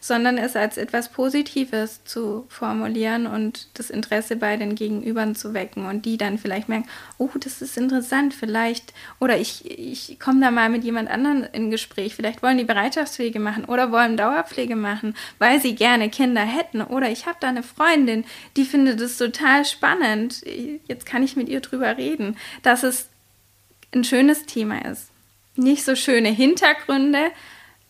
sondern 0.01 0.37
es 0.37 0.57
als 0.57 0.75
etwas 0.77 1.09
Positives 1.09 2.03
zu 2.03 2.45
formulieren 2.49 3.27
und 3.27 3.69
das 3.75 3.89
Interesse 3.89 4.35
bei 4.35 4.57
den 4.57 4.75
Gegenübern 4.75 5.35
zu 5.35 5.53
wecken 5.53 5.85
und 5.85 6.05
die 6.05 6.17
dann 6.17 6.37
vielleicht 6.37 6.67
merken, 6.67 6.89
oh, 7.17 7.29
das 7.39 7.61
ist 7.61 7.77
interessant, 7.77 8.33
vielleicht, 8.33 8.93
oder 9.21 9.37
ich, 9.37 9.71
ich 9.71 10.19
komme 10.19 10.41
da 10.41 10.51
mal 10.51 10.69
mit 10.69 10.83
jemand 10.83 11.09
anderem 11.09 11.45
in 11.53 11.71
Gespräch, 11.71 12.13
vielleicht 12.13 12.43
wollen 12.43 12.57
die 12.57 12.65
Bereitschaftspflege 12.65 13.39
machen 13.39 13.63
oder 13.63 13.93
wollen 13.93 14.17
Dauerpflege 14.17 14.75
machen, 14.75 15.15
weil 15.39 15.61
sie 15.61 15.75
gerne 15.75 16.09
Kinder 16.09 16.41
hätten 16.41 16.81
oder 16.81 17.09
ich 17.09 17.25
habe 17.25 17.37
da 17.39 17.47
eine 17.47 17.63
Freundin, 17.63 18.25
die 18.57 18.65
findet 18.65 18.99
es 18.99 19.17
total 19.17 19.63
spannend, 19.63 20.43
jetzt 20.87 21.05
kann 21.05 21.23
ich 21.23 21.37
mit 21.37 21.47
ihr 21.47 21.61
drüber 21.61 21.95
reden, 21.95 22.35
dass 22.63 22.83
es 22.83 23.07
ein 23.93 24.03
schönes 24.03 24.45
Thema 24.45 24.83
ist 24.83 25.11
nicht 25.57 25.83
so 25.83 25.95
schöne 25.95 26.29
Hintergründe, 26.29 27.31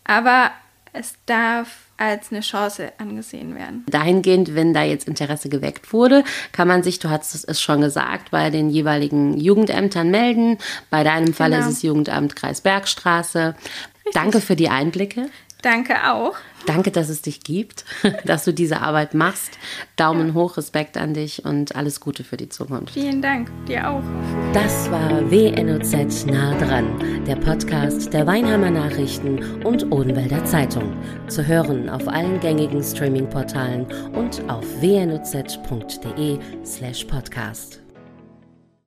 aber 0.04 0.50
es 0.92 1.14
darf 1.26 1.68
als 1.98 2.30
eine 2.30 2.40
Chance 2.40 2.92
angesehen 2.98 3.56
werden. 3.56 3.84
Dahingehend, 3.88 4.54
wenn 4.54 4.72
da 4.72 4.84
jetzt 4.84 5.08
Interesse 5.08 5.48
geweckt 5.48 5.92
wurde, 5.92 6.22
kann 6.52 6.68
man 6.68 6.82
sich, 6.82 7.00
du 7.00 7.10
hast 7.10 7.34
es 7.34 7.60
schon 7.60 7.80
gesagt, 7.80 8.30
bei 8.30 8.50
den 8.50 8.70
jeweiligen 8.70 9.36
Jugendämtern 9.36 10.10
melden. 10.10 10.58
Bei 10.90 11.02
deinem 11.02 11.34
Fall 11.34 11.50
genau. 11.50 11.66
ist 11.66 11.72
es 11.72 11.82
Jugendamt 11.82 12.36
Kreisbergstraße. 12.36 13.56
Richtig. 13.96 14.14
Danke 14.14 14.40
für 14.40 14.54
die 14.54 14.68
Einblicke. 14.68 15.28
Danke 15.62 15.94
auch. 16.12 16.36
Danke, 16.66 16.90
dass 16.90 17.08
es 17.08 17.22
dich 17.22 17.40
gibt, 17.40 17.84
dass 18.24 18.44
du 18.44 18.52
diese 18.52 18.80
Arbeit 18.80 19.14
machst. 19.14 19.58
Daumen 19.96 20.28
ja. 20.28 20.34
hoch, 20.34 20.56
Respekt 20.56 20.96
an 20.96 21.14
dich 21.14 21.44
und 21.44 21.74
alles 21.74 22.00
Gute 22.00 22.24
für 22.24 22.36
die 22.36 22.48
Zukunft. 22.48 22.94
Vielen 22.94 23.22
Dank, 23.22 23.50
dir 23.66 23.88
auch. 23.88 24.02
Das 24.52 24.90
war 24.90 25.30
WNOZ 25.30 26.26
nah 26.26 26.56
dran, 26.58 27.24
der 27.26 27.36
Podcast 27.36 28.12
der 28.12 28.26
Weinheimer 28.26 28.70
Nachrichten 28.70 29.64
und 29.64 29.90
Odenwälder 29.90 30.44
Zeitung. 30.44 30.96
Zu 31.28 31.46
hören 31.46 31.88
auf 31.88 32.06
allen 32.06 32.38
gängigen 32.40 32.82
Streaming-Portalen 32.82 33.86
und 34.14 34.48
auf 34.48 34.64
wnoz.de 34.80 36.38
slash 36.64 37.04
podcast. 37.04 37.80